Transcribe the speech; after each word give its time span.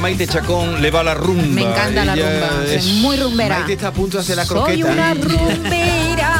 Maite 0.00 0.26
Chacón 0.26 0.80
le 0.80 0.90
va 0.90 1.02
la 1.02 1.14
rumba. 1.14 1.42
Me 1.42 1.62
encanta 1.62 2.04
la 2.04 2.14
rumba, 2.14 2.64
es- 2.66 2.84
muy 2.86 3.16
rumbera. 3.16 3.58
Maite 3.58 3.72
está 3.74 3.88
a 3.88 3.92
punto 3.92 4.16
de 4.18 4.22
hacer 4.22 4.36
la 4.36 4.44
Soy 4.44 4.56
croqueta. 4.80 4.92
una 4.92 5.14
rumbera. 5.14 6.30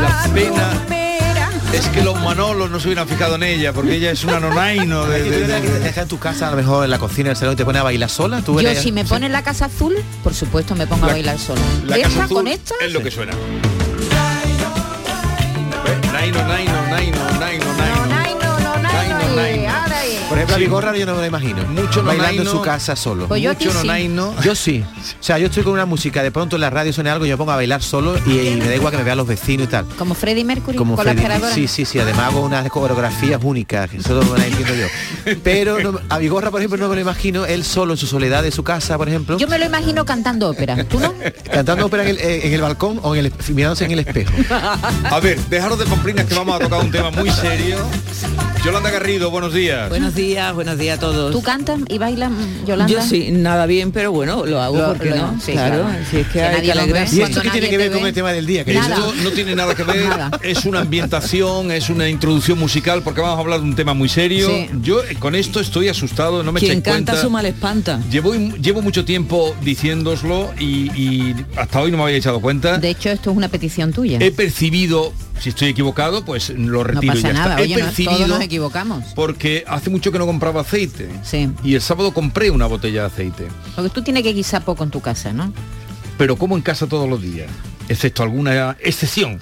La 0.00 0.30
pena 0.34 0.72
rumbera. 0.74 1.48
es 1.72 1.88
que 1.88 2.02
los 2.02 2.20
manolos 2.20 2.70
no 2.70 2.78
se 2.80 2.88
hubieran 2.88 3.08
fijado 3.08 3.36
en 3.36 3.44
ella 3.44 3.72
porque 3.72 3.94
ella 3.94 4.10
es 4.10 4.22
una 4.24 4.38
nonaino 4.40 5.06
de, 5.08 5.22
de- 5.22 5.28
¿tú 5.30 5.34
eres 5.36 5.48
la 5.48 5.60
de- 5.60 5.80
que 5.80 5.88
está 5.88 6.02
en 6.02 6.08
tu 6.08 6.18
casa, 6.18 6.48
a 6.48 6.50
lo 6.50 6.56
mejor 6.58 6.84
en 6.84 6.90
la 6.90 6.98
cocina, 6.98 7.28
en 7.28 7.30
el 7.30 7.36
salón, 7.36 7.54
y 7.54 7.56
te 7.56 7.64
pone 7.64 7.78
a 7.78 7.82
bailar 7.82 8.10
sola. 8.10 8.42
¿Tú 8.42 8.60
Yo 8.60 8.74
si 8.74 8.92
me 8.92 9.04
sí. 9.04 9.08
pone 9.08 9.28
la 9.30 9.42
casa 9.42 9.66
azul, 9.66 9.94
por 10.22 10.34
supuesto 10.34 10.74
me 10.74 10.86
pongo 10.86 11.06
La- 11.06 11.12
a 11.12 11.14
bailar 11.14 11.38
sola. 11.38 11.60
la 11.86 11.96
¿De 11.96 12.02
casa 12.02 12.12
esta 12.12 12.24
azul 12.24 12.36
con 12.36 12.48
esta? 12.48 12.74
es 12.80 12.92
lo 12.92 13.02
que 13.02 13.10
suena. 13.10 13.32
Naino, 16.12 16.46
naino, 16.46 16.46
naino, 16.46 16.72
naino, 16.90 17.16
No, 17.16 17.30
naino. 17.30 17.40
naino, 17.40 17.41
Por 20.32 20.38
ejemplo, 20.38 20.56
a 20.56 20.58
Sí. 20.58 20.64
Vigorra 20.64 20.96
yo 20.96 21.04
no 21.04 21.12
me 21.12 21.20
lo 21.20 21.26
imagino. 21.26 21.62
Mucho 21.66 22.02
bailando 22.02 22.40
en 22.42 22.48
su 22.48 22.62
casa 22.62 22.96
solo. 22.96 23.28
Pues 23.28 23.42
yo 23.42 23.50
aquí 23.50 23.66
Mucho 23.66 23.80
sí. 23.80 23.86
nonaino. 23.86 24.34
Yo 24.42 24.54
sí. 24.54 24.82
O 25.20 25.22
sea, 25.22 25.36
yo 25.38 25.48
estoy 25.48 25.62
con 25.62 25.74
una 25.74 25.84
música, 25.84 26.22
de 26.22 26.30
pronto 26.30 26.56
en 26.56 26.62
la 26.62 26.70
radio 26.70 26.90
suena 26.90 27.12
algo, 27.12 27.26
yo 27.26 27.36
pongo 27.36 27.52
a 27.52 27.56
bailar 27.56 27.82
solo 27.82 28.14
y, 28.26 28.38
y 28.48 28.56
me 28.56 28.66
da 28.66 28.74
igual 28.74 28.92
que 28.92 28.96
me 28.96 29.04
vean 29.04 29.18
los 29.18 29.26
vecinos 29.26 29.66
y 29.66 29.70
tal. 29.70 29.84
Como 29.98 30.14
Freddie 30.14 30.44
Mercury 30.44 30.78
Como 30.78 30.96
con 30.96 31.04
Freddy. 31.04 31.22
la. 31.22 31.52
Sí, 31.52 31.68
sí, 31.68 31.84
sí. 31.84 31.98
Además 31.98 32.28
hago 32.28 32.40
unas 32.40 32.66
coreografías 32.70 33.38
únicas, 33.44 33.90
que 33.90 34.00
solo 34.02 34.22
me 34.24 34.38
las 34.38 34.46
entiendo 34.46 34.74
yo. 34.74 35.34
Pero 35.44 35.78
no- 35.80 36.00
a 36.08 36.16
Vigorra, 36.16 36.50
por 36.50 36.60
ejemplo, 36.62 36.78
no 36.78 36.88
me 36.88 36.94
lo 36.94 37.02
imagino 37.02 37.44
él 37.44 37.62
solo 37.62 37.92
en 37.92 37.98
su 37.98 38.06
soledad 38.06 38.42
de 38.42 38.52
su 38.52 38.64
casa, 38.64 38.96
por 38.96 39.08
ejemplo, 39.10 39.36
Yo 39.36 39.48
me 39.48 39.58
lo 39.58 39.66
imagino 39.66 40.06
cantando 40.06 40.48
ópera. 40.48 40.82
¿Tú 40.84 40.98
no? 40.98 41.12
cantando 41.52 41.84
ópera 41.84 42.04
en 42.04 42.08
el, 42.08 42.18
eh, 42.18 42.46
en 42.46 42.54
el 42.54 42.62
balcón 42.62 43.00
o 43.02 43.14
en 43.14 43.26
el, 43.26 43.32
mirándose 43.54 43.84
en 43.84 43.90
el 43.90 43.98
espejo. 43.98 44.32
A 45.10 45.20
ver, 45.20 45.38
dejaros 45.50 45.78
de 45.78 45.84
pamplinas 45.84 46.24
que 46.24 46.34
vamos 46.34 46.56
a 46.56 46.58
tocar 46.58 46.80
un 46.80 46.90
tema 46.90 47.10
muy 47.10 47.28
serio. 47.30 47.76
Yolanda 48.64 48.90
Garrido, 48.90 49.28
buenos 49.30 49.52
días. 49.52 49.88
Buenos 49.88 50.14
días, 50.14 50.21
buenos 50.54 50.78
días 50.78 50.98
a 50.98 51.00
todos. 51.00 51.32
¿Tú 51.32 51.42
cantas 51.42 51.80
y 51.88 51.98
bailas, 51.98 52.30
mm, 52.30 52.64
Yolanda? 52.66 52.92
Yo 52.92 53.02
sí, 53.02 53.30
nada 53.32 53.66
bien, 53.66 53.90
pero 53.90 54.12
bueno, 54.12 54.46
lo 54.46 54.60
hago 54.62 54.78
Lo- 54.78 54.86
porque 54.88 55.10
lo- 55.10 55.16
no. 55.16 55.40
sí, 55.44 55.50
claro, 55.52 55.82
claro. 55.82 56.04
si 56.08 56.18
es 56.18 56.26
que, 56.28 56.32
Que 56.34 56.42
hay 56.44 56.70
alegrarse. 56.70 57.16
¿Y 57.16 57.20
esto 57.22 57.40
qué 57.42 57.50
tiene 57.50 57.68
que 57.68 57.76
ver 57.78 57.90
con 57.92 58.06
el 58.06 58.14
tema 58.14 58.32
del 58.32 58.46
día? 58.46 58.64
Que 58.64 58.72
Nada. 58.74 58.94
Esto 58.96 59.14
no 59.24 59.30
tiene 59.32 59.56
nada 59.56 59.74
que 59.74 59.82
ver, 59.82 60.08
Nada. 60.08 60.30
es 60.42 60.64
una 60.64 60.80
ambientación, 60.80 61.72
es 61.72 61.90
una 61.90 62.08
introducción 62.08 62.56
musical 62.58 63.02
porque 63.02 63.20
vamos 63.20 63.36
a 63.36 63.40
hablar 63.40 63.60
de 63.60 63.66
un 63.66 63.74
tema 63.74 63.94
muy 63.94 64.08
serio. 64.08 64.48
Sí. 64.48 64.68
Yo 64.82 65.02
eh, 65.02 65.16
con 65.18 65.34
esto 65.34 65.58
estoy 65.58 65.88
asustado, 65.88 66.42
no 66.44 66.52
me 66.52 66.60
Quien 66.60 66.80
canta 66.80 66.90
cuenta. 67.12 67.20
su 67.20 67.28
mal 67.30 67.46
espanta. 67.46 68.00
Llevo, 68.10 68.32
llevo 68.34 68.80
mucho 68.80 69.04
tiempo 69.04 69.54
diciéndoslo 69.62 70.52
y, 70.58 70.90
y 70.96 71.34
hasta 71.56 71.80
hoy 71.80 71.90
no 71.90 71.96
me 71.96 72.04
había 72.04 72.16
echado 72.16 72.40
cuenta. 72.40 72.78
De 72.78 72.90
hecho, 72.90 73.10
esto 73.10 73.32
es 73.32 73.36
una 73.36 73.48
petición 73.48 73.92
tuya. 73.92 74.18
He 74.20 74.30
percibido, 74.30 75.12
si 75.40 75.48
estoy 75.50 75.68
equivocado, 75.68 76.24
pues 76.24 76.50
lo 76.50 76.56
no 76.78 76.84
retiro 76.84 77.12
y 77.12 77.16
pasa 77.16 77.28
ya 77.28 77.32
nada. 77.34 77.50
está. 77.50 77.62
Oye, 77.62 77.74
He 77.74 78.04
no- 78.04 78.10
todos 78.16 78.28
nos 78.28 78.40
equivocamos. 78.40 79.04
porque 79.14 79.64
hace 79.66 79.90
mucho 79.90 80.12
que 80.12 80.18
no 80.18 80.26
compraba 80.26 80.60
aceite. 80.60 81.08
Sí. 81.24 81.50
Y 81.64 81.74
el 81.74 81.80
sábado 81.80 82.12
compré 82.12 82.50
una 82.50 82.66
botella 82.66 83.00
de 83.02 83.06
aceite. 83.06 83.48
Porque 83.74 83.90
tú 83.90 84.02
tienes 84.02 84.22
que 84.22 84.32
guisar 84.32 84.64
poco 84.64 84.84
en 84.84 84.90
tu 84.90 85.00
casa, 85.00 85.32
¿no? 85.32 85.52
Pero 86.18 86.36
como 86.36 86.56
en 86.56 86.62
casa 86.62 86.86
todos 86.86 87.08
los 87.08 87.20
días, 87.20 87.50
excepto 87.88 88.22
alguna 88.22 88.76
excepción. 88.80 89.40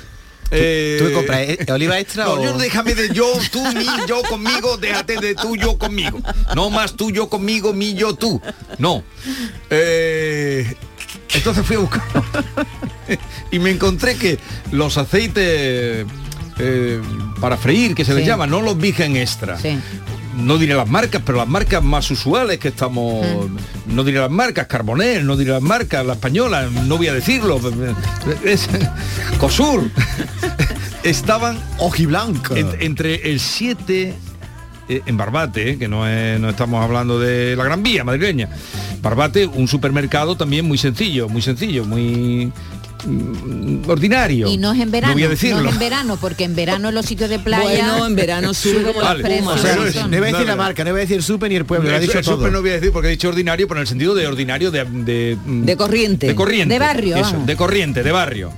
Eh, 0.53 1.01
¿Tú 1.01 1.13
compras? 1.15 1.39
eh, 1.43 1.59
¿Oliva 1.71 2.01
extra 2.01 2.25
No, 2.25 2.33
o...? 2.33 2.43
yo 2.43 2.59
déjame 2.59 2.95
de 2.97 3.11
yo, 3.15 3.25
tú, 3.53 3.63
mi, 3.77 3.85
yo 4.09 4.23
conmigo, 4.23 4.77
déjate 4.79 5.17
de 5.21 5.35
tú, 5.37 5.55
yo 5.57 5.79
conmigo. 5.79 6.19
No 6.57 6.71
más 6.71 6.95
tú, 6.95 7.11
yo 7.13 7.29
conmigo, 7.29 7.73
mi, 7.73 7.95
yo, 7.95 8.15
tú. 8.15 8.41
No. 8.79 9.05
Eh, 9.71 10.75
entonces 11.35 11.65
fui 11.65 11.77
a 11.77 11.79
buscar. 11.81 12.03
y 13.51 13.59
me 13.59 13.71
encontré 13.71 14.17
que 14.17 14.39
los 14.73 14.97
aceites 14.99 16.07
eh, 16.59 17.01
para 17.41 17.57
freír, 17.57 17.95
que 17.95 18.05
se 18.05 18.15
les 18.15 18.27
llama, 18.27 18.47
no 18.47 18.61
los 18.61 18.77
virgen 18.79 19.17
extra. 19.17 19.59
Sí. 19.59 19.79
No 20.37 20.59
diré 20.59 20.75
las 20.75 20.89
marcas, 20.89 21.21
pero 21.27 21.39
las 21.39 21.49
marcas 21.49 21.83
más 21.83 22.11
usuales 22.11 22.59
que 22.59 22.69
estamos... 22.69 23.27
Mm. 23.27 23.95
No 23.97 24.05
diré 24.05 24.21
las 24.21 24.31
marcas, 24.31 24.67
Carbonel, 24.69 25.27
no 25.27 25.37
diré 25.37 25.51
las 25.51 25.61
marcas, 25.63 26.07
la 26.07 26.13
española, 26.13 26.69
no 26.87 26.97
voy 26.97 27.09
a 27.09 27.15
decirlo. 27.15 27.61
Es, 28.45 28.69
Cosur. 29.39 29.91
Estaban 31.03 31.59
Ojiblanco. 31.79 32.55
en- 32.57 32.77
entre 32.81 33.31
el 33.33 33.41
7 33.41 34.15
eh, 34.89 35.03
en 35.07 35.17
Barbate, 35.17 35.79
que 35.79 35.89
no, 35.89 36.07
es- 36.07 36.39
no 36.39 36.51
estamos 36.51 36.83
hablando 36.85 37.19
de 37.19 37.57
la 37.57 37.65
Gran 37.65 37.83
Vía 37.83 38.05
madrileña. 38.05 38.49
Barbate, 39.03 39.47
un 39.47 39.67
supermercado 39.67 40.37
también 40.37 40.67
muy 40.67 40.79
sencillo, 40.79 41.29
muy 41.29 41.43
sencillo, 41.43 41.85
muy 41.85 42.53
ordinario. 43.87 44.49
Y 44.49 44.57
no 44.57 44.73
es 44.73 44.81
en 44.81 44.91
verano. 44.91 45.13
No 45.13 45.15
voy 45.17 45.25
a 45.25 45.29
decirlo. 45.29 45.63
No 45.63 45.69
es 45.69 45.75
en 45.75 45.81
verano, 45.81 46.19
porque 46.21 46.45
en 46.45 46.55
verano 46.55 46.91
los 46.93 47.07
sitios 47.07 47.31
de 47.31 47.39
playa. 47.39 47.63
Bueno, 47.93 48.07
en 48.07 48.17
verano 48.17 48.55
sube 48.55 48.83
como 48.83 49.01
Vale. 49.01 49.43
O 49.43 49.59
sea, 49.59 49.77
no, 49.77 49.87
es- 49.87 49.95
no 49.97 50.09
voy 50.09 50.17
a 50.17 50.21
decir 50.21 50.33
no, 50.41 50.45
la 50.45 50.51
no. 50.53 50.57
marca, 50.57 50.85
no 50.85 50.91
voy 50.91 51.01
a 51.01 51.03
decir 51.03 51.17
el 51.17 51.23
super 51.23 51.51
ni 51.51 51.57
el 51.57 51.65
pueblo, 51.65 51.89
lo 51.91 51.95
ha 51.97 51.99
Eso- 51.99 52.07
dicho 52.07 52.19
eso 52.19 52.37
todo. 52.37 52.51
no 52.51 52.61
voy 52.61 52.71
a 52.71 52.75
decir 52.75 52.93
porque 52.93 53.09
he 53.09 53.11
dicho 53.13 53.29
ordinario, 53.29 53.67
pero 53.69 53.79
en 53.81 53.83
el 53.83 53.89
sentido 53.89 54.15
de 54.15 54.27
ordinario 54.27 54.71
de, 54.71 54.85
de, 54.85 55.37
mm, 55.45 55.65
De 55.65 55.77
corriente. 55.77 56.27
De 56.27 56.35
corriente. 56.35 56.75
De 56.75 56.79
barrio, 56.79 57.17
Eso, 57.17 57.43
de 57.45 57.57
corriente, 57.57 58.03
de 58.03 58.13
barrio. 58.13 58.53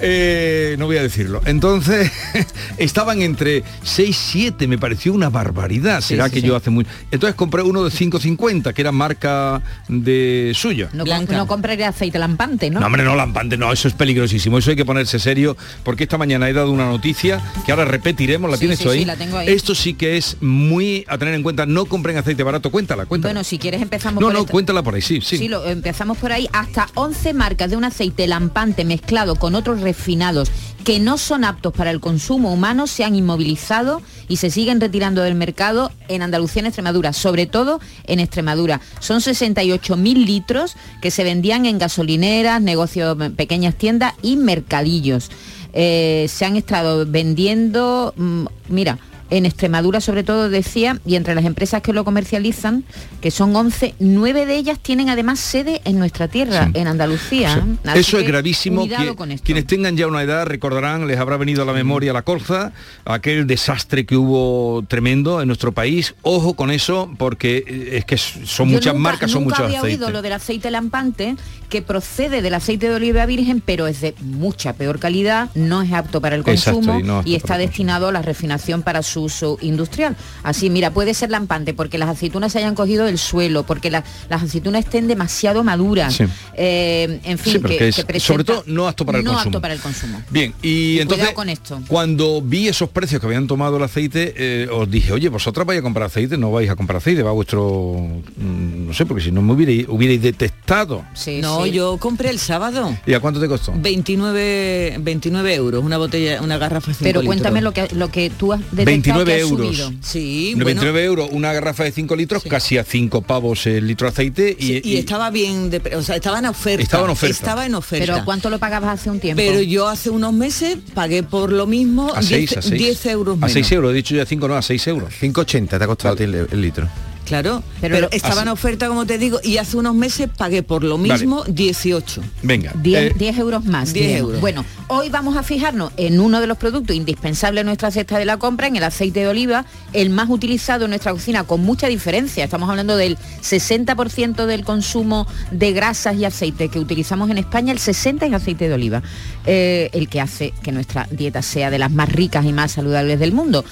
Eh, 0.00 0.76
no 0.78 0.86
voy 0.86 0.96
a 0.96 1.02
decirlo. 1.02 1.40
Entonces, 1.46 2.10
estaban 2.78 3.22
entre 3.22 3.62
6, 3.82 4.16
7, 4.32 4.66
me 4.66 4.78
pareció 4.78 5.12
una 5.12 5.30
barbaridad. 5.30 6.00
Será 6.00 6.26
sí, 6.28 6.34
que 6.34 6.40
sí. 6.40 6.46
yo 6.46 6.56
hace 6.56 6.70
muy... 6.70 6.86
Entonces 7.10 7.34
compré 7.36 7.62
uno 7.62 7.84
de 7.84 7.90
5.50, 7.90 8.72
que 8.72 8.80
era 8.82 8.92
marca 8.92 9.62
de 9.88 10.52
suya. 10.54 10.88
No, 10.92 11.04
no 11.04 11.46
compraré 11.46 11.84
aceite 11.84 12.18
lampante, 12.18 12.70
¿no? 12.70 12.80
No, 12.80 12.86
hombre, 12.86 13.04
no, 13.04 13.14
lampante, 13.16 13.56
no, 13.56 13.72
eso 13.72 13.88
es 13.88 13.94
peligrosísimo, 13.94 14.58
eso 14.58 14.70
hay 14.70 14.76
que 14.76 14.84
ponerse 14.84 15.18
serio, 15.18 15.56
porque 15.84 16.04
esta 16.04 16.18
mañana 16.18 16.48
he 16.48 16.52
dado 16.52 16.70
una 16.72 16.86
noticia 16.86 17.42
que 17.64 17.72
ahora 17.72 17.84
repetiremos, 17.84 18.50
¿la 18.50 18.56
Sí, 18.56 18.60
tienes 18.60 18.78
sí, 18.78 18.84
tú 18.84 18.90
ahí? 18.90 18.98
sí, 19.00 19.04
la 19.04 19.16
tengo 19.16 19.38
ahí. 19.38 19.48
Esto 19.48 19.74
sí 19.74 19.94
que 19.94 20.16
es 20.16 20.36
muy 20.40 21.04
a 21.08 21.18
tener 21.18 21.34
en 21.34 21.42
cuenta, 21.42 21.66
no 21.66 21.86
compren 21.86 22.16
aceite 22.16 22.42
barato, 22.42 22.70
cuéntala, 22.70 23.06
cuéntala. 23.06 23.32
Bueno, 23.32 23.44
si 23.44 23.58
quieres 23.58 23.80
empezamos 23.82 24.20
no, 24.20 24.26
por 24.28 24.34
no, 24.34 24.40
esta- 24.40 24.52
cuéntala 24.52 24.82
por 24.82 24.94
ahí, 24.94 25.02
sí, 25.02 25.20
sí. 25.20 25.38
Sí, 25.38 25.48
lo, 25.48 25.64
empezamos 25.66 26.18
por 26.18 26.32
ahí. 26.32 26.48
Hasta 26.52 26.88
11 26.94 27.32
marcas 27.34 27.70
de 27.70 27.76
un 27.76 27.84
aceite 27.84 28.26
lampante 28.26 28.84
mezclado 28.84 29.36
con 29.36 29.54
otros 29.54 29.80
refinados 29.84 30.50
que 30.84 31.00
no 31.00 31.16
son 31.16 31.44
aptos 31.44 31.72
para 31.72 31.90
el 31.90 31.98
consumo 31.98 32.52
humano 32.52 32.86
se 32.86 33.04
han 33.04 33.16
inmovilizado 33.16 34.02
y 34.28 34.36
se 34.36 34.50
siguen 34.50 34.80
retirando 34.80 35.22
del 35.22 35.34
mercado 35.34 35.90
en 36.08 36.22
Andalucía, 36.22 36.60
en 36.60 36.66
Extremadura, 36.66 37.12
sobre 37.12 37.46
todo 37.46 37.80
en 38.04 38.20
Extremadura. 38.20 38.80
Son 39.00 39.20
68.000 39.20 40.26
litros 40.26 40.76
que 41.00 41.10
se 41.10 41.24
vendían 41.24 41.64
en 41.64 41.78
gasolineras, 41.78 42.60
negocios, 42.60 43.16
pequeñas 43.34 43.74
tiendas 43.76 44.12
y 44.20 44.36
mercadillos. 44.36 45.30
Eh, 45.72 46.26
se 46.28 46.44
han 46.44 46.56
estado 46.56 47.06
vendiendo, 47.06 48.12
mm, 48.16 48.44
mira, 48.68 48.98
En 49.30 49.46
Extremadura, 49.46 50.00
sobre 50.00 50.22
todo, 50.22 50.50
decía, 50.50 51.00
y 51.06 51.16
entre 51.16 51.34
las 51.34 51.44
empresas 51.44 51.80
que 51.82 51.92
lo 51.92 52.04
comercializan, 52.04 52.84
que 53.20 53.30
son 53.30 53.56
11, 53.56 53.94
9 53.98 54.44
de 54.46 54.56
ellas 54.56 54.78
tienen 54.78 55.08
además 55.08 55.40
sede 55.40 55.80
en 55.84 55.98
nuestra 55.98 56.28
tierra, 56.28 56.66
Sí. 56.66 56.72
en 56.80 56.88
Andalucía. 56.88 57.54
Sí. 57.84 57.90
Eso 57.98 58.18
es 58.18 58.24
que 58.24 58.28
gravísimo. 58.30 58.86
Qui- 58.86 59.14
con 59.14 59.30
esto. 59.32 59.44
Quienes 59.44 59.66
tengan 59.66 59.96
ya 59.96 60.06
una 60.06 60.22
edad 60.22 60.46
recordarán, 60.46 61.06
les 61.06 61.18
habrá 61.18 61.36
venido 61.38 61.62
a 61.62 61.64
la 61.64 61.72
memoria 61.72 62.12
la 62.12 62.22
colza, 62.22 62.72
aquel 63.04 63.46
desastre 63.46 64.04
que 64.04 64.16
hubo 64.16 64.84
tremendo 64.88 65.40
en 65.40 65.46
nuestro 65.48 65.72
país. 65.72 66.14
Ojo 66.22 66.54
con 66.54 66.70
eso, 66.70 67.10
porque 67.16 67.64
eh, 67.66 67.88
es 67.96 68.04
que 68.04 68.18
son 68.18 68.68
Yo 68.68 68.74
muchas 68.76 68.94
nunca- 68.94 69.08
marcas, 69.10 69.30
son 69.30 69.44
nunca 69.44 69.54
muchos 69.56 69.66
había 69.66 69.78
aceites. 69.78 69.98
oído 70.00 70.10
lo 70.10 70.22
del 70.22 70.32
aceite 70.34 70.70
lampante, 70.70 71.36
que 71.70 71.80
procede 71.82 72.42
del 72.42 72.54
aceite 72.54 72.88
de 72.88 72.94
oliva 72.94 73.24
virgen, 73.26 73.60
pero 73.64 73.86
es 73.86 74.00
de 74.00 74.14
mucha 74.20 74.74
peor 74.74 74.98
calidad, 74.98 75.48
no 75.54 75.82
es 75.82 75.92
apto 75.92 76.20
para 76.20 76.36
el 76.36 76.42
Exacto, 76.42 76.74
consumo 76.80 77.00
y 77.00 77.02
no 77.02 77.22
y 77.24 77.34
está 77.36 77.56
destinado 77.58 78.08
a 78.08 78.12
la 78.12 78.22
refinación 78.22 78.82
para 78.82 79.02
su 79.02 79.13
uso 79.22 79.58
industrial. 79.60 80.16
Así, 80.42 80.70
mira, 80.70 80.90
puede 80.92 81.14
ser 81.14 81.30
lampante 81.30 81.74
porque 81.74 81.98
las 81.98 82.08
aceitunas 82.08 82.52
se 82.52 82.58
hayan 82.58 82.74
cogido 82.74 83.04
del 83.06 83.18
suelo, 83.18 83.64
porque 83.64 83.90
la- 83.90 84.04
las 84.28 84.42
aceitunas 84.42 84.84
estén 84.84 85.08
demasiado 85.08 85.64
maduras. 85.64 86.14
Sí. 86.14 86.24
Eh, 86.54 87.20
en 87.24 87.38
fin, 87.38 87.54
Sí, 87.54 87.60
que, 87.60 87.76
que 87.76 87.88
es- 87.88 87.96
que 87.96 88.04
presenta- 88.04 88.26
sobre 88.26 88.44
todo 88.44 88.64
no 88.66 88.86
apto 88.88 89.04
para 89.06 89.18
el 89.18 89.24
no 89.24 89.32
consumo. 89.32 89.48
apto 89.48 89.60
para 89.60 89.74
el 89.74 89.80
consumo. 89.80 90.22
Bien, 90.30 90.54
y 90.62 90.96
Y 90.96 91.00
entonces 91.00 91.30
con 91.32 91.48
esto. 91.48 91.80
cuando 91.88 92.40
vi 92.42 92.68
esos 92.68 92.88
precios 92.90 93.20
que 93.20 93.26
habían 93.26 93.46
tomado 93.46 93.76
el 93.76 93.82
aceite, 93.82 94.34
eh, 94.36 94.68
os 94.70 94.90
dije, 94.90 95.12
oye, 95.12 95.28
vosotras 95.28 95.66
vais 95.66 95.80
a 95.80 95.82
comprar 95.82 96.06
aceite, 96.06 96.36
no 96.36 96.50
vais 96.52 96.68
a 96.70 96.76
comprar 96.76 96.98
aceite, 96.98 97.22
va 97.22 97.30
a 97.30 97.34
vuestro, 97.34 97.96
mm, 98.36 98.86
no 98.88 98.94
sé, 98.94 99.06
porque 99.06 99.22
si 99.24 99.30
no 99.32 99.42
me 99.42 99.52
hubierais, 99.52 99.86
hubierais 99.88 100.20
detestado. 100.22 101.04
Sí, 101.14 101.40
no, 101.40 101.64
sí. 101.64 101.72
yo 101.72 101.96
compré 101.98 102.30
el 102.30 102.38
sábado. 102.38 102.96
¿Y 103.06 103.14
a 103.14 103.20
cuánto 103.20 103.40
te 103.40 103.48
costó? 103.48 103.72
29, 103.76 104.96
29 105.00 105.54
euros, 105.54 105.84
una 105.84 105.98
botella, 105.98 106.40
una 106.42 106.58
garrafa 106.58 106.92
Pero 107.00 107.20
litros. 107.20 107.24
cuéntame 107.26 107.60
lo 107.60 107.72
que, 107.72 107.88
lo 107.94 108.10
que 108.10 108.30
tú 108.30 108.52
has 108.52 108.60
detectado 108.60 108.84
29 109.12 109.24
que 109.24 109.32
ha 109.32 109.40
euros. 109.40 109.66
subido. 109.76 109.92
Sí, 110.02 110.50
bueno, 110.54 110.66
29 110.66 111.04
euros, 111.04 111.28
una 111.32 111.52
garrafa 111.52 111.84
de 111.84 111.92
5 111.92 112.16
litros, 112.16 112.42
casi 112.44 112.78
a 112.78 112.84
5 112.84 113.22
pavos 113.22 113.66
el 113.66 113.86
litro 113.86 114.06
de 114.06 114.12
aceite 114.12 114.56
y, 114.58 114.62
sí, 114.66 114.80
y 114.84 114.92
y- 114.94 114.96
estaba 114.98 115.30
bien, 115.30 115.70
de 115.70 115.78
o 115.96 116.02
sea, 116.02 116.16
estaba 116.16 116.38
en 116.38 116.46
oferta. 116.46 116.82
Estaba 116.82 117.04
en 117.04 117.10
oferta. 117.10 117.32
Estaba 117.34 117.66
en 117.66 117.74
oferta. 117.74 118.06
Pero 118.14 118.24
¿cuánto 118.24 118.50
lo 118.50 118.58
pagabas 118.58 119.00
hace 119.00 119.10
un 119.10 119.20
tiempo? 119.20 119.42
Pero 119.44 119.60
yo 119.60 119.88
hace 119.88 120.10
unos 120.10 120.32
meses 120.32 120.78
pagué 120.94 121.22
por 121.22 121.52
lo 121.52 121.66
mismo 121.66 122.12
a 122.14 122.20
10, 122.20 122.28
6, 122.50 122.56
a 122.56 122.62
6. 122.62 122.74
10 122.80 123.06
euros 123.06 123.34
A 123.34 123.36
menos. 123.36 123.52
6 123.52 123.72
euros, 123.72 123.90
he 123.92 123.94
dicho 123.94 124.14
ya 124.14 124.26
5, 124.26 124.48
no, 124.48 124.56
a 124.56 124.62
6 124.62 124.86
euros. 124.88 125.12
5,80 125.20 125.68
te 125.78 125.84
ha 125.84 125.86
costado 125.86 126.14
a 126.14 126.16
ti 126.16 126.24
el, 126.24 126.34
el 126.50 126.60
litro. 126.60 126.88
Claro, 127.24 127.62
Pero 127.80 128.10
estaba 128.10 128.42
en 128.42 128.48
oferta, 128.48 128.88
como 128.88 129.06
te 129.06 129.18
digo, 129.18 129.40
y 129.42 129.56
hace 129.56 129.76
unos 129.76 129.94
meses 129.94 130.28
pagué 130.36 130.62
por 130.62 130.84
lo 130.84 130.98
mismo 130.98 131.44
18. 131.44 132.22
Venga. 132.42 132.72
10, 132.74 133.02
eh, 133.02 133.14
10 133.16 133.38
euros 133.38 133.64
más. 133.64 133.92
10 133.92 134.06
Bien. 134.06 134.18
euros. 134.18 134.40
Bueno, 134.40 134.64
hoy 134.88 135.08
vamos 135.08 135.36
a 135.36 135.42
fijarnos 135.42 135.92
en 135.96 136.20
uno 136.20 136.40
de 136.40 136.46
los 136.46 136.58
productos 136.58 136.94
indispensables 136.94 137.62
en 137.62 137.66
nuestra 137.66 137.90
cesta 137.90 138.18
de 138.18 138.24
la 138.24 138.36
compra, 138.36 138.66
en 138.66 138.76
el 138.76 138.84
aceite 138.84 139.20
de 139.20 139.28
oliva, 139.28 139.64
el 139.92 140.10
más 140.10 140.28
utilizado 140.28 140.84
en 140.84 140.90
nuestra 140.90 141.12
cocina, 141.12 141.44
con 141.44 141.62
mucha 141.62 141.88
diferencia. 141.88 142.44
Estamos 142.44 142.68
hablando 142.68 142.96
del 142.96 143.16
60% 143.42 144.46
del 144.46 144.64
consumo 144.64 145.26
de 145.50 145.72
grasas 145.72 146.16
y 146.16 146.24
aceite 146.24 146.68
que 146.68 146.78
utilizamos 146.78 147.30
en 147.30 147.38
España, 147.38 147.72
el 147.72 147.78
60% 147.78 148.26
es 148.26 148.32
aceite 148.32 148.68
de 148.68 148.74
oliva, 148.74 149.02
eh, 149.46 149.88
el 149.92 150.08
que 150.08 150.20
hace 150.20 150.52
que 150.62 150.72
nuestra 150.72 151.06
dieta 151.10 151.42
sea 151.42 151.70
de 151.70 151.78
las 151.78 151.90
más 151.90 152.10
ricas 152.10 152.44
y 152.44 152.52
más 152.52 152.72
saludables 152.72 153.18
del 153.18 153.32
mundo. 153.32 153.64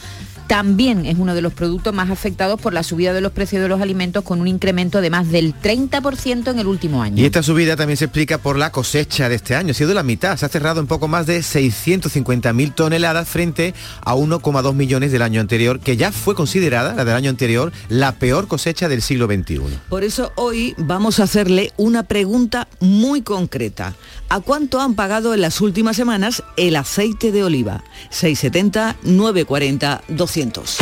También 0.47 1.07
es 1.07 1.17
uno 1.19 1.35
de 1.35 1.43
los 1.43 1.53
productos 1.53 1.95
más 1.95 2.11
afectados 2.11 2.61
por 2.61 2.73
la 2.73 2.83
subida 2.83 3.13
de 3.13 3.21
los 3.21 3.33
precios 3.33 3.63
de 3.63 3.69
los 3.69 3.81
alimentos 3.81 4.25
con 4.25 4.41
un 4.41 4.49
incremento 4.49 5.01
de 5.01 5.11
más 5.11 5.31
del 5.31 5.55
30% 5.55 6.51
en 6.51 6.59
el 6.59 6.67
último 6.67 7.03
año. 7.03 7.23
Y 7.23 7.25
esta 7.25 7.43
subida 7.43 7.77
también 7.77 7.97
se 7.97 8.07
explica 8.07 8.39
por 8.39 8.57
la 8.57 8.71
cosecha 8.71 9.29
de 9.29 9.37
este 9.37 9.55
año. 9.55 9.73
Ha 9.73 9.75
sido 9.75 9.95
la 9.95 10.03
mitad. 10.03 10.37
Se 10.37 10.47
ha 10.47 10.49
cerrado 10.49 10.81
en 10.81 10.87
poco 10.87 11.09
más 11.09 11.27
de 11.27 11.41
650.000 11.41 12.75
toneladas 12.75 13.29
frente 13.29 13.75
a 14.03 14.15
1,2 14.15 14.75
millones 14.75 15.13
del 15.13 15.23
año 15.23 15.41
anterior, 15.41 15.81
que 15.81 15.97
ya 15.97 16.13
fue 16.13 16.35
considerada, 16.35 16.95
la 16.95 17.05
del 17.05 17.15
año 17.15 17.31
anterior, 17.31 17.73
la 17.89 18.13
peor 18.13 18.49
cosecha 18.49 18.89
del 18.89 19.03
siglo 19.03 19.27
XXI. 19.27 19.61
Por 19.89 20.05
eso 20.05 20.33
hoy 20.37 20.75
vamos 20.79 21.21
a 21.21 21.25
hacerle 21.25 21.73
una 21.77 22.03
pregunta 22.05 22.69
muy 22.81 23.23
concreta. 23.23 23.95
¿A 24.29 24.41
cuánto 24.41 24.81
han 24.81 24.95
pagado 24.95 25.35
en 25.35 25.41
las 25.41 25.61
últimas 25.61 25.97
semanas 25.97 26.43
el 26.57 26.77
aceite 26.77 27.33
de 27.33 27.45
oliva? 27.45 27.85
670, 28.11 28.97
940, 29.03 30.03
200. 30.33 30.79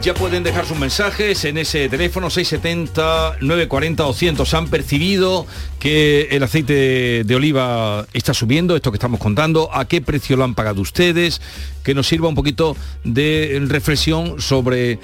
Ya 0.00 0.14
pueden 0.14 0.42
dejar 0.42 0.64
sus 0.64 0.78
mensajes 0.78 1.44
en 1.44 1.58
ese 1.58 1.90
teléfono 1.90 2.30
670 2.30 3.36
940 3.42 4.04
200. 4.04 4.54
Han 4.54 4.68
percibido 4.68 5.46
que 5.78 6.28
el 6.30 6.42
aceite 6.42 7.24
de 7.24 7.34
oliva 7.34 8.06
está 8.14 8.32
subiendo, 8.32 8.74
esto 8.74 8.90
que 8.90 8.96
estamos 8.96 9.20
contando, 9.20 9.68
a 9.74 9.86
qué 9.86 10.00
precio 10.00 10.38
lo 10.38 10.44
han 10.44 10.54
pagado 10.54 10.80
ustedes, 10.80 11.42
que 11.82 11.94
nos 11.94 12.06
sirva 12.06 12.28
un 12.28 12.34
poquito 12.34 12.74
de 13.04 13.62
reflexión 13.68 14.40
sobre 14.40 14.98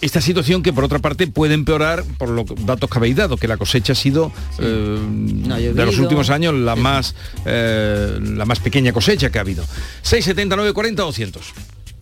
esta 0.00 0.20
situación 0.20 0.62
que 0.62 0.72
por 0.72 0.84
otra 0.84 0.98
parte 0.98 1.26
puede 1.26 1.54
empeorar 1.54 2.04
por 2.18 2.30
los 2.30 2.46
datos 2.64 2.88
que 2.88 2.98
habéis 2.98 3.16
dado, 3.16 3.36
que 3.36 3.48
la 3.48 3.56
cosecha 3.56 3.92
ha 3.92 3.96
sido 3.96 4.32
eh, 4.58 4.98
No 5.00 5.56
de 5.56 5.86
los 5.86 5.98
últimos 5.98 6.30
años 6.30 6.54
la 6.54 6.76
más 6.76 7.14
eh, 7.44 8.18
la 8.20 8.44
más 8.44 8.60
pequeña 8.60 8.92
cosecha 8.92 9.30
que 9.30 9.38
ha 9.38 9.42
habido. 9.42 9.64
670 10.02 10.56
940 10.56 11.02
200. 11.02 11.52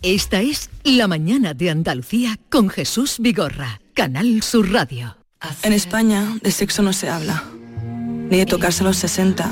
Esta 0.01 0.41
es 0.41 0.69
La 0.83 1.07
mañana 1.07 1.53
de 1.53 1.69
Andalucía 1.69 2.39
con 2.49 2.69
Jesús 2.69 3.17
Vigorra, 3.19 3.81
Canal 3.93 4.41
Sur 4.43 4.71
Radio. 4.71 5.17
En 5.63 5.73
España 5.73 6.37
de 6.41 6.51
sexo 6.51 6.81
no 6.81 6.93
se 6.93 7.09
habla, 7.09 7.43
ni 8.29 8.37
de 8.37 8.45
tocarse 8.45 8.83
a 8.83 8.87
los 8.87 8.97
60, 8.97 9.51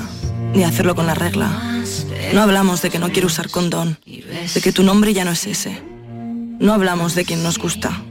ni 0.52 0.60
de 0.60 0.64
hacerlo 0.64 0.94
con 0.94 1.06
la 1.06 1.14
regla. 1.14 1.50
No 2.32 2.42
hablamos 2.42 2.80
de 2.82 2.90
que 2.90 2.98
no 2.98 3.10
quiero 3.10 3.26
usar 3.26 3.50
condón, 3.50 3.98
de 4.06 4.60
que 4.62 4.72
tu 4.72 4.82
nombre 4.82 5.12
ya 5.12 5.24
no 5.24 5.32
es 5.32 5.46
ese. 5.46 5.82
No 6.58 6.72
hablamos 6.72 7.14
de 7.14 7.24
quien 7.24 7.42
nos 7.42 7.58
gusta, 7.58 8.02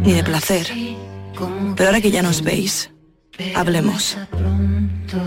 ni 0.00 0.12
de 0.12 0.24
placer. 0.24 0.68
Pero 1.76 1.88
ahora 1.88 2.00
que 2.00 2.10
ya 2.10 2.22
nos 2.22 2.42
veis, 2.42 2.90
hablemos. 3.54 4.16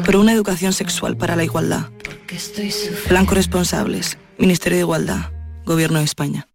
Por 0.05 0.15
una 0.15 0.33
educación 0.33 0.73
sexual 0.73 1.17
para 1.17 1.35
la 1.35 1.43
igualdad. 1.43 1.89
Plan 3.07 3.25
corresponsables, 3.25 4.17
Ministerio 4.37 4.77
de 4.77 4.81
Igualdad, 4.81 5.31
Gobierno 5.65 5.99
de 5.99 6.05
España. 6.05 6.47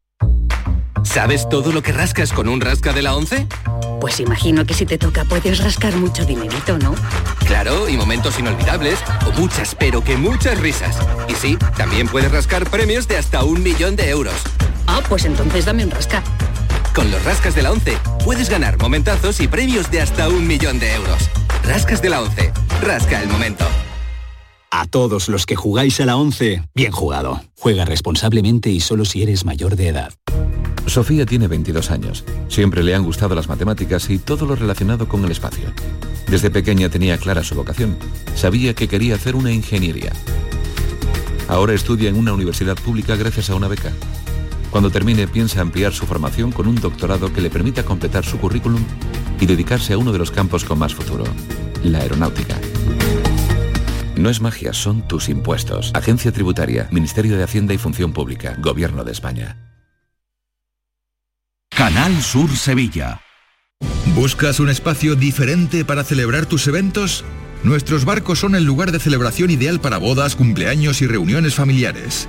¿Sabes 1.05 1.49
todo 1.49 1.73
lo 1.73 1.82
que 1.82 1.93
rascas 1.93 2.32
con 2.32 2.49
un 2.49 2.61
rasca 2.61 2.93
de 2.93 3.03
la 3.03 3.15
11? 3.15 3.47
Pues 4.00 4.21
imagino 4.21 4.64
que 4.64 4.75
si 4.75 4.87
te 4.87 4.99
toca 4.99 5.25
puedes 5.25 5.59
rascar 5.59 5.94
mucho 5.97 6.25
dinerito, 6.25 6.79
¿no? 6.79 6.94
Claro, 7.47 7.88
y 7.88 7.97
momentos 7.97 8.38
inolvidables, 8.38 8.99
o 9.26 9.32
muchas, 9.41 9.75
pero 9.75 10.03
que 10.03 10.17
muchas 10.17 10.61
risas. 10.61 10.99
Y 11.29 11.35
sí, 11.35 11.56
también 11.76 12.09
puedes 12.09 12.31
rascar 12.31 12.69
premios 12.69 13.09
de 13.09 13.17
hasta 13.17 13.43
un 13.44 13.62
millón 13.62 13.97
de 13.97 14.11
euros. 14.11 14.35
Ah, 14.87 15.00
pues 15.09 15.25
entonces 15.25 15.64
dame 15.64 15.85
un 15.85 15.91
rasca. 15.91 16.23
Con 16.99 17.12
los 17.12 17.25
rascas 17.25 17.55
de 17.55 17.62
la 17.62 17.71
11 17.71 17.97
puedes 18.25 18.50
ganar 18.50 18.77
momentazos 18.77 19.39
y 19.39 19.47
premios 19.47 19.89
de 19.89 20.00
hasta 20.00 20.29
un 20.29 20.49
millón 20.49 20.81
de 20.81 20.95
euros. 20.95 21.31
Rascas 21.62 22.03
de 22.03 22.11
la 22.11 22.21
11. 22.23 22.53
Rasca 22.83 23.23
el 23.23 23.29
momento. 23.29 23.65
A 24.73 24.85
todos 24.85 25.29
los 25.29 25.47
que 25.47 25.55
jugáis 25.55 26.00
a 26.00 26.06
la 26.06 26.17
11, 26.17 26.65
bien 26.75 26.91
jugado. 26.91 27.41
Juega 27.56 27.85
responsablemente 27.85 28.71
y 28.71 28.81
solo 28.81 29.05
si 29.05 29.23
eres 29.23 29.45
mayor 29.45 29.77
de 29.77 29.87
edad. 29.87 30.12
Sofía 30.87 31.25
tiene 31.25 31.47
22 31.47 31.93
años. 31.93 32.25
Siempre 32.49 32.83
le 32.83 32.97
han 32.97 33.05
gustado 33.05 33.37
las 33.37 33.49
matemáticas 33.49 34.11
y 34.11 34.19
todo 34.19 34.45
lo 34.45 34.56
relacionado 34.56 35.09
con 35.09 35.25
el 35.25 35.31
espacio. 35.31 35.73
Desde 36.27 36.50
pequeña 36.50 36.89
tenía 36.89 37.17
clara 37.17 37.45
su 37.45 37.55
vocación. 37.55 37.97
Sabía 38.35 38.75
que 38.75 38.88
quería 38.88 39.14
hacer 39.14 39.37
una 39.37 39.52
ingeniería. 39.52 40.12
Ahora 41.47 41.75
estudia 41.75 42.09
en 42.09 42.17
una 42.17 42.33
universidad 42.33 42.75
pública 42.75 43.14
gracias 43.14 43.50
a 43.50 43.55
una 43.55 43.69
beca. 43.69 43.93
Cuando 44.70 44.90
termine 44.90 45.26
piensa 45.26 45.60
ampliar 45.60 45.92
su 45.92 46.06
formación 46.06 46.52
con 46.52 46.68
un 46.68 46.75
doctorado 46.76 47.32
que 47.32 47.40
le 47.40 47.50
permita 47.50 47.84
completar 47.84 48.25
su 48.25 48.38
currículum 48.38 48.84
y 49.40 49.46
dedicarse 49.46 49.94
a 49.94 49.98
uno 49.98 50.12
de 50.12 50.18
los 50.18 50.30
campos 50.30 50.64
con 50.64 50.78
más 50.78 50.94
futuro, 50.94 51.25
la 51.82 52.00
aeronáutica. 52.00 52.58
No 54.16 54.30
es 54.30 54.40
magia, 54.40 54.72
son 54.72 55.06
tus 55.06 55.28
impuestos. 55.28 55.92
Agencia 55.94 56.32
Tributaria, 56.32 56.88
Ministerio 56.90 57.37
de 57.37 57.44
Hacienda 57.44 57.72
y 57.72 57.78
Función 57.78 58.12
Pública, 58.12 58.56
Gobierno 58.58 59.04
de 59.04 59.12
España. 59.12 59.56
Canal 61.70 62.20
Sur 62.20 62.50
Sevilla. 62.50 63.20
¿Buscas 64.16 64.58
un 64.58 64.68
espacio 64.68 65.14
diferente 65.14 65.84
para 65.84 66.02
celebrar 66.02 66.46
tus 66.46 66.66
eventos? 66.66 67.25
Nuestros 67.62 68.04
barcos 68.04 68.40
son 68.40 68.56
el 68.56 68.64
lugar 68.64 68.90
de 68.90 68.98
celebración 68.98 69.50
ideal 69.50 69.80
para 69.80 69.98
bodas, 69.98 70.34
cumpleaños 70.34 71.00
y 71.02 71.06
reuniones 71.06 71.54
familiares. 71.54 72.28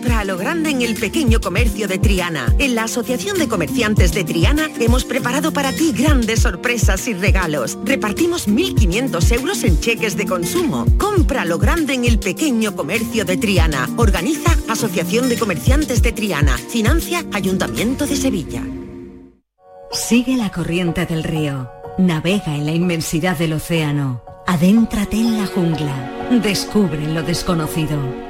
Compra 0.00 0.20
a 0.20 0.24
lo 0.24 0.38
grande 0.38 0.70
en 0.70 0.80
el 0.80 0.94
pequeño 0.94 1.42
comercio 1.42 1.86
de 1.86 1.98
Triana. 1.98 2.54
En 2.58 2.74
la 2.74 2.84
Asociación 2.84 3.38
de 3.38 3.48
Comerciantes 3.48 4.14
de 4.14 4.24
Triana 4.24 4.70
hemos 4.80 5.04
preparado 5.04 5.52
para 5.52 5.72
ti 5.72 5.92
grandes 5.92 6.40
sorpresas 6.40 7.06
y 7.06 7.12
regalos. 7.12 7.76
Repartimos 7.84 8.48
1.500 8.48 9.32
euros 9.32 9.62
en 9.62 9.78
cheques 9.78 10.16
de 10.16 10.24
consumo. 10.24 10.86
Compra 10.96 11.42
a 11.42 11.44
lo 11.44 11.58
grande 11.58 11.92
en 11.92 12.06
el 12.06 12.18
pequeño 12.18 12.74
comercio 12.74 13.26
de 13.26 13.36
Triana. 13.36 13.90
Organiza 13.98 14.56
Asociación 14.70 15.28
de 15.28 15.36
Comerciantes 15.36 16.00
de 16.00 16.12
Triana. 16.12 16.56
Financia 16.56 17.22
Ayuntamiento 17.34 18.06
de 18.06 18.16
Sevilla. 18.16 18.62
Sigue 19.92 20.38
la 20.38 20.50
corriente 20.50 21.04
del 21.04 21.24
río. 21.24 21.70
Navega 21.98 22.56
en 22.56 22.64
la 22.64 22.72
inmensidad 22.72 23.36
del 23.36 23.52
océano. 23.52 24.22
Adéntrate 24.46 25.18
en 25.18 25.36
la 25.36 25.46
jungla. 25.46 26.30
Descubre 26.42 27.06
lo 27.06 27.22
desconocido. 27.22 28.29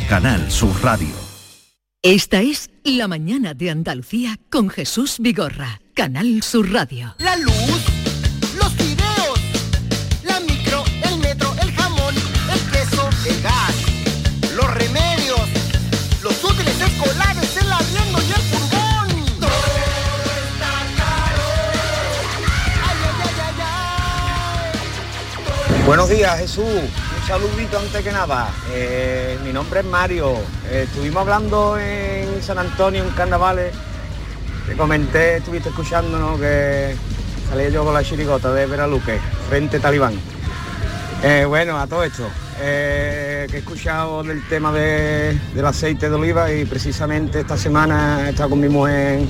Canal 0.09 0.51
Sur 0.51 0.73
Radio. 0.83 1.09
Esta 2.01 2.41
es 2.41 2.69
La 2.83 3.07
Mañana 3.07 3.53
de 3.53 3.69
Andalucía 3.69 4.37
con 4.49 4.69
Jesús 4.69 5.17
Vigorra, 5.19 5.79
Canal 5.93 6.43
Sur 6.43 6.71
Radio. 6.71 7.15
La 7.19 7.35
luz, 7.37 7.81
los 8.57 8.73
fideos, 8.73 9.39
la 10.23 10.39
micro, 10.41 10.83
el 11.03 11.17
metro, 11.19 11.53
el 11.61 11.71
jamón, 11.73 12.15
el 12.15 12.59
queso, 12.71 13.09
el 13.25 13.41
gas, 13.41 13.75
los 14.55 14.73
remedios, 14.73 15.41
los 16.23 16.43
útiles 16.43 16.79
escolares, 16.81 17.57
el 17.57 17.71
arriendo 17.71 18.19
y 18.21 18.31
el 18.31 18.41
furgón. 18.41 19.25
Todo 19.39 19.49
está 20.45 20.71
caro. 20.97 21.43
Ay, 22.87 22.97
ay, 23.03 23.15
ay, 23.23 23.35
ay, 23.45 23.61
ay. 25.77 25.85
Buenos 25.85 26.09
días, 26.09 26.39
Jesús. 26.39 26.81
Saludito 27.31 27.79
antes 27.79 28.03
que 28.03 28.11
nada. 28.11 28.49
Eh, 28.73 29.39
mi 29.45 29.53
nombre 29.53 29.79
es 29.79 29.85
Mario. 29.85 30.33
Eh, 30.69 30.83
estuvimos 30.85 31.21
hablando 31.21 31.79
en 31.79 32.43
San 32.43 32.59
Antonio, 32.59 33.05
en 33.05 33.09
Carnavales. 33.11 33.73
Te 34.67 34.75
comenté, 34.75 35.37
estuviste 35.37 35.69
escuchándonos 35.69 36.37
que 36.41 36.93
salía 37.49 37.69
yo 37.69 37.85
con 37.85 37.93
la 37.93 38.03
chirigota 38.03 38.51
de 38.53 38.65
Veraluque, 38.65 39.17
frente 39.47 39.79
talibán. 39.79 40.13
Eh, 41.23 41.45
bueno, 41.47 41.79
a 41.79 41.87
todo 41.87 42.03
esto, 42.03 42.27
que 42.59 43.47
he 43.49 43.57
escuchado 43.59 44.23
del 44.23 44.45
tema 44.49 44.73
de- 44.73 45.39
del 45.55 45.65
aceite 45.65 46.09
de 46.09 46.15
oliva 46.15 46.51
y 46.51 46.65
precisamente 46.65 47.39
esta 47.39 47.55
semana 47.55 48.27
he 48.27 48.31
estado 48.31 48.49
con 48.49 48.59
mi 48.59 48.67
mujer 48.67 49.21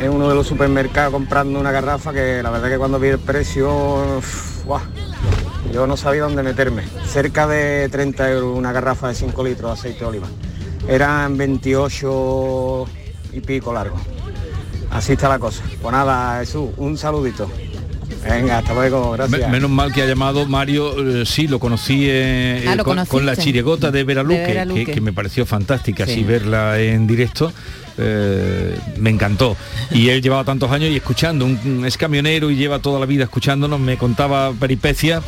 en, 0.00 0.08
uno 0.08 0.28
de 0.28 0.36
los 0.36 0.46
supermercados 0.46 1.10
comprando 1.12 1.58
una 1.58 1.72
garrafa 1.72 2.12
que 2.12 2.44
la 2.44 2.50
verdad 2.50 2.68
que 2.68 2.78
cuando 2.78 3.00
vi 3.00 3.08
el 3.08 3.18
precio. 3.18 4.22
Yo 5.72 5.86
no 5.86 5.96
sabía 5.96 6.22
dónde 6.22 6.42
meterme. 6.42 6.82
Cerca 7.06 7.46
de 7.46 7.88
30 7.88 8.30
euros 8.32 8.56
una 8.56 8.72
garrafa 8.72 9.08
de 9.08 9.14
5 9.14 9.44
litros 9.44 9.70
de 9.70 9.72
aceite 9.78 10.00
de 10.00 10.06
oliva. 10.06 10.28
Eran 10.88 11.36
28 11.36 12.86
y 13.32 13.40
pico 13.40 13.72
largo. 13.72 13.96
Así 14.90 15.12
está 15.12 15.28
la 15.28 15.38
cosa. 15.38 15.62
Pues 15.80 15.92
nada, 15.92 16.40
Jesús, 16.40 16.70
un 16.76 16.98
saludito. 16.98 17.50
Venga, 18.28 18.58
hasta 18.58 18.74
luego, 18.74 19.12
gracias. 19.12 19.40
Me- 19.40 19.48
Menos 19.48 19.70
mal 19.70 19.92
que 19.92 20.02
ha 20.02 20.06
llamado 20.06 20.46
Mario, 20.46 21.22
eh, 21.22 21.26
sí, 21.26 21.48
lo 21.48 21.58
conocí 21.58 22.06
eh, 22.08 22.64
Ah, 22.68 22.76
lo 22.76 22.84
con, 22.84 23.04
con 23.06 23.26
la 23.26 23.34
chirigota 23.36 23.90
de 23.90 24.04
Veraluque, 24.04 24.38
De 24.40 24.46
Veraluque. 24.46 24.84
Que, 24.86 24.92
que 24.92 25.00
me 25.00 25.12
pareció 25.12 25.44
fantástica, 25.46 26.04
Sí. 26.06 26.12
así 26.12 26.22
verla 26.24 26.78
en 26.78 27.06
directo. 27.06 27.52
eh, 27.98 28.78
me 28.96 29.10
encantó 29.10 29.54
y 29.90 30.08
él 30.08 30.22
llevaba 30.22 30.44
tantos 30.44 30.70
años 30.70 30.88
y 30.90 30.96
escuchando 30.96 31.44
un, 31.44 31.60
un- 31.62 31.84
es 31.84 31.98
camionero 31.98 32.50
y 32.50 32.56
lleva 32.56 32.78
toda 32.78 32.98
la 32.98 33.04
vida 33.04 33.24
escuchándonos 33.24 33.78
me 33.80 33.98
contaba 33.98 34.50
peripecias 34.58 35.22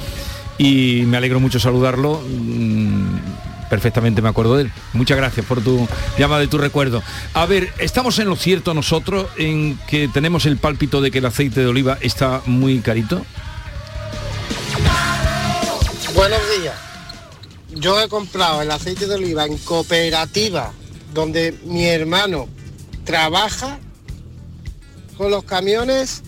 y 0.59 1.03
me 1.07 1.17
alegro 1.17 1.41
mucho 1.41 1.59
saludarlo 1.59 2.23
mm, 2.23 3.69
perfectamente 3.71 4.23
me 4.23 4.29
acuerdo 4.29 4.57
de 4.57 4.65
él 4.65 4.73
muchas 4.93 5.17
gracias 5.17 5.45
por 5.47 5.63
tu 5.63 5.89
llamada 6.19 6.41
de 6.41 6.49
tu 6.49 6.59
recuerdo 6.59 7.03
a 7.33 7.47
ver 7.47 7.73
estamos 7.79 8.19
en 8.19 8.29
lo 8.29 8.37
cierto 8.37 8.75
nosotros 8.75 9.27
en 9.37 9.79
que 9.89 10.09
tenemos 10.09 10.47
el 10.47 10.57
pálpito 10.57 11.01
de 11.01 11.11
que 11.11 11.19
el 11.19 11.27
aceite 11.27 11.61
de 11.61 11.67
oliva 11.67 11.99
está 12.01 12.43
muy 12.47 12.81
carito 12.81 13.25
Buenos 16.15 16.41
días. 16.61 16.77
Yo 17.71 18.01
he 18.01 18.09
comprado 18.09 18.63
el 18.63 18.71
aceite 18.71 19.09
de 19.09 19.17
oliva 19.17 19.47
en 19.47 19.59
cooperativa, 19.59 20.73
donde 21.13 21.59
mi 21.65 21.87
hermano 21.87 22.49
trabaja 23.05 23.81
con 25.17 25.33
los 25.33 25.43
camiones 25.43 26.23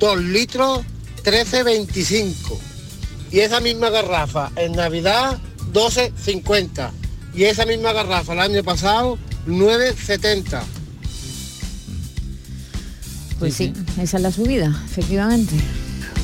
2 0.00 0.20
litros 0.22 0.80
13.25. 1.22 2.67
Y 3.30 3.40
esa 3.40 3.60
misma 3.60 3.90
garrafa 3.90 4.50
en 4.56 4.72
Navidad 4.72 5.38
12.50. 5.72 6.90
Y 7.34 7.44
esa 7.44 7.66
misma 7.66 7.92
garrafa 7.92 8.32
el 8.32 8.40
año 8.40 8.64
pasado 8.64 9.18
9.70. 9.46 10.62
Pues 13.38 13.54
sí, 13.54 13.72
esa 14.00 14.16
es 14.16 14.22
la 14.22 14.32
subida, 14.32 14.82
efectivamente. 14.86 15.54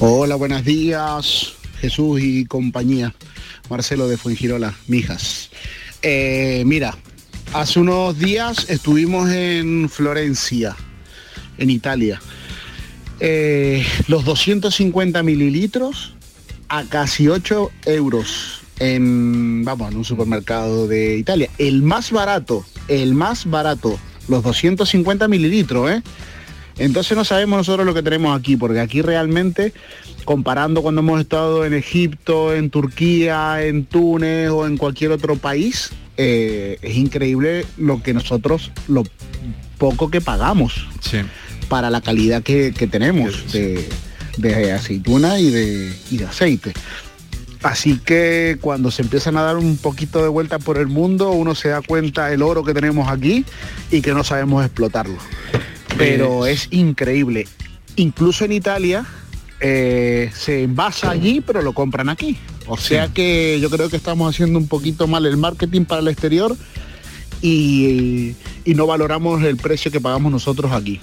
Hola, 0.00 0.34
buenos 0.34 0.64
días, 0.64 1.52
Jesús 1.80 2.20
y 2.20 2.44
compañía. 2.46 3.14
Marcelo 3.70 4.08
de 4.08 4.16
Fuengirola, 4.16 4.74
Mijas. 4.88 5.50
Eh, 6.02 6.64
mira, 6.66 6.96
hace 7.52 7.78
unos 7.78 8.18
días 8.18 8.66
estuvimos 8.68 9.30
en 9.30 9.88
Florencia, 9.88 10.74
en 11.58 11.70
Italia. 11.70 12.20
Eh, 13.20 13.86
los 14.08 14.24
250 14.24 15.22
mililitros 15.22 16.13
a 16.68 16.84
casi 16.84 17.28
8 17.28 17.70
euros 17.86 18.62
en, 18.78 19.64
vamos, 19.64 19.92
en 19.92 19.98
un 19.98 20.04
supermercado 20.04 20.86
de 20.88 21.16
Italia. 21.16 21.48
El 21.58 21.82
más 21.82 22.10
barato, 22.10 22.64
el 22.88 23.14
más 23.14 23.48
barato, 23.48 23.98
los 24.28 24.42
250 24.42 25.28
mililitros, 25.28 25.90
¿eh? 25.90 26.02
Entonces 26.76 27.16
no 27.16 27.24
sabemos 27.24 27.58
nosotros 27.58 27.86
lo 27.86 27.94
que 27.94 28.02
tenemos 28.02 28.36
aquí, 28.36 28.56
porque 28.56 28.80
aquí 28.80 29.00
realmente, 29.00 29.72
comparando 30.24 30.82
cuando 30.82 31.02
hemos 31.02 31.20
estado 31.20 31.64
en 31.64 31.72
Egipto, 31.72 32.52
en 32.52 32.68
Turquía, 32.70 33.64
en 33.64 33.84
Túnez 33.84 34.50
o 34.50 34.66
en 34.66 34.76
cualquier 34.76 35.12
otro 35.12 35.36
país, 35.36 35.92
eh, 36.16 36.78
es 36.82 36.96
increíble 36.96 37.64
lo 37.76 38.02
que 38.02 38.12
nosotros, 38.12 38.72
lo 38.88 39.04
poco 39.78 40.10
que 40.10 40.20
pagamos 40.20 40.86
para 41.68 41.90
la 41.90 42.00
calidad 42.00 42.42
que, 42.42 42.72
que 42.76 42.88
tenemos 42.88 43.52
de, 43.52 43.88
de 44.36 44.72
aceituna 44.72 45.38
y 45.38 45.50
de, 45.50 45.94
y 46.10 46.16
de 46.18 46.24
aceite. 46.24 46.72
Así 47.64 47.98
que 47.98 48.58
cuando 48.60 48.90
se 48.90 49.00
empiezan 49.00 49.38
a 49.38 49.42
dar 49.42 49.56
un 49.56 49.78
poquito 49.78 50.22
de 50.22 50.28
vuelta 50.28 50.58
por 50.58 50.76
el 50.76 50.86
mundo, 50.86 51.30
uno 51.30 51.54
se 51.54 51.68
da 51.68 51.80
cuenta 51.80 52.30
el 52.30 52.42
oro 52.42 52.62
que 52.62 52.74
tenemos 52.74 53.08
aquí 53.08 53.46
y 53.90 54.02
que 54.02 54.12
no 54.12 54.22
sabemos 54.22 54.62
explotarlo. 54.64 55.16
Pero 55.96 56.44
es 56.44 56.68
increíble. 56.72 57.48
Incluso 57.96 58.44
en 58.44 58.52
Italia 58.52 59.06
eh, 59.60 60.30
se 60.34 60.64
envasa 60.64 61.10
allí, 61.10 61.40
pero 61.40 61.62
lo 61.62 61.72
compran 61.72 62.10
aquí. 62.10 62.36
O 62.66 62.76
sea 62.76 63.08
que 63.08 63.58
yo 63.60 63.70
creo 63.70 63.88
que 63.88 63.96
estamos 63.96 64.34
haciendo 64.34 64.58
un 64.58 64.68
poquito 64.68 65.06
mal 65.06 65.24
el 65.24 65.38
marketing 65.38 65.86
para 65.86 66.02
el 66.02 66.08
exterior 66.08 66.54
y, 67.40 68.34
y 68.66 68.74
no 68.74 68.86
valoramos 68.86 69.42
el 69.42 69.56
precio 69.56 69.90
que 69.90 70.02
pagamos 70.02 70.30
nosotros 70.30 70.70
aquí. 70.72 71.00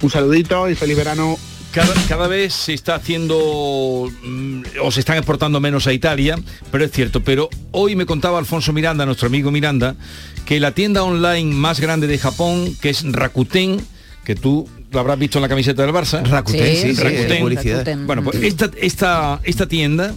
Un 0.00 0.08
saludito 0.08 0.70
y 0.70 0.74
feliz 0.74 0.96
verano. 0.96 1.36
Cada, 1.72 1.94
cada 2.06 2.28
vez 2.28 2.52
se 2.52 2.74
está 2.74 2.96
haciendo 2.96 4.10
mm, 4.22 4.62
o 4.82 4.90
se 4.90 5.00
están 5.00 5.16
exportando 5.16 5.58
menos 5.58 5.86
a 5.86 5.92
Italia, 5.92 6.38
pero 6.70 6.84
es 6.84 6.92
cierto. 6.92 7.22
Pero 7.24 7.48
hoy 7.70 7.96
me 7.96 8.04
contaba 8.04 8.38
Alfonso 8.38 8.72
Miranda, 8.72 9.06
nuestro 9.06 9.28
amigo 9.28 9.50
Miranda, 9.50 9.96
que 10.44 10.60
la 10.60 10.72
tienda 10.72 11.02
online 11.02 11.54
más 11.54 11.80
grande 11.80 12.06
de 12.06 12.18
Japón, 12.18 12.76
que 12.80 12.90
es 12.90 13.10
Rakuten, 13.10 13.80
que 14.24 14.34
tú 14.34 14.68
lo 14.90 15.00
habrás 15.00 15.18
visto 15.18 15.38
en 15.38 15.42
la 15.42 15.48
camiseta 15.48 15.82
del 15.82 15.94
Barça. 15.94 16.22
Rakuten, 16.22 16.76
sí, 16.76 16.94
sí, 16.94 17.02
Rakuten. 17.02 18.06
Bueno, 18.06 18.22
pues 18.22 18.36
esta, 18.42 18.70
esta, 18.76 19.40
esta 19.42 19.66
tienda 19.66 20.14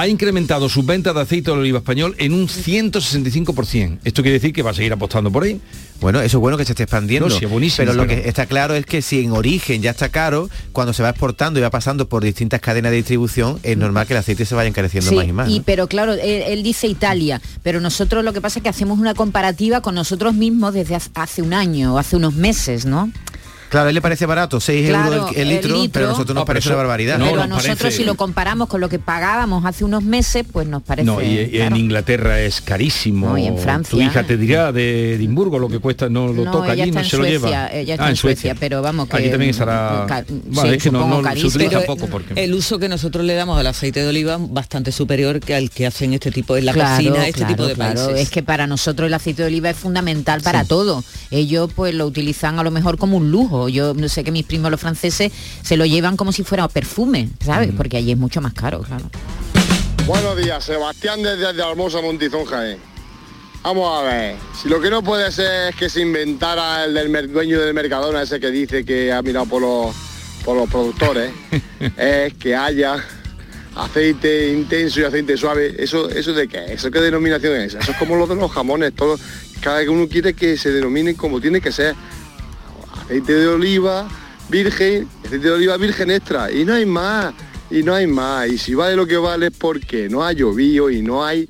ha 0.00 0.08
incrementado 0.08 0.68
su 0.68 0.82
venta 0.82 1.12
de 1.12 1.20
aceite 1.20 1.50
de 1.50 1.58
oliva 1.58 1.78
español 1.78 2.14
en 2.18 2.32
un 2.32 2.48
165%. 2.48 3.98
Esto 4.04 4.22
quiere 4.22 4.38
decir 4.38 4.52
que 4.52 4.62
va 4.62 4.70
a 4.70 4.74
seguir 4.74 4.92
apostando 4.92 5.30
por 5.30 5.42
ahí. 5.44 5.60
Bueno, 6.00 6.20
eso 6.22 6.38
es 6.38 6.40
bueno 6.40 6.56
que 6.56 6.64
se 6.64 6.72
esté 6.72 6.84
expandiendo. 6.84 7.28
No, 7.28 7.34
sí, 7.38 7.44
es 7.44 7.50
buenísimo, 7.50 7.84
pero 7.86 7.92
lo 7.94 8.06
pero- 8.06 8.22
que 8.22 8.28
está 8.28 8.46
claro 8.46 8.74
es 8.74 8.86
que 8.86 9.02
si 9.02 9.20
en 9.22 9.32
origen 9.32 9.82
ya 9.82 9.90
está 9.90 10.08
caro, 10.08 10.48
cuando 10.72 10.94
se 10.94 11.02
va 11.02 11.10
exportando 11.10 11.60
y 11.60 11.62
va 11.62 11.68
pasando 11.70 12.08
por 12.08 12.24
distintas 12.24 12.60
cadenas 12.60 12.90
de 12.92 12.96
distribución, 12.96 13.60
es 13.62 13.76
normal 13.76 14.06
que 14.06 14.14
el 14.14 14.18
aceite 14.20 14.46
se 14.46 14.54
vaya 14.54 14.68
encareciendo 14.68 15.10
Sí, 15.10 15.16
más 15.16 15.26
y 15.28 15.32
más. 15.32 15.48
¿no? 15.48 15.54
y 15.54 15.60
pero 15.60 15.86
claro, 15.88 16.14
él, 16.14 16.20
él 16.22 16.62
dice 16.62 16.86
Italia, 16.86 17.42
pero 17.62 17.80
nosotros 17.80 18.24
lo 18.24 18.32
que 18.32 18.40
pasa 18.40 18.60
es 18.60 18.62
que 18.62 18.70
hacemos 18.70 18.98
una 18.98 19.12
comparativa 19.14 19.82
con 19.82 19.94
nosotros 19.94 20.32
mismos 20.34 20.72
desde 20.72 20.96
hace 21.14 21.42
un 21.42 21.52
año 21.52 21.94
o 21.94 21.98
hace 21.98 22.16
unos 22.16 22.34
meses, 22.34 22.86
¿no? 22.86 23.12
Claro, 23.70 23.86
a 23.86 23.88
él 23.90 23.94
le 23.94 24.02
parece 24.02 24.26
barato, 24.26 24.60
6 24.60 24.88
Claro, 24.88 25.12
euros 25.14 25.30
el, 25.30 25.36
el 25.36 25.42
el 25.42 25.54
litro, 25.56 25.76
litro- 25.76 25.90
pero 25.92 26.06
a 26.06 26.08
nosotros 26.10 26.34
nos 26.34 26.42
No, 26.42 26.44
parece 26.44 26.64
eso- 26.68 26.70
una 26.74 26.76
barbaridad. 26.78 27.18
no, 27.18 27.26
pero 27.30 27.40
a 27.42 27.46
nosotros 27.46 27.78
parece- 27.78 27.96
si 27.96 28.04
lo 28.04 28.14
comparamos 28.16 28.68
con 28.68 28.80
lo 28.80 28.88
que 28.88 28.98
pagábamos 28.98 29.64
hace 29.64 29.84
unos 29.84 30.02
meses, 30.02 30.44
pues 30.52 30.66
nos 30.66 30.82
parece. 30.82 31.06
No, 31.06 31.22
y, 31.22 31.38
en 31.60 31.76
Inglaterra 31.76 32.40
es 32.40 32.60
carísimo. 32.60 33.28
No, 33.30 33.38
y 33.38 33.46
en 33.46 33.56
Francia. 33.58 33.90
Tu 33.90 34.00
hija 34.02 34.24
te 34.24 34.36
dirá 34.36 34.72
de 34.72 35.14
Edimburgo 35.14 35.58
lo 35.58 35.68
que 35.68 35.78
cuesta, 35.78 36.08
no 36.08 36.28
lo 36.32 36.44
No, 36.44 36.50
toca 36.50 36.72
allí, 36.72 36.90
no 36.90 37.02
se 37.04 37.16
lo 37.16 37.24
lleva. 37.24 37.68
ella 37.68 37.94
está 37.94 38.06
Ah, 38.06 38.10
en 38.10 38.16
Suecia, 38.16 38.54
pero 38.58 38.82
vamos 38.82 39.08
que- 39.08 39.16
Aquí 39.16 39.30
también 39.30 39.50
estará... 39.50 40.04
Vale, 40.06 40.24
sí, 40.70 40.76
es 40.76 40.82
que 40.82 40.90
no, 40.90 41.16
se 41.18 41.22
carísimo. 41.22 41.48
utiliza 41.50 41.70
Pero 41.80 41.86
poco 41.86 42.06
porque... 42.08 42.42
el 42.44 42.52
uso 42.54 42.78
que 42.78 42.88
nosotros 42.88 43.24
le 43.24 43.34
damos 43.34 43.58
al 43.58 43.66
aceite 43.68 44.00
de 44.00 44.08
oliva 44.08 44.36
bastante 44.40 44.90
superior 44.92 45.38
que 45.40 45.54
al 45.54 45.70
que 45.70 45.86
hacen 45.86 46.12
este 46.12 46.30
tipo 46.32 46.56
en 46.56 46.66
la 46.66 46.72
Claro, 46.72 46.96
cocina 46.96 47.26
este 47.26 47.38
claro, 47.40 47.54
tipo 47.54 47.66
de 47.66 47.74
claro. 47.74 47.94
países. 48.06 48.20
Es 48.20 48.30
que 48.30 48.42
para 48.42 48.66
nosotros 48.66 49.06
el 49.06 49.14
aceite 49.14 49.42
de 49.42 49.48
oliva 49.48 49.70
es 49.70 49.76
fundamental 49.76 50.40
para 50.42 50.64
todo. 50.64 51.04
Ellos 51.30 51.70
pues 51.74 51.94
lo 51.94 52.06
utilizan 52.06 52.58
a 52.58 52.64
lo 52.64 52.70
mejor 52.72 52.98
como 52.98 53.16
un 53.16 53.30
lujo. 53.30 53.59
Yo 53.68 53.94
no 53.94 54.08
sé 54.08 54.24
que 54.24 54.30
mis 54.30 54.44
primos 54.44 54.70
los 54.70 54.80
franceses 54.80 55.32
se 55.62 55.76
lo 55.76 55.84
llevan 55.86 56.16
como 56.16 56.32
si 56.32 56.42
fuera 56.42 56.68
perfume, 56.68 57.28
¿sabes? 57.44 57.70
Porque 57.76 57.96
allí 57.96 58.12
es 58.12 58.18
mucho 58.18 58.40
más 58.40 58.54
caro, 58.54 58.80
claro. 58.80 59.10
Buenos 60.06 60.36
días, 60.36 60.64
Sebastián 60.64 61.22
desde 61.22 61.52
de 61.52 61.62
Almosa 61.62 62.00
Montizón 62.00 62.44
Jaén. 62.44 62.78
Vamos 63.62 63.98
a 63.98 64.02
ver, 64.02 64.36
si 64.60 64.68
lo 64.68 64.80
que 64.80 64.88
no 64.88 65.02
puede 65.02 65.30
ser 65.30 65.68
es 65.68 65.76
que 65.76 65.90
se 65.90 66.00
inventara 66.00 66.84
el 66.84 66.94
del 66.94 67.30
dueño 67.30 67.60
del 67.60 67.74
Mercadona, 67.74 68.22
ese 68.22 68.40
que 68.40 68.50
dice 68.50 68.84
que 68.84 69.12
ha 69.12 69.20
mirado 69.20 69.46
por 69.46 69.60
los, 69.60 69.94
por 70.44 70.56
los 70.56 70.68
productores, 70.68 71.30
es 71.96 72.34
que 72.34 72.56
haya 72.56 73.04
aceite 73.76 74.52
intenso 74.52 75.00
y 75.00 75.04
aceite 75.04 75.36
suave. 75.36 75.74
¿Eso, 75.78 76.08
eso 76.08 76.32
de 76.32 76.48
qué? 76.48 76.72
¿Eso 76.72 76.90
qué 76.90 77.00
denominación 77.00 77.54
es? 77.56 77.74
Eso 77.74 77.92
es 77.92 77.96
como 77.98 78.16
lo 78.16 78.26
de 78.26 78.36
los 78.36 78.50
jamones, 78.50 78.94
todo, 78.94 79.18
cada 79.60 79.82
uno 79.90 80.08
quiere 80.08 80.34
que 80.34 80.56
se 80.56 80.70
denominen 80.70 81.14
como 81.14 81.40
tiene 81.40 81.60
que 81.60 81.70
ser. 81.70 81.94
Aceite 83.10 83.32
de 83.32 83.48
oliva 83.48 84.06
virgen, 84.48 85.08
aceite 85.24 85.48
de 85.48 85.50
oliva 85.50 85.76
virgen 85.76 86.12
extra, 86.12 86.48
y 86.52 86.64
no 86.64 86.74
hay 86.74 86.86
más, 86.86 87.34
y 87.68 87.82
no 87.82 87.92
hay 87.92 88.06
más. 88.06 88.46
Y 88.46 88.56
si 88.56 88.72
vale 88.76 88.94
lo 88.94 89.04
que 89.04 89.16
vale 89.16 89.48
es 89.48 89.52
porque 89.58 90.08
no 90.08 90.22
ha 90.22 90.32
llovido 90.32 90.88
y 90.88 91.02
no 91.02 91.24
hay 91.24 91.48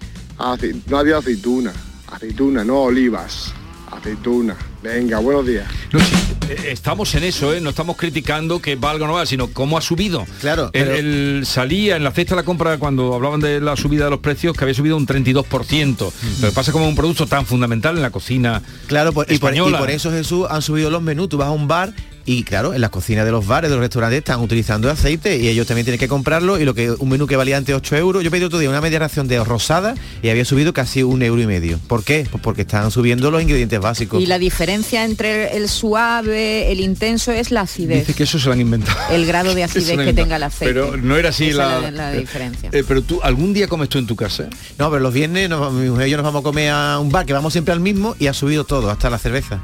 no 0.87 0.97
había 0.97 1.19
aceituna. 1.19 1.71
Aceituna, 2.11 2.64
no 2.64 2.85
olivas. 2.85 3.52
Aceituna. 3.90 4.57
Venga, 4.82 5.18
buenos 5.18 5.46
días. 5.46 5.66
No, 5.92 6.00
sí, 6.00 6.14
eh, 6.49 6.56
estamos 6.70 7.14
en 7.14 7.25
eso, 7.25 7.52
¿eh? 7.52 7.60
no 7.60 7.68
estamos 7.68 7.99
criticando 7.99 8.62
que 8.62 8.76
valga 8.76 9.04
o 9.04 9.08
no 9.08 9.12
valga, 9.12 9.26
sino 9.26 9.49
cómo 9.52 9.76
ha 9.76 9.82
subido. 9.82 10.25
Claro, 10.40 10.70
El, 10.72 10.84
pero- 10.84 10.94
el- 10.96 11.42
salía 11.44 11.96
en 11.96 12.04
la 12.04 12.12
cesta 12.12 12.34
de 12.34 12.40
la 12.40 12.44
compra 12.46 12.78
cuando 12.78 13.12
hablaban 13.14 13.40
de 13.40 13.60
la 13.60 13.76
subida 13.76 14.04
de 14.04 14.10
los 14.10 14.20
precios 14.20 14.56
que 14.56 14.64
había 14.64 14.72
subido 14.75 14.96
un 14.96 15.06
32%. 15.06 16.12
Lo 16.40 16.49
que 16.49 16.54
pasa 16.54 16.72
como 16.72 16.88
un 16.88 16.94
producto 16.94 17.26
tan 17.26 17.44
fundamental 17.44 17.94
en 17.96 18.02
la 18.02 18.11
cocina 18.11 18.62
Claro, 18.87 19.12
por- 19.12 19.26
y, 19.31 19.37
por, 19.38 19.52
y 19.52 19.57
española. 19.59 19.78
por 19.78 19.90
eso 19.90 20.11
Jesús 20.11 20.46
han 20.48 20.62
subido 20.62 20.88
los 20.88 21.02
menús. 21.02 21.28
Tú 21.28 21.37
vas 21.37 21.48
a 21.48 21.52
un 21.52 21.68
bar 21.68 21.92
y 22.26 22.42
claro, 22.44 22.74
en 22.74 22.80
las 22.80 22.90
cocinas 22.90 23.24
de 23.24 23.33
los 23.33 23.46
bares, 23.46 23.70
de 23.70 23.76
los 23.76 23.83
restaurantes 23.83 24.18
están 24.18 24.40
utilizando 24.40 24.90
aceite 24.90 25.38
y 25.38 25.48
ellos 25.48 25.66
también 25.66 25.85
tienen 25.85 25.98
que 25.98 26.09
comprarlo 26.09 26.59
y 26.59 26.64
lo 26.64 26.74
que 26.74 26.90
un 26.90 27.09
menú 27.09 27.26
que 27.26 27.37
valía 27.37 27.56
antes 27.56 27.74
8 27.74 27.96
euros, 27.96 28.22
yo 28.22 28.30
pedí 28.30 28.44
otro 28.44 28.59
día 28.59 28.68
una 28.70 28.80
media 28.80 28.98
ración 28.98 29.26
de 29.28 29.42
rosada 29.42 29.94
y 30.22 30.28
había 30.28 30.44
subido 30.44 30.72
casi 30.72 31.02
un 31.02 31.22
euro 31.22 31.40
y 31.42 31.46
medio. 31.46 31.78
¿Por 31.88 32.04
qué? 32.04 32.26
Pues 32.30 32.42
porque 32.42 32.62
están 32.62 32.90
subiendo 32.90 33.30
los 33.30 33.42
ingredientes 33.42 33.80
básicos. 33.80 34.22
Y 34.22 34.26
la 34.26 34.38
diferencia 34.38 35.04
entre 35.04 35.56
el 35.56 35.68
suave, 35.68 36.70
el 36.72 36.80
intenso 36.80 37.33
es 37.33 37.50
la 37.50 37.62
acidez. 37.62 38.00
Dice 38.06 38.14
que 38.14 38.22
eso 38.24 38.38
se 38.38 38.46
lo 38.46 38.52
han 38.52 38.61
inventado. 38.61 38.98
El 39.12 39.26
grado 39.26 39.54
de 39.54 39.64
acidez 39.64 39.98
que 39.98 40.12
tenga 40.12 40.37
el 40.37 40.42
aceite. 40.42 40.72
Pero 40.74 40.96
no 40.96 41.16
era 41.16 41.30
así 41.30 41.52
la, 41.52 41.90
la 41.90 42.12
diferencia. 42.12 42.70
Eh, 42.72 42.85
pero 42.87 43.02
tú, 43.02 43.20
¿algún 43.22 43.52
día 43.52 43.66
comes 43.68 43.88
tú 43.88 43.98
en 43.98 44.06
tu 44.06 44.16
casa? 44.16 44.48
No, 44.78 44.90
pero 44.90 45.00
los 45.02 45.12
viernes 45.14 45.48
nos- 45.48 45.72
mi 45.72 45.88
mujer 45.88 46.09
y 46.09 46.11
yo 46.11 46.16
nos 46.16 46.24
vamos 46.24 46.40
a 46.40 46.42
comer 46.44 46.70
a 46.70 46.98
un 46.98 47.11
bar 47.11 47.26
que 47.26 47.33
vamos 47.33 47.52
siempre 47.52 47.72
al 47.72 47.80
mismo 47.80 48.14
y 48.18 48.26
ha 48.28 48.35
subido 48.35 48.64
todo, 48.64 48.90
hasta 48.90 49.11
la 49.11 49.18
cerveza. 49.18 49.61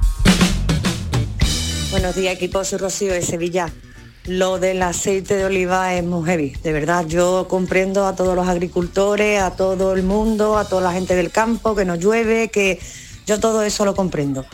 Buenos 1.96 2.14
días, 2.14 2.34
equipo. 2.34 2.62
Soy 2.62 2.78
Rocío 2.78 3.14
de 3.14 3.22
Sevilla. 3.22 3.72
Lo 4.26 4.58
del 4.58 4.82
aceite 4.82 5.34
de 5.34 5.46
oliva 5.46 5.94
es 5.94 6.04
muy 6.04 6.26
heavy, 6.26 6.50
de 6.62 6.70
verdad. 6.70 7.06
Yo 7.06 7.46
comprendo 7.48 8.06
a 8.06 8.14
todos 8.14 8.36
los 8.36 8.46
agricultores, 8.46 9.40
a 9.40 9.52
todo 9.52 9.94
el 9.94 10.02
mundo, 10.02 10.58
a 10.58 10.68
toda 10.68 10.82
la 10.82 10.92
gente 10.92 11.14
del 11.14 11.30
campo, 11.30 11.74
que 11.74 11.86
no 11.86 11.94
llueve, 11.94 12.50
que 12.50 12.78
yo 13.26 13.40
todo 13.40 13.62
eso 13.62 13.86
lo 13.86 13.94
comprendo. 13.94 14.44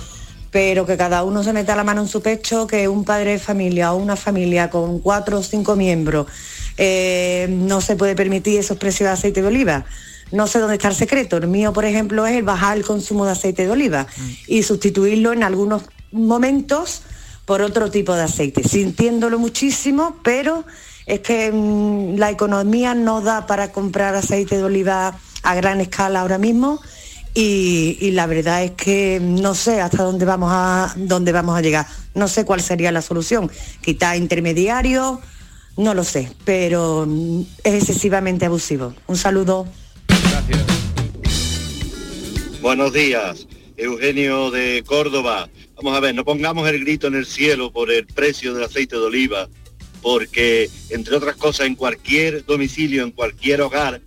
Pero 0.52 0.86
que 0.86 0.96
cada 0.96 1.24
uno 1.24 1.42
se 1.42 1.52
meta 1.52 1.74
la 1.74 1.82
mano 1.82 2.02
en 2.02 2.06
su 2.06 2.22
pecho, 2.22 2.68
que 2.68 2.86
un 2.86 3.04
padre 3.04 3.32
de 3.32 3.38
familia 3.40 3.92
o 3.92 3.96
una 3.96 4.14
familia 4.14 4.70
con 4.70 5.00
cuatro 5.00 5.40
o 5.40 5.42
cinco 5.42 5.74
miembros 5.74 6.28
eh, 6.76 7.48
no 7.50 7.80
se 7.80 7.96
puede 7.96 8.14
permitir 8.14 8.60
esos 8.60 8.78
precios 8.78 9.08
de 9.08 9.14
aceite 9.14 9.42
de 9.42 9.48
oliva. 9.48 9.84
No 10.30 10.46
sé 10.46 10.60
dónde 10.60 10.76
está 10.76 10.86
el 10.86 10.94
secreto. 10.94 11.38
El 11.38 11.48
mío, 11.48 11.72
por 11.72 11.86
ejemplo, 11.86 12.24
es 12.24 12.36
el 12.36 12.44
bajar 12.44 12.76
el 12.76 12.84
consumo 12.84 13.24
de 13.24 13.32
aceite 13.32 13.64
de 13.66 13.72
oliva 13.72 14.06
y 14.46 14.62
sustituirlo 14.62 15.32
en 15.32 15.42
algunos 15.42 15.82
momentos 16.12 17.02
por 17.44 17.62
otro 17.62 17.90
tipo 17.90 18.14
de 18.14 18.22
aceite, 18.22 18.66
sintiéndolo 18.66 19.38
muchísimo, 19.38 20.16
pero 20.22 20.64
es 21.06 21.20
que 21.20 21.50
mm, 21.52 22.16
la 22.16 22.30
economía 22.30 22.94
no 22.94 23.20
da 23.20 23.46
para 23.46 23.72
comprar 23.72 24.14
aceite 24.14 24.56
de 24.56 24.64
oliva 24.64 25.18
a 25.42 25.54
gran 25.54 25.80
escala 25.80 26.20
ahora 26.20 26.38
mismo 26.38 26.80
y, 27.34 28.10
la 28.12 28.26
verdad 28.26 28.62
es 28.62 28.72
que 28.72 29.18
no 29.20 29.54
sé 29.54 29.80
hasta 29.80 30.02
dónde 30.02 30.26
vamos 30.26 30.50
a 30.52 30.92
dónde 30.96 31.32
vamos 31.32 31.56
a 31.56 31.62
llegar. 31.62 31.86
No 32.14 32.28
sé 32.28 32.44
cuál 32.44 32.60
sería 32.60 32.92
la 32.92 33.00
solución. 33.00 33.50
Quitar 33.80 34.16
intermediarios, 34.16 35.18
no 35.78 35.94
lo 35.94 36.04
sé, 36.04 36.30
pero 36.44 37.06
mm, 37.08 37.42
es 37.64 37.74
excesivamente 37.74 38.44
abusivo. 38.44 38.94
Un 39.06 39.16
saludo. 39.16 39.66
Buenos 42.60 42.92
días, 42.92 43.46
Eugenio 43.76 44.50
de 44.50 44.84
Córdoba. 44.86 45.48
Vamos 45.82 45.98
a 45.98 46.00
ver, 46.00 46.14
no 46.14 46.24
pongamos 46.24 46.68
el 46.68 46.78
grito 46.78 47.08
en 47.08 47.16
el 47.16 47.26
cielo 47.26 47.72
por 47.72 47.90
el 47.90 48.06
precio 48.06 48.54
del 48.54 48.62
aceite 48.62 48.94
de 48.94 49.02
oliva, 49.02 49.48
porque, 50.00 50.70
entre 50.90 51.16
otras 51.16 51.34
cosas, 51.34 51.66
en 51.66 51.74
cualquier 51.74 52.44
domicilio, 52.46 53.02
en 53.02 53.10
cualquier 53.10 53.62
hogar, 53.62 54.00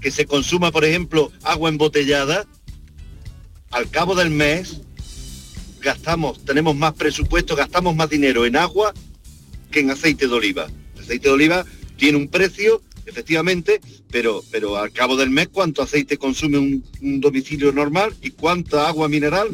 que 0.00 0.10
se 0.10 0.24
consuma, 0.24 0.72
por 0.72 0.86
ejemplo, 0.86 1.30
agua 1.42 1.68
embotellada, 1.68 2.46
al 3.70 3.90
cabo 3.90 4.14
del 4.14 4.30
mes 4.30 4.80
gastamos, 5.82 6.42
tenemos 6.46 6.74
más 6.74 6.94
presupuesto, 6.94 7.54
gastamos 7.54 7.94
más 7.94 8.08
dinero 8.08 8.46
en 8.46 8.56
agua 8.56 8.94
que 9.70 9.80
en 9.80 9.90
aceite 9.90 10.28
de 10.28 10.34
oliva. 10.34 10.66
El 10.96 11.02
aceite 11.02 11.28
de 11.28 11.34
oliva 11.34 11.66
tiene 11.98 12.16
un 12.16 12.28
precio, 12.28 12.80
efectivamente, 13.04 13.82
pero, 14.10 14.42
pero 14.50 14.78
al 14.78 14.92
cabo 14.92 15.14
del 15.14 15.28
mes, 15.28 15.48
¿cuánto 15.52 15.82
aceite 15.82 16.16
consume 16.16 16.56
un, 16.56 16.82
un 17.02 17.20
domicilio 17.20 17.70
normal 17.70 18.14
y 18.22 18.30
cuánta 18.30 18.88
agua 18.88 19.10
mineral, 19.10 19.48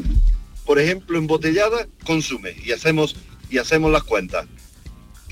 por 0.65 0.79
ejemplo, 0.79 1.17
embotellada, 1.17 1.87
consume? 2.03 2.55
Y 2.63 2.71
hacemos 2.71 3.15
y 3.49 3.57
hacemos 3.57 3.91
las 3.91 4.03
cuentas. 4.03 4.47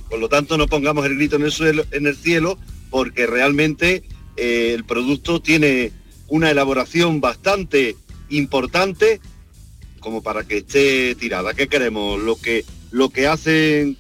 Por 0.10 0.20
lo 0.20 0.30
tanto, 0.30 0.58
no 0.58 0.68
pongamos 0.68 1.06
el 1.06 1.16
grito 1.16 1.38
en 1.38 1.44
el, 1.44 1.52
suelo, 1.52 1.86
en 1.92 2.06
el 2.06 2.16
cielo 2.16 2.60
porque 2.90 3.26
realmente 3.26 4.04
eh, 4.38 4.74
el 4.76 4.84
producto 4.84 5.42
tiene 5.42 5.92
una 6.28 6.52
elaboración 6.52 7.22
bastante 7.22 7.96
importante 8.30 9.20
como 10.00 10.22
para 10.22 10.44
que 10.44 10.58
esté 10.58 11.16
tirada. 11.16 11.54
¿Qué 11.54 11.68
queremos? 11.68 12.22
Lo 12.22 12.36
que, 12.36 12.66
lo 12.92 13.10
que 13.10 13.26
hacen, 13.26 13.98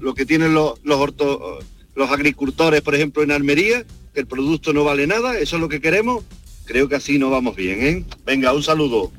lo 0.00 0.14
que 0.14 0.26
tienen 0.26 0.52
los, 0.52 0.80
los, 0.82 2.10
agricultores, 2.10 2.82
por 2.82 2.94
ejemplo, 2.94 3.22
en 3.22 3.30
Almería, 3.30 3.84
que 4.12 4.20
el 4.20 4.26
producto 4.26 4.72
no 4.72 4.84
vale 4.84 5.06
nada, 5.06 5.38
eso 5.38 5.56
es 5.56 5.62
lo 5.62 5.68
que 5.68 5.80
queremos. 5.80 6.24
Creo 6.66 6.88
que 6.88 6.96
así 6.96 7.18
no 7.18 7.30
vamos 7.30 7.56
bien, 7.56 7.82
¿eh? 7.82 8.04
Venga, 8.24 8.52
un 8.52 8.62
saludo. 8.62 9.12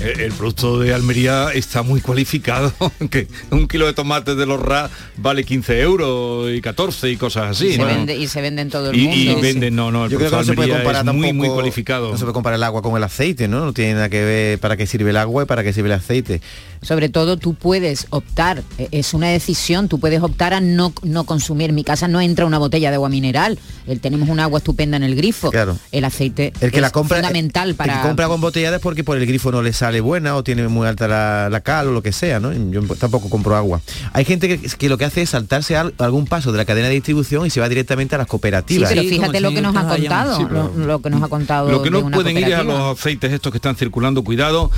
El, 0.00 0.20
el 0.20 0.32
producto 0.32 0.78
de 0.78 0.94
Almería 0.94 1.48
está 1.52 1.82
muy 1.82 2.00
cualificado, 2.00 2.72
que 3.10 3.26
un 3.50 3.66
kilo 3.66 3.86
de 3.86 3.92
tomates 3.94 4.36
de 4.36 4.46
los 4.46 4.60
RA 4.60 4.88
vale 5.16 5.42
15 5.44 5.80
euros 5.80 6.50
y 6.52 6.60
14 6.60 7.10
y 7.10 7.16
cosas 7.16 7.50
así. 7.50 7.68
y, 7.68 7.72
se 7.72 7.78
¿no? 7.78 7.86
vende, 7.86 8.16
y 8.16 8.28
se 8.28 8.40
vende 8.40 8.62
en 8.62 8.70
todo 8.70 8.90
el 8.90 8.96
Y- 8.96 9.08
mundo. 9.08 9.16
y 9.38 9.42
venden, 9.42 9.74
no, 9.74 9.90
no, 9.90 10.04
el 10.04 10.10
Yo 10.12 10.18
creo 10.18 10.30
que 10.30 10.36
no 10.36 10.44
se 10.44 10.52
puede 10.52 10.68
de 10.68 10.74
Almería 10.74 10.84
comparar 11.00 11.14
es 11.14 11.20
muy, 11.20 11.32
muy 11.32 11.48
cualificado. 11.48 12.12
No 12.12 12.16
se 12.16 12.22
puede 12.24 12.32
comparar 12.34 12.58
el 12.58 12.62
agua 12.62 12.80
con 12.82 12.96
el 12.96 13.02
aceite, 13.02 13.48
¿no? 13.48 13.64
No 13.64 13.72
tiene 13.72 13.94
nada 13.94 14.08
que 14.08 14.24
ver 14.24 14.58
para 14.60 14.76
qué 14.76 14.86
sirve 14.86 15.10
el 15.10 15.16
agua 15.16 15.42
y 15.42 15.46
para 15.46 15.64
qué 15.64 15.72
sirve 15.72 15.88
el 15.88 15.94
aceite. 15.94 16.40
Sobre 16.80 17.08
todo 17.08 17.36
tú 17.36 17.54
puedes 17.54 18.06
optar, 18.10 18.62
eh, 18.78 18.86
es 18.92 19.14
una 19.14 19.28
decisión, 19.30 19.88
tú 19.88 19.98
puedes 19.98 20.22
optar 20.22 20.54
a 20.54 20.60
no, 20.60 20.92
no 21.02 21.24
consumir. 21.24 21.70
En 21.70 21.74
mi 21.74 21.82
casa 21.82 22.06
no 22.06 22.20
entra 22.20 22.46
una 22.46 22.58
botella 22.58 22.90
de 22.90 22.94
agua 22.94 23.08
mineral, 23.08 23.58
el, 23.88 23.98
tenemos 23.98 24.28
un 24.28 24.38
agua 24.38 24.58
estupenda 24.58 24.96
en 24.96 25.02
el 25.02 25.16
grifo. 25.16 25.50
Claro. 25.50 25.76
El 25.90 26.04
aceite 26.04 26.52
El 26.60 26.70
que 26.70 26.76
es 26.76 26.82
la 26.82 26.90
compra 26.90 27.16
fundamental 27.16 27.70
El 27.70 27.74
para... 27.74 27.94
que 28.02 28.06
compra 28.06 28.26
embotellada 28.26 28.76
es 28.76 28.82
porque 28.82 29.02
por 29.02 29.18
el 29.18 29.26
grifo 29.26 29.50
no 29.50 29.60
le 29.60 29.72
sale 29.72 29.87
buena 30.00 30.36
o 30.36 30.42
tiene 30.44 30.66
muy 30.68 30.86
alta 30.86 31.08
la, 31.08 31.48
la 31.50 31.60
cal 31.60 31.88
o 31.88 31.92
lo 31.92 32.02
que 32.02 32.12
sea, 32.12 32.38
¿no? 32.40 32.52
Yo 32.70 32.82
tampoco 32.96 33.28
compro 33.28 33.56
agua. 33.56 33.80
Hay 34.12 34.24
gente 34.24 34.48
que, 34.48 34.68
que 34.68 34.88
lo 34.88 34.96
que 34.98 35.04
hace 35.04 35.22
es 35.22 35.30
saltarse 35.30 35.76
al- 35.76 35.94
algún 35.98 36.26
paso 36.26 36.52
de 36.52 36.58
la 36.58 36.64
cadena 36.64 36.88
de 36.88 36.94
distribución 36.94 37.46
y 37.46 37.50
se 37.50 37.60
va 37.60 37.68
directamente 37.68 38.14
a 38.14 38.18
las 38.18 38.26
Sí, 38.26 38.30
cooperativas. 38.30 38.88
pero 38.90 39.02
fíjate 39.02 39.40
lo 39.40 39.50
que 39.50 39.60
nos 39.62 39.74
ha 39.76 39.88
contado, 39.88 40.36
Sí, 40.36 40.44
pero- 40.48 40.72
lo, 40.76 40.86
lo 40.86 41.02
que 41.02 41.10
nos 41.10 41.22
ha 41.22 41.28
contado. 41.28 41.70
Lo 41.70 41.78
que 41.82 41.90
de 41.90 41.90
no 41.98 42.06
una 42.06 42.14
pueden 42.16 42.36
ir 42.38 42.54
a 42.54 42.62
los 42.62 42.98
aceites 42.98 43.32
estos 43.32 43.50
que 43.52 43.58
están 43.58 43.74
circulando, 43.76 44.22
cuidado. 44.22 44.70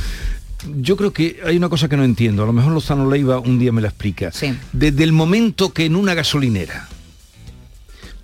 Yo 0.81 0.97
creo 0.97 1.13
que 1.13 1.41
hay 1.47 1.57
una 1.57 1.69
cosa 1.71 1.89
que 1.89 1.97
no 1.97 2.05
entiendo, 2.05 2.43
a 2.43 2.47
lo 2.47 2.53
mejor 2.53 2.73
Lozano 2.73 3.09
Leiva 3.11 3.39
un 3.39 3.59
día 3.59 3.73
me 3.73 3.81
la 3.81 3.89
explica. 3.89 4.31
Desde 4.73 5.05
el 5.05 5.13
momento 5.13 5.73
que 5.73 5.87
en 5.87 5.97
una 5.97 6.13
gasolinera 6.15 6.87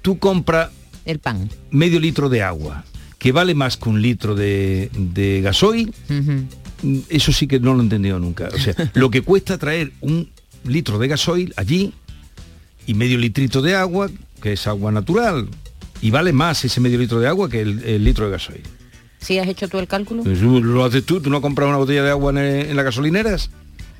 tú 0.03 0.19
compras 0.19 0.71
el 1.05 1.19
pan, 1.19 1.49
medio 1.71 1.99
litro 2.01 2.29
de 2.29 2.43
agua, 2.43 2.85
que 3.19 3.33
vale 3.33 3.55
más 3.55 3.77
que 3.77 3.89
un 3.89 4.03
litro 4.03 4.35
de, 4.35 4.91
de 4.93 5.41
gasoil, 5.43 5.95
eso 7.09 7.33
sí 7.33 7.47
que 7.47 7.61
no 7.61 7.75
lo 7.75 7.81
he 7.81 7.85
entendido 7.85 8.19
nunca. 8.19 8.49
O 8.55 8.59
sea, 8.59 8.75
lo 8.95 9.11
que 9.11 9.23
cuesta 9.23 9.59
traer 9.59 9.93
un 10.01 10.29
litro 10.65 10.99
de 10.99 11.09
gasoil 11.09 11.53
allí 11.57 11.93
y 12.87 12.95
medio 12.95 13.19
litrito 13.19 13.63
de 13.63 13.75
agua, 13.75 14.11
que 14.43 14.53
es 14.53 14.67
agua 14.67 14.93
natural, 14.93 15.49
y 16.01 16.11
vale 16.11 16.33
más 16.33 16.65
ese 16.65 16.81
medio 16.81 16.99
litro 16.99 17.21
de 17.21 17.29
agua 17.29 17.49
que 17.49 17.61
el, 17.61 17.83
el 17.85 18.05
litro 18.05 18.27
de 18.27 18.33
gasoil. 18.33 18.63
¿Sí 19.19 19.39
has 19.39 19.49
hecho 19.49 19.69
tú 19.69 19.79
el 19.79 19.89
cálculo? 19.89 20.23
Eso 20.31 20.61
lo 20.61 20.85
haces 20.85 21.05
tú, 21.05 21.21
tú 21.21 21.31
no 21.31 21.41
compras 21.41 21.69
una 21.69 21.79
botella 21.79 22.03
de 22.05 22.11
agua 22.11 22.31
en, 22.31 22.39
en 22.71 22.77
las 22.77 22.85
gasolineras. 22.85 23.51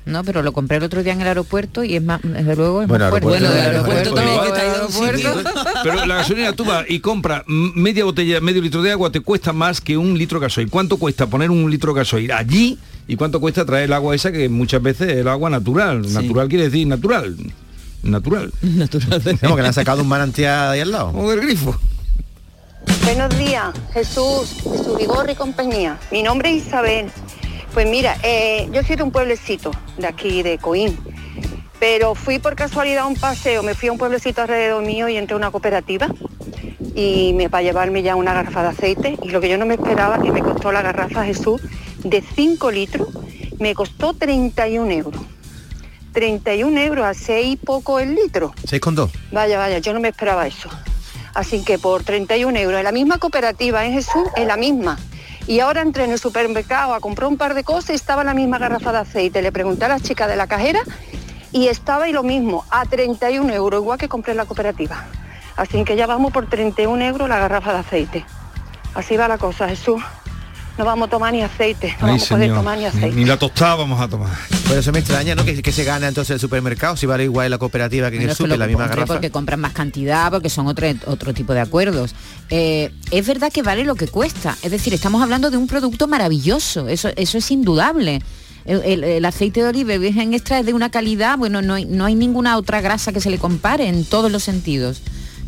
No, 0.07 0.23
pero 0.23 0.41
lo 0.41 0.53
compré 0.53 0.77
el 0.77 0.83
otro 0.83 1.03
día 1.03 1.13
en 1.13 1.21
el 1.21 1.27
aeropuerto 1.27 1.83
y 1.83 1.95
es 1.95 2.01
más, 2.03 2.21
desde 2.23 2.55
luego 2.55 2.81
es 2.81 2.87
Bueno, 2.87 3.05
más 3.05 3.19
fuerte. 3.19 3.27
aeropuerto- 3.27 3.53
Bueno, 3.53 3.63
aeropuerto 3.63 4.13
también, 4.13 4.39
que. 4.41 5.57
Pero 5.83 6.05
la 6.05 6.15
gasolina 6.15 6.53
tú 6.53 6.65
vas 6.65 6.85
y 6.89 6.99
compras 6.99 7.43
mm, 7.45 7.79
media 7.79 8.05
botella, 8.05 8.39
medio 8.41 8.61
litro 8.61 8.81
de 8.81 8.91
agua, 8.91 9.11
te 9.11 9.19
cuesta 9.19 9.53
más 9.53 9.81
que 9.81 9.97
un 9.97 10.17
litro 10.17 10.39
de 10.39 10.45
gasoil. 10.45 10.69
¿Cuánto 10.69 10.97
cuesta 10.97 11.27
poner 11.27 11.51
un 11.51 11.69
litro 11.69 11.93
de 11.93 11.99
gasoil 11.99 12.31
allí? 12.31 12.77
¿Y 13.07 13.15
cuánto 13.15 13.39
cuesta 13.39 13.65
traer 13.65 13.85
el 13.85 13.93
agua 13.93 14.15
esa 14.15 14.31
que 14.31 14.49
muchas 14.49 14.81
veces 14.81 15.09
es 15.11 15.17
el 15.17 15.27
agua 15.27 15.49
natural? 15.49 16.01
Natural 16.13 16.47
quiere 16.47 16.65
decir 16.65 16.87
natural. 16.87 17.35
Natural. 18.03 18.51
Natural. 18.61 19.21
Como 19.41 19.55
que 19.55 19.61
le 19.61 19.67
han 19.67 19.73
sacado 19.73 20.01
un 20.03 20.07
manantial 20.07 20.71
ahí 20.71 20.79
al 20.81 20.91
lado. 20.91 21.11
O 21.15 21.29
del 21.29 21.41
grifo. 21.41 21.77
Buenos 23.03 23.37
días, 23.37 23.73
Jesús, 23.93 24.55
Jesús 24.63 24.97
Vigorri 24.97 25.33
y 25.33 25.35
compañía. 25.35 25.97
Mi 26.11 26.23
nombre 26.23 26.55
es 26.55 26.65
Isabel. 26.67 27.07
Pues 27.77 27.87
mira, 27.87 28.17
eh, 28.23 28.67
yo 28.71 28.81
soy 28.81 28.95
de 28.95 29.03
un 29.03 29.11
pueblecito 29.11 29.69
de 29.99 30.07
aquí, 30.07 30.41
de 30.41 30.57
Coín. 30.57 30.97
Pero 31.79 32.15
fui 32.15 32.39
por 32.39 32.55
casualidad 32.55 33.03
a 33.03 33.05
un 33.05 33.13
paseo, 33.13 33.61
me 33.61 33.75
fui 33.75 33.89
a 33.89 33.91
un 33.91 33.99
pueblecito 33.99 34.41
alrededor 34.41 34.83
mío 34.83 35.07
y 35.09 35.15
entré 35.15 35.35
a 35.35 35.37
una 35.37 35.51
cooperativa 35.51 36.07
y 36.95 37.33
me 37.35 37.51
para 37.51 37.61
llevarme 37.61 38.01
ya 38.01 38.15
una 38.15 38.33
garrafa 38.33 38.63
de 38.63 38.69
aceite 38.69 39.19
y 39.21 39.29
lo 39.29 39.39
que 39.41 39.49
yo 39.49 39.59
no 39.59 39.67
me 39.67 39.75
esperaba 39.75 40.19
que 40.19 40.31
me 40.31 40.41
costó 40.41 40.71
la 40.71 40.81
garrafa 40.81 41.23
Jesús 41.23 41.61
de 42.03 42.23
5 42.23 42.71
litros, 42.71 43.09
me 43.59 43.75
costó 43.75 44.15
31 44.15 44.89
euros. 44.89 45.21
31 46.13 46.79
euros 46.79 47.05
a 47.05 47.13
6 47.13 47.47
y 47.47 47.57
poco 47.57 47.99
el 47.99 48.15
litro. 48.15 48.55
¿Seis 48.65 48.81
con 48.81 48.95
dos? 48.95 49.11
Vaya, 49.31 49.59
vaya, 49.59 49.77
yo 49.77 49.93
no 49.93 49.99
me 49.99 50.07
esperaba 50.07 50.47
eso. 50.47 50.67
Así 51.35 51.63
que 51.63 51.77
por 51.77 52.01
31 52.01 52.57
euros, 52.57 52.79
en 52.79 52.85
la 52.85 52.91
misma 52.91 53.19
cooperativa 53.19 53.85
en 53.85 53.93
Jesús, 53.93 54.23
es 54.35 54.47
la 54.47 54.57
misma. 54.57 54.97
Y 55.47 55.61
ahora 55.61 55.81
entré 55.81 56.03
en 56.03 56.11
el 56.11 56.19
supermercado 56.19 56.93
a 56.93 56.99
comprar 56.99 57.29
un 57.29 57.37
par 57.37 57.53
de 57.53 57.63
cosas 57.63 57.91
y 57.91 57.93
estaba 57.93 58.25
la 58.25 58.33
misma 58.33 58.57
garrafa 58.59 58.91
de 58.91 58.97
aceite. 58.99 59.41
Le 59.41 59.53
pregunté 59.53 59.85
a 59.85 59.87
la 59.87 59.99
chica 59.99 60.27
de 60.27 60.35
la 60.35 60.45
cajera 60.45 60.81
y 61.53 61.69
estaba 61.69 62.09
y 62.09 62.11
lo 62.11 62.21
mismo, 62.21 62.65
a 62.69 62.85
31 62.85 63.53
euros, 63.53 63.81
igual 63.81 63.97
que 63.97 64.09
compré 64.09 64.31
en 64.31 64.37
la 64.37 64.45
cooperativa. 64.45 65.05
Así 65.55 65.83
que 65.85 65.95
ya 65.95 66.05
vamos 66.05 66.33
por 66.33 66.47
31 66.47 67.01
euros 67.05 67.29
la 67.29 67.39
garrafa 67.39 67.71
de 67.71 67.79
aceite. 67.79 68.25
Así 68.93 69.15
va 69.15 69.29
la 69.29 69.37
cosa, 69.37 69.69
Jesús. 69.69 70.01
No 70.77 70.85
vamos 70.85 71.07
a 71.07 71.09
tomar 71.09 71.33
ni 71.33 71.41
aceite, 71.41 71.87
no 71.99 72.05
Ay, 72.07 72.11
vamos 72.13 72.23
a 72.31 72.35
poder 72.35 72.53
tomar 72.53 72.77
ni 72.77 72.85
aceite. 72.85 73.15
ni 73.15 73.25
la 73.25 73.37
tostada 73.37 73.75
vamos 73.75 73.99
a 73.99 74.07
tomar. 74.07 74.29
Pero 74.67 74.79
eso 74.79 74.91
me 74.91 74.99
extraña, 74.99 75.33
¿no? 75.33 75.43
Que, 75.43 75.61
que 75.63 75.71
se 75.71 75.83
gana 75.83 76.07
entonces 76.07 76.35
el 76.35 76.39
supermercado, 76.39 76.95
si 76.95 77.05
vale 77.07 77.23
igual 77.23 77.49
la 77.49 77.57
cooperativa 77.57 78.11
que 78.11 78.17
en 78.17 78.29
el 78.29 78.35
super, 78.35 78.59
la 78.59 78.67
misma 78.67 78.87
garrafa. 78.87 79.13
porque 79.15 79.31
compran 79.31 79.59
más 79.59 79.71
cantidad, 79.73 80.29
porque 80.31 80.49
son 80.49 80.67
otro, 80.67 80.87
otro 81.07 81.33
tipo 81.33 81.53
de 81.53 81.61
acuerdos. 81.61 82.13
Eh, 82.49 82.91
es 83.09 83.25
verdad 83.25 83.51
que 83.51 83.63
vale 83.63 83.85
lo 83.85 83.95
que 83.95 84.07
cuesta. 84.07 84.55
Es 84.61 84.69
decir, 84.69 84.93
estamos 84.93 85.21
hablando 85.23 85.49
de 85.49 85.57
un 85.57 85.67
producto 85.67 86.07
maravilloso. 86.07 86.87
Eso, 86.87 87.09
eso 87.15 87.37
es 87.39 87.49
indudable. 87.49 88.21
El, 88.65 88.81
el- 88.83 89.03
el 89.03 89.25
aceite 89.25 89.63
de 89.63 89.69
oliva 89.69 89.97
virgen 89.97 90.33
extra 90.33 90.59
es 90.59 90.65
de 90.65 90.73
una 90.73 90.91
calidad, 90.91 91.37
bueno, 91.37 91.61
no 91.61 91.75
hay, 91.75 91.85
no 91.85 92.05
hay 92.05 92.13
ninguna 92.15 92.57
otra 92.57 92.81
grasa 92.81 93.11
que 93.13 93.21
se 93.21 93.29
le 93.31 93.37
compare 93.39 93.87
en 93.87 94.03
todos 94.05 94.31
los 94.31 94.43
sentidos. 94.43 95.01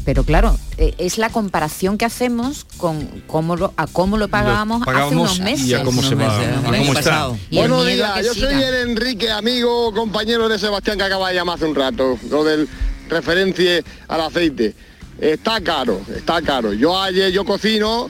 Pero 0.10 0.24
claro, 0.24 0.58
eh, 0.80 0.95
es 0.98 1.19
la 1.19 1.30
comparación 1.30 2.00
que 2.00 2.04
hacemos 2.04 2.65
con 2.78 3.06
cómo 3.28 3.56
lo, 3.56 3.76
a 3.78 3.86
cómo 3.86 4.17
lo 4.17 4.28
pagábamos, 4.28 4.82
hace 4.82 4.86
pagábamos 4.88 5.13
unos 5.13 5.39
meses. 5.39 5.67
y 5.67 5.76
a 5.76 5.84
cómo 5.84 6.02
se 6.02 6.15
va, 6.15 6.36
a 6.36 6.63
cómo 6.63 6.93
está. 6.93 7.30
Buenos 7.52 7.86
días, 7.86 8.26
yo 8.26 8.34
soy 8.34 8.56
el 8.56 8.89
Enrique, 8.89 9.30
amigo, 9.30 9.93
compañero 9.93 10.50
de 10.50 10.58
Sebastián 10.58 10.98
que 10.98 11.04
acaba 11.04 11.30
de 11.30 11.36
llamar 11.36 11.58
hace 11.58 11.65
un 11.65 11.76
rato, 11.76 12.17
lo 12.28 12.43
del 12.43 12.67
referencia 13.08 13.84
al 14.08 14.22
aceite. 14.22 14.74
Está 15.22 15.62
caro, 15.62 16.02
está 16.15 16.41
caro. 16.41 16.74
Yo 16.74 17.00
ayer 17.00 17.32
yo 17.32 17.45
cocino 17.45 18.10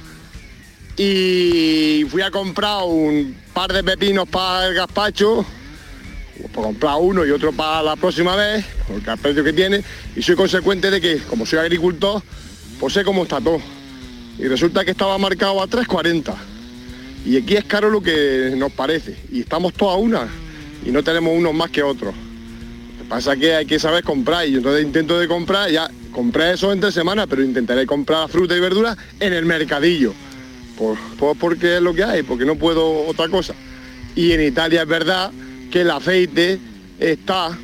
y 0.95 2.05
fui 2.09 2.21
a 2.21 2.31
comprar 2.31 2.83
un 2.85 3.35
par 3.53 3.73
de 3.73 3.83
pepinos 3.83 4.25
para 4.29 4.67
el 4.67 4.73
gazpacho, 4.73 5.45
por 6.54 6.63
comprar 6.63 6.95
uno 6.99 7.25
y 7.25 7.32
otro 7.32 7.52
para 7.52 7.84
la 7.84 7.95
próxima 7.95 8.36
vez, 8.36 8.65
porque 8.88 9.10
al 9.10 9.17
precio 9.17 9.43
que 9.43 9.54
tiene, 9.54 9.84
y 10.15 10.21
soy 10.21 10.36
consecuente 10.36 10.89
de 10.89 11.02
que, 11.02 11.17
como 11.19 11.45
soy 11.45 11.60
agricultor, 11.60 12.21
pues 12.80 12.93
sé 12.93 13.04
cómo 13.04 13.23
está 13.23 13.41
todo. 13.41 13.60
Y 14.38 14.43
resulta 14.47 14.86
que 14.86 14.91
estaba 14.91 15.17
marcado 15.17 15.62
a 15.62 15.67
3.40. 15.67 16.34
Y 17.25 17.36
aquí 17.38 17.58
es 17.58 17.65
caro 17.65 17.89
lo 17.89 18.02
que 18.02 18.54
nos 18.56 18.71
parece. 18.71 19.17
Y 19.32 19.41
estamos 19.41 19.73
todos 19.73 19.93
a 19.93 19.97
una. 19.97 20.28
Y 20.86 20.91
no 20.91 21.04
tenemos 21.04 21.38
unos 21.38 21.54
más 21.54 21.69
que 21.69 21.84
otros. 21.84 22.15
Lo 22.15 23.04
que 23.04 23.10
pasa 23.10 23.34
es 23.34 23.39
que 23.39 23.54
hay 23.56 23.65
que 23.65 23.78
saber 23.80 24.04
comprar. 24.06 24.47
Y 24.47 24.52
yo 24.54 24.58
entonces 24.60 24.86
intento 24.86 25.19
de 25.19 25.28
comprar, 25.28 25.69
ya 25.69 25.91
compré 26.13 26.54
eso 26.54 26.71
entre 26.71 26.93
semanas, 26.93 27.28
pero 27.30 27.43
intentaré 27.43 27.86
comprar 27.86 28.30
fruta 28.30 28.56
y 28.56 28.62
verdura 28.62 28.95
en 29.19 29.34
el 29.34 29.45
mercadillo. 29.45 30.13
Por, 30.78 30.97
por- 31.17 31.36
porque 31.38 31.75
es 31.75 31.82
lo 31.82 31.93
que 31.93 32.06
hay, 32.06 32.23
porque 32.23 32.45
no 32.45 32.56
puedo 32.56 33.06
otra 33.08 33.28
cosa. 33.28 33.54
Y 34.15 34.32
en 34.32 34.41
Italia 34.41 34.84
es 34.84 34.88
verdad 34.88 35.32
que 35.69 35.82
el 35.82 35.91
aceite 35.91 36.60
está 36.99 37.58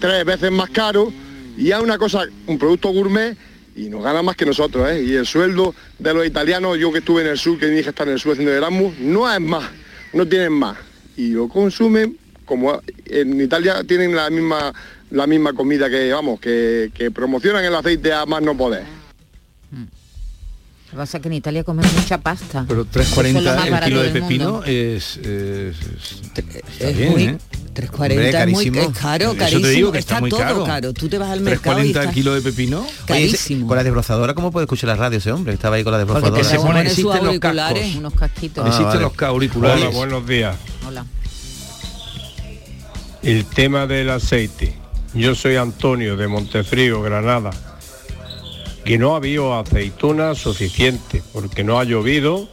tres 0.00 0.24
veces 0.24 0.50
más 0.50 0.70
caro 0.70 1.12
y 1.56 1.70
es 1.70 1.78
una 1.78 1.98
cosa, 1.98 2.26
un 2.46 2.58
producto 2.58 2.90
gourmet 2.90 3.36
y 3.76 3.88
nos 3.88 4.02
gana 4.02 4.22
más 4.22 4.36
que 4.36 4.46
nosotros, 4.46 4.90
¿eh? 4.90 5.02
Y 5.02 5.14
el 5.14 5.26
sueldo 5.26 5.74
de 5.98 6.14
los 6.14 6.26
italianos, 6.26 6.78
yo 6.78 6.92
que 6.92 6.98
estuve 6.98 7.22
en 7.22 7.28
el 7.28 7.38
sur, 7.38 7.58
que 7.58 7.68
mi 7.68 7.78
hija 7.78 7.90
está 7.90 8.02
en 8.02 8.10
el 8.10 8.20
sur 8.20 8.32
haciendo 8.32 8.52
Erasmus, 8.52 8.98
no 8.98 9.32
es 9.32 9.40
más, 9.40 9.64
no 10.12 10.26
tienen 10.26 10.52
más. 10.52 10.76
Y 11.16 11.30
lo 11.30 11.48
consumen 11.48 12.16
como 12.44 12.80
en 13.06 13.40
Italia 13.40 13.84
tienen 13.84 14.14
la 14.14 14.28
misma 14.30 14.72
la 15.10 15.26
misma 15.26 15.52
comida 15.52 15.90
que 15.90 16.12
vamos, 16.12 16.40
que 16.40 17.10
promocionan 17.12 17.64
el 17.64 17.74
aceite 17.74 18.12
a 18.12 18.26
más 18.26 18.42
no 18.42 18.56
poder. 18.56 18.99
Lo 20.92 20.96
que 20.96 20.96
pasa 20.96 21.18
es 21.18 21.22
que 21.22 21.28
en 21.28 21.34
Italia 21.34 21.62
comen 21.64 21.86
mucha 21.96 22.18
pasta. 22.18 22.64
Pero 22.66 22.82
Eso 22.82 23.00
es 23.00 23.16
lo 23.34 23.40
3.40 23.42 23.56
más 23.56 23.66
el 23.80 23.84
kilo 23.84 24.02
de 24.02 24.10
pepino 24.10 24.64
es, 24.64 25.16
es- 25.18 25.76
es- 25.76 26.80
Es 26.80 26.96
bien, 26.96 27.10
muy- 27.12 27.22
¿eh? 27.24 27.38
3.40 27.72 28.42
es 28.42 28.48
muy 28.50 28.66
es 28.76 28.88
caro, 28.98 29.24
Eso 29.26 29.32
te 29.34 29.38
carísimo. 29.38 29.66
digo 29.68 29.92
que 29.92 29.98
está, 29.98 30.14
está 30.14 30.20
muy 30.20 30.30
todo 30.30 30.40
caro. 30.40 30.64
caro. 30.64 30.92
Tú 30.92 31.08
te 31.08 31.18
vas 31.18 31.30
al 31.30 31.40
mercado 31.42 31.78
y 31.78 31.92
3.40 31.92 32.00
el 32.00 32.06
está 32.06 32.12
kilo 32.12 32.34
de 32.34 32.42
pepino. 32.42 32.80
Oye, 32.80 32.90
carísimo. 33.06 33.68
con 33.68 33.76
la 33.76 33.84
desbrozadora, 33.84 34.34
¿cómo 34.34 34.50
puede 34.50 34.64
escuchar 34.64 34.88
la 34.88 34.96
radio 34.96 35.18
ese 35.18 35.30
hombre? 35.30 35.54
Estaba 35.54 35.76
ahí 35.76 35.84
con 35.84 35.92
la 35.92 35.98
desbrozadora. 35.98 36.30
Porque 36.32 36.44
se 36.44 36.56
pone, 36.56 36.80
existen 36.82 37.24
los 37.24 37.38
cascos. 37.38 37.94
Unos 37.96 38.14
casquitos. 38.14 38.64
Ah, 38.64 38.68
existen 38.68 38.86
vale. 38.88 39.00
los 39.02 39.22
auriculares. 39.22 39.84
Hola, 39.84 39.96
buenos 39.96 40.26
días. 40.26 40.56
Hola. 40.86 41.04
el 43.22 43.44
tema 43.44 43.86
del 43.86 44.10
aceite. 44.10 44.74
Yo 45.14 45.34
soy 45.34 45.56
Antonio 45.56 46.16
de 46.16 46.26
Montefrío, 46.26 47.02
Granada. 47.02 47.50
Que 48.84 48.98
no 48.98 49.12
ha 49.12 49.16
habido 49.16 49.58
aceituna 49.58 50.34
suficiente 50.34 51.22
porque 51.32 51.64
no 51.64 51.78
ha 51.78 51.84
llovido. 51.84 52.48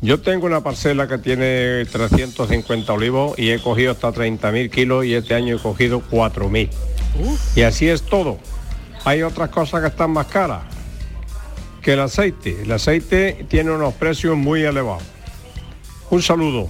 Yo 0.00 0.20
tengo 0.20 0.46
una 0.46 0.62
parcela 0.62 1.06
que 1.06 1.18
tiene 1.18 1.84
350 1.86 2.92
olivos 2.92 3.38
y 3.38 3.50
he 3.50 3.60
cogido 3.60 3.92
hasta 3.92 4.12
30.000 4.12 4.70
kilos 4.70 5.04
y 5.04 5.14
este 5.14 5.34
año 5.34 5.56
he 5.56 5.58
cogido 5.58 6.02
4.000. 6.10 6.68
Y 7.54 7.62
así 7.62 7.88
es 7.88 8.02
todo. 8.02 8.38
Hay 9.04 9.22
otras 9.22 9.50
cosas 9.50 9.80
que 9.80 9.88
están 9.88 10.10
más 10.10 10.26
caras 10.26 10.62
que 11.82 11.92
el 11.94 12.00
aceite. 12.00 12.62
El 12.62 12.72
aceite 12.72 13.44
tiene 13.48 13.72
unos 13.72 13.94
precios 13.94 14.36
muy 14.36 14.62
elevados. 14.62 15.02
Un 16.10 16.22
saludo. 16.22 16.68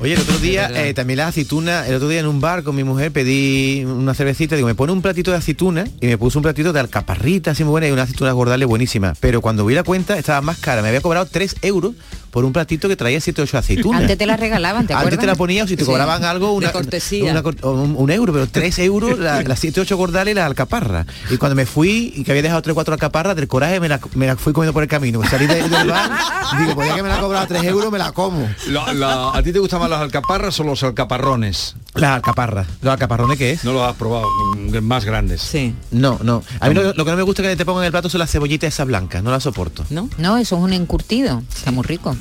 Oye, 0.00 0.14
el 0.14 0.20
otro 0.20 0.36
día 0.38 0.68
eh, 0.74 0.94
también 0.94 1.18
las 1.18 1.28
aceitunas, 1.28 1.88
el 1.88 1.94
otro 1.94 2.08
día 2.08 2.18
en 2.20 2.26
un 2.26 2.40
bar 2.40 2.64
con 2.64 2.74
mi 2.74 2.82
mujer 2.82 3.12
pedí 3.12 3.84
una 3.84 4.14
cervecita, 4.14 4.56
digo, 4.56 4.66
me 4.66 4.74
pone 4.74 4.92
un 4.92 5.00
platito 5.00 5.30
de 5.30 5.36
aceituna 5.36 5.84
y 6.00 6.06
me 6.06 6.18
puso 6.18 6.40
un 6.40 6.42
platito 6.42 6.72
de 6.72 6.80
alcaparrita 6.80 7.52
así 7.52 7.62
muy 7.62 7.70
buena 7.70 7.86
y 7.88 7.92
una 7.92 8.02
aceituna 8.02 8.32
gordales 8.32 8.66
buenísima. 8.66 9.14
Pero 9.20 9.40
cuando 9.40 9.64
vi 9.64 9.74
la 9.74 9.84
cuenta 9.84 10.18
estaba 10.18 10.40
más 10.40 10.58
cara, 10.58 10.82
me 10.82 10.88
había 10.88 11.00
cobrado 11.00 11.26
3 11.26 11.56
euros 11.62 11.94
por 12.32 12.46
un 12.46 12.52
platito 12.52 12.88
que 12.88 12.96
traía 12.96 13.20
7 13.20 13.42
8 13.42 13.58
aceitunas. 13.58 14.00
Antes 14.00 14.16
te 14.16 14.24
la 14.26 14.36
regalaban, 14.38 14.86
¿te 14.86 14.94
Antes 14.94 14.96
acuerdas? 14.96 15.20
te 15.20 15.26
la 15.26 15.34
ponía 15.36 15.64
o 15.64 15.66
si 15.68 15.76
te 15.76 15.84
Sí. 15.84 15.86
cobraban 15.90 16.24
algo, 16.24 16.52
una, 16.52 16.68
De 16.68 16.72
cortesía. 16.72 17.30
una 17.30 17.42
o 17.60 17.72
un, 17.72 17.94
un 17.96 18.10
euro, 18.10 18.32
pero 18.32 18.46
3 18.48 18.78
euros 18.80 19.18
la- 19.18 19.42
las 19.42 19.58
7 19.60 19.82
8 19.82 19.96
gordales 19.98 20.32
y 20.32 20.34
las 20.34 20.46
alcaparras. 20.46 21.06
Y 21.30 21.36
cuando 21.36 21.54
me 21.54 21.66
fui 21.66 22.10
y 22.16 22.24
que 22.24 22.30
había 22.32 22.42
dejado 22.42 22.62
3 22.62 22.72
4 22.74 22.94
alcaparras, 22.94 23.36
del 23.36 23.48
coraje 23.48 23.78
me 23.80 23.88
la, 23.90 24.00
me 24.14 24.26
la 24.26 24.36
fui 24.36 24.54
comiendo 24.54 24.72
por 24.72 24.82
el 24.82 24.88
camino. 24.88 25.20
Salí 25.28 25.46
de- 25.46 25.68
del 25.68 25.88
bar, 25.90 26.10
digo, 26.58 26.74
pues 26.74 26.88
ya 26.88 26.94
que 26.96 27.02
me 27.02 27.10
la 27.10 27.18
ha 27.18 27.20
cobrado 27.20 27.46
3 27.46 27.62
euros, 27.64 27.92
me 27.92 27.98
la 27.98 28.12
como. 28.12 28.48
La- 28.68 28.92
la- 28.94 29.30
¿A 29.36 29.42
ti 29.42 29.52
te 29.52 29.58
gustan 29.58 29.80
más 29.80 29.90
las 29.90 30.00
alcaparras 30.00 30.58
o 30.58 30.64
los 30.64 30.82
alcaparrones? 30.82 31.76
Las 31.94 32.12
alcaparras. 32.12 32.66
¿Los 32.80 32.92
alcaparrones 32.92 33.36
qué 33.38 33.50
es? 33.52 33.64
No 33.64 33.72
los 33.74 33.82
has 33.82 33.94
probado, 33.96 34.26
mm, 34.56 34.78
más 34.80 35.04
grandes. 35.04 35.42
Sí. 35.42 35.74
No, 35.90 36.18
no. 36.22 36.42
A 36.60 36.68
mí 36.68 36.74
lo, 36.74 36.94
lo 36.94 37.04
que 37.04 37.10
no 37.10 37.16
me 37.18 37.22
gusta 37.22 37.42
que 37.42 37.54
te 37.54 37.64
pongan 37.66 37.82
en 37.82 37.86
el 37.86 37.92
plato 37.92 38.08
son 38.08 38.18
las 38.20 38.30
cebollitas 38.30 38.72
esas 38.72 38.86
blancas, 38.86 39.22
no 39.22 39.30
las 39.30 39.42
soporto. 39.42 39.84
¿No? 39.90 40.08
No, 40.18 40.38
eso 40.38 40.56
es 40.56 40.62
un 40.62 40.72
encurtido. 40.72 41.42
Está 41.54 41.70
muy 41.70 41.84
rico. 41.84 42.16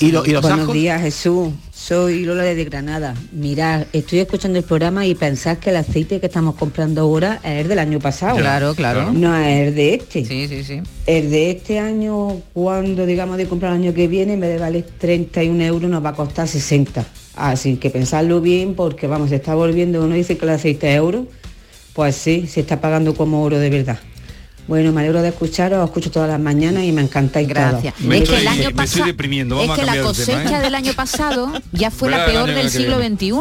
¿Y, 0.00 0.10
lo- 0.10 0.26
y 0.26 0.30
los 0.32 0.42
Buenos 0.42 0.62
ajos? 0.62 0.74
días, 0.74 1.00
Jesús. 1.00 1.50
Soy 1.72 2.24
Lola 2.24 2.42
de 2.42 2.64
Granada. 2.64 3.14
Mirad, 3.30 3.86
estoy 3.92 4.18
escuchando 4.18 4.58
el 4.58 4.64
programa 4.64 5.06
y 5.06 5.14
pensad 5.14 5.58
que 5.58 5.70
el 5.70 5.76
aceite 5.76 6.18
que 6.18 6.26
estamos 6.26 6.56
comprando 6.56 7.02
ahora 7.02 7.38
es 7.44 7.62
el 7.62 7.68
del 7.68 7.78
año 7.78 8.00
pasado. 8.00 8.36
Claro, 8.36 8.74
claro. 8.74 9.12
No 9.12 9.34
es 9.36 9.68
el 9.68 9.74
de 9.76 9.94
este. 9.94 10.24
Sí, 10.24 10.48
sí, 10.48 10.64
sí. 10.64 10.82
El 11.06 11.30
de 11.30 11.52
este 11.52 11.78
año, 11.78 12.40
cuando 12.52 13.06
digamos 13.06 13.36
de 13.36 13.46
comprar 13.46 13.72
el 13.72 13.78
año 13.82 13.94
que 13.94 14.08
viene, 14.08 14.32
en 14.34 14.40
vez 14.40 14.50
de 14.50 14.58
valer 14.58 14.84
31 14.98 15.62
euros, 15.62 15.88
nos 15.88 16.04
va 16.04 16.08
a 16.10 16.14
costar 16.14 16.48
60. 16.48 17.06
Así 17.38 17.76
que 17.76 17.88
pensadlo 17.88 18.40
bien 18.40 18.74
porque 18.74 19.06
vamos, 19.06 19.30
se 19.30 19.36
está 19.36 19.54
volviendo, 19.54 20.04
uno 20.04 20.16
dice 20.16 20.36
que 20.36 20.44
el 20.44 20.50
aceite 20.50 20.90
es 20.90 20.96
euro, 20.96 21.26
pues 21.94 22.16
sí, 22.16 22.48
se 22.48 22.60
está 22.60 22.80
pagando 22.80 23.14
como 23.14 23.42
oro 23.42 23.58
de 23.58 23.70
verdad. 23.70 23.98
Bueno, 24.68 24.92
me 24.92 25.00
alegro 25.00 25.22
de 25.22 25.28
escucharos, 25.30 25.78
os 25.78 25.86
escucho 25.86 26.10
todas 26.10 26.28
las 26.28 26.38
mañanas 26.38 26.84
y 26.84 26.92
me 26.92 27.00
encantáis 27.00 27.48
Gracias. 27.48 27.94
es 27.98 28.28
que 28.28 28.36
el 28.36 28.48
año 28.48 28.70
pasado 28.76 29.06
es 29.08 29.16
que 29.16 29.84
la 29.86 29.92
tema, 29.94 30.04
cosecha 30.04 30.58
¿eh? 30.58 30.62
del 30.62 30.74
año 30.74 30.92
pasado 30.92 31.50
ya 31.72 31.90
fue 31.90 32.10
la 32.10 32.26
peor 32.26 32.52
del 32.52 32.68
siglo. 32.70 32.98
XXI. 32.98 33.32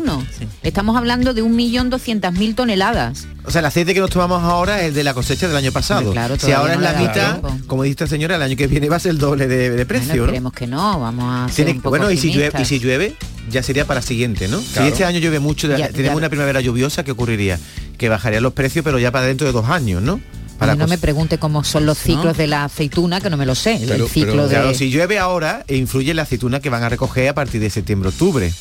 Estamos 0.64 0.96
hablando 0.96 1.34
de 1.34 1.44
1.200.000 1.44 2.56
toneladas. 2.56 3.28
O 3.46 3.52
sea, 3.52 3.60
el 3.60 3.66
aceite 3.66 3.94
que 3.94 4.00
nos 4.00 4.10
tomamos 4.10 4.42
ahora 4.42 4.82
es 4.84 4.94
de 4.96 5.04
la 5.04 5.14
cosecha 5.14 5.48
del 5.50 5.58
año 5.58 5.72
pasado. 5.74 6.12
Claro, 6.14 6.38
si 6.40 6.52
ahora 6.54 6.74
es 6.74 6.80
no 6.80 6.84
la 6.84 6.90
ha 6.92 6.94
dado 6.94 7.08
mitad, 7.08 7.40
tiempo. 7.42 7.68
como 7.68 7.84
dice 7.84 7.92
esta 7.92 8.08
señora, 8.08 8.36
el 8.38 8.42
año 8.42 8.56
que 8.56 8.68
viene 8.68 8.88
va 8.88 8.96
a 8.96 9.00
ser 9.00 9.12
el 9.12 9.18
doble 9.18 9.48
de, 9.48 9.70
de 9.70 9.86
precio, 9.86 10.08
Bueno, 10.08 10.18
¿no? 10.22 10.26
esperemos 10.28 10.54
que 10.54 10.68
no, 10.68 11.00
vamos 11.02 11.26
a 11.30 11.48
ser 11.54 11.66
Tiene- 11.66 11.72
un 11.72 11.78
poco 11.82 11.90
bueno, 11.90 12.10
y 12.10 12.16
si, 12.18 12.32
llueve, 12.32 12.62
y 12.62 12.66
si 12.66 12.80
llueve, 12.80 13.16
ya 13.50 13.64
sería 13.64 13.86
para 13.86 14.02
siguiente, 14.02 14.48
¿no? 14.48 14.60
Claro. 14.62 14.88
Si 14.88 14.92
este 14.94 15.04
año 15.06 15.20
llueve 15.20 15.40
mucho, 15.40 15.68
Ya- 15.68 15.90
tenemos 15.90 16.14
ya- 16.14 16.18
una 16.18 16.30
primavera 16.30 16.62
lluviosa, 16.62 17.04
¿qué 17.04 17.12
ocurriría? 17.12 17.60
Que 17.98 18.08
bajarían 18.10 18.44
los 18.44 18.54
precios, 18.54 18.84
pero 18.86 18.98
ya 19.00 19.12
para 19.12 19.26
dentro 19.26 19.46
de 19.48 19.52
dos 19.54 19.66
años, 19.70 20.02
¿no? 20.02 20.20
Para 20.58 20.76
no 20.76 20.88
me 20.88 20.98
pregunte 20.98 21.38
cómo 21.38 21.64
son 21.64 21.86
los 21.86 21.98
ciclos 21.98 22.36
de 22.38 22.48
la 22.48 22.64
aceituna, 22.66 23.22
que 23.22 23.30
no 23.30 23.38
me 23.38 23.46
lo 23.46 23.54
sé. 23.56 23.80
Pero- 23.88 24.06
el 24.06 24.10
ciclo 24.10 24.32
pero, 24.32 24.44
de... 24.48 24.56
Claro, 24.56 24.74
si 24.74 24.90
llueve 24.90 25.20
ahora, 25.20 25.64
e 25.68 25.76
influye 25.78 26.12
en 26.12 26.18
la 26.18 26.24
aceituna 26.24 26.60
que 26.60 26.70
van 26.70 26.84
a 26.84 26.90
recoger 26.90 27.30
a 27.30 27.34
partir 27.36 27.62
de 27.62 27.70
septiembre-octubre, 27.70 28.52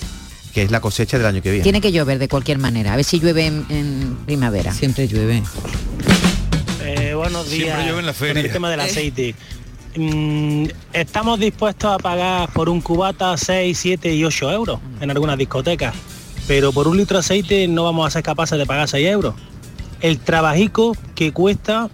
que 0.52 0.62
es 0.62 0.70
la 0.70 0.80
cosecha 0.80 1.16
del 1.18 1.26
año 1.26 1.42
que 1.42 1.50
viene. 1.50 1.62
Tiene 1.62 1.80
que 1.80 1.92
llover 1.92 2.18
de 2.18 2.28
cualquier 2.28 2.58
manera. 2.58 2.92
A 2.92 2.96
ver 2.96 3.04
si 3.04 3.18
llueve 3.18 3.46
en, 3.46 3.64
en 3.70 4.16
primavera. 4.26 4.72
Siempre 4.74 5.08
llueve. 5.08 5.42
Eh, 6.84 7.14
buenos 7.14 7.48
días. 7.50 7.64
Siempre 7.64 7.84
llueve 7.84 8.00
en 8.00 8.06
la 8.06 8.12
Con 8.12 8.18
feria. 8.26 8.42
el 8.42 8.52
tema 8.52 8.70
del 8.70 8.80
Eh. 8.80 8.84
aceite. 8.84 9.34
Mm, 9.96 10.66
estamos 10.92 11.40
dispuestos 11.40 11.90
a 11.94 11.98
pagar 11.98 12.52
por 12.52 12.68
un 12.68 12.80
cubata 12.82 13.34
6, 13.36 13.76
7 13.78 14.14
y 14.14 14.24
8 14.24 14.52
euros 14.52 14.78
en 15.00 15.10
algunas 15.10 15.38
discotecas, 15.38 15.94
pero 16.46 16.70
por 16.72 16.86
un 16.86 16.98
litro 16.98 17.16
de 17.16 17.20
aceite 17.20 17.66
no 17.66 17.84
vamos 17.84 18.06
a 18.06 18.10
ser 18.10 18.22
capaces 18.22 18.58
de 18.58 18.66
pagar 18.66 18.88
6 18.88 19.06
euros. 19.08 19.34
El 20.00 20.18
trabajico 20.18 20.96
que 21.14 21.32
cuesta 21.32 21.88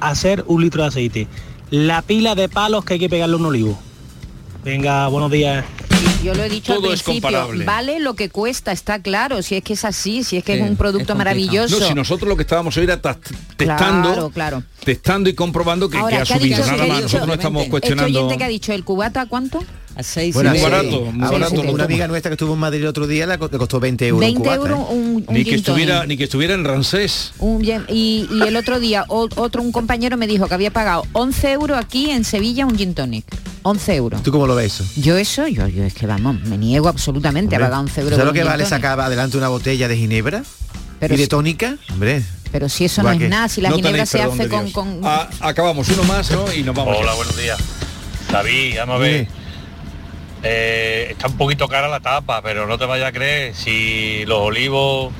hacer 0.00 0.44
un 0.46 0.62
litro 0.62 0.82
de 0.82 0.88
aceite. 0.88 1.28
La 1.70 2.02
pila 2.02 2.34
de 2.34 2.48
palos 2.48 2.84
que 2.84 2.94
hay 2.94 3.00
que 3.00 3.08
pegarle 3.08 3.34
a 3.34 3.38
un 3.38 3.46
olivo. 3.46 3.78
Venga, 4.64 5.08
buenos 5.08 5.30
días. 5.30 5.64
Yo 6.22 6.34
lo 6.34 6.42
he 6.42 6.48
dicho 6.48 6.74
Todo 6.74 6.88
al 6.88 6.94
es 6.94 7.02
principio, 7.02 7.28
comparable. 7.30 7.64
vale 7.66 8.00
lo 8.00 8.14
que 8.14 8.30
cuesta, 8.30 8.72
está 8.72 9.00
claro, 9.02 9.42
si 9.42 9.56
es 9.56 9.62
que 9.62 9.74
es 9.74 9.84
así, 9.84 10.24
si 10.24 10.38
es 10.38 10.44
que 10.44 10.54
Sí, 10.56 10.60
es 10.62 10.70
un 10.70 10.76
producto 10.76 11.12
es 11.12 11.18
maravilloso. 11.18 11.78
No, 11.78 11.86
si 11.86 11.94
nosotros 11.94 12.28
lo 12.28 12.36
que 12.36 12.42
estábamos 12.42 12.74
hoy 12.78 12.84
era 12.84 13.00
ta- 13.00 13.18
testando, 13.56 14.08
Claro, 14.08 14.30
claro. 14.30 14.62
testando 14.84 15.28
y 15.28 15.34
comprobando 15.34 15.90
que, 15.90 15.98
Ahora, 15.98 16.16
que 16.16 16.22
ha 16.22 16.24
¿qué 16.24 16.34
ha 16.34 16.38
subido. 16.38 16.56
dicho- 16.56 16.70
Nada 16.70 16.78
más, 16.86 16.88
dicho- 16.96 17.02
nosotros 17.02 17.26
no 17.28 17.34
estamos 17.34 17.60
Este 17.62 17.70
cuestionando. 17.70 18.18
oyente 18.18 18.38
que 18.38 18.44
ha 18.44 18.48
dicho, 18.48 18.72
¿el 18.72 18.84
cubata 18.84 19.26
cuánto? 19.26 19.62
A 19.96 20.02
6 20.02 20.34
Bueno, 20.34 20.50
Muy 20.50 20.60
barato, 20.60 21.00
muy 21.12 21.28
barato. 21.30 21.62
sí, 21.62 21.68
Una 21.68 21.84
amiga 21.84 22.08
nuestra 22.08 22.30
que 22.30 22.34
estuvo 22.34 22.54
en 22.54 22.58
Madrid 22.58 22.80
el 22.80 22.86
otro 22.88 23.06
día 23.06 23.26
le 23.26 23.38
co- 23.38 23.48
le 23.50 23.58
costó 23.58 23.78
20 23.78 24.08
euros. 24.08 24.18
un 24.28 24.34
20 24.34 24.40
cubata, 24.40 24.56
euros 24.56 24.78
¿eh? 24.80 24.92
un, 24.94 25.24
un 25.26 25.34
Ni 25.34 25.44
que 25.44 25.54
estuviera, 25.54 25.94
tonic. 25.98 26.08
ni 26.08 26.16
que 26.16 26.24
estuviera 26.24 26.54
en 26.54 26.64
Rancés. 26.64 27.32
Un 27.38 27.64
y, 27.64 28.28
y 28.30 28.42
el 28.42 28.56
otro 28.56 28.80
día 28.80 29.04
otro 29.08 29.62
un 29.62 29.70
compañero 29.70 30.16
me 30.16 30.26
dijo 30.26 30.48
que 30.48 30.54
había 30.54 30.72
pagado 30.72 31.04
11 31.12 31.52
euros 31.52 31.78
aquí 31.78 32.10
en 32.10 32.24
Sevilla 32.24 32.66
un 32.66 32.76
gin 32.76 32.94
tonic. 32.94 33.24
11 33.62 33.94
euros. 33.94 34.22
¿Tú 34.22 34.32
cómo 34.32 34.46
lo 34.46 34.54
ves 34.56 34.80
eso? 34.80 34.84
Yo 35.00 35.16
eso, 35.16 35.46
yo, 35.46 35.66
yo 35.68 35.84
es 35.84 35.94
que 35.94 36.06
vamos, 36.06 36.40
me 36.42 36.58
niego 36.58 36.88
absolutamente 36.88 37.54
a 37.56 37.60
pagar 37.60 37.78
11 37.80 38.00
euros. 38.00 38.16
¿Sabes 38.18 38.26
lo 38.26 38.32
que 38.32 38.44
vale 38.44 38.66
sacar 38.66 38.98
adelante 39.00 39.36
una 39.38 39.48
botella 39.48 39.86
de 39.88 39.96
ginebra? 39.96 40.42
Pero 41.00 41.14
¿Y 41.14 41.16
de 41.18 41.22
si- 41.24 41.28
tónica? 41.28 41.76
Hombre. 41.92 42.22
Pero 42.52 42.68
si 42.68 42.84
eso 42.84 43.02
no 43.02 43.08
¿Va 43.08 43.14
es 43.14 43.20
qué? 43.20 43.28
nada, 43.28 43.48
si 43.48 43.60
la 43.60 43.70
No 43.70 43.76
ginebra 43.76 44.04
tenéis 44.04 44.10
se 44.10 44.22
hace 44.22 44.48
con, 44.72 45.00
Ah, 45.02 45.28
acabamos 45.40 45.88
uno 45.88 46.04
más, 46.04 46.30
¿no? 46.30 46.52
Y 46.52 46.62
nos 46.62 46.74
vamos. 46.74 46.96
Hola, 46.98 47.10
ya. 47.12 47.16
buenos 47.16 47.36
días. 47.36 47.58
David, 48.30 48.74
vamos 48.78 48.96
a 48.96 48.98
ver. 48.98 49.28
Eh, 50.44 51.08
está 51.10 51.28
un 51.28 51.38
poquito 51.38 51.68
cara 51.68 51.88
la 51.88 52.00
tapa, 52.00 52.42
pero 52.42 52.66
no 52.66 52.76
te 52.78 52.84
vayas 52.84 53.08
a 53.08 53.12
creer 53.12 53.54
si 53.54 54.24
los 54.26 54.40
olivos, 54.40 55.12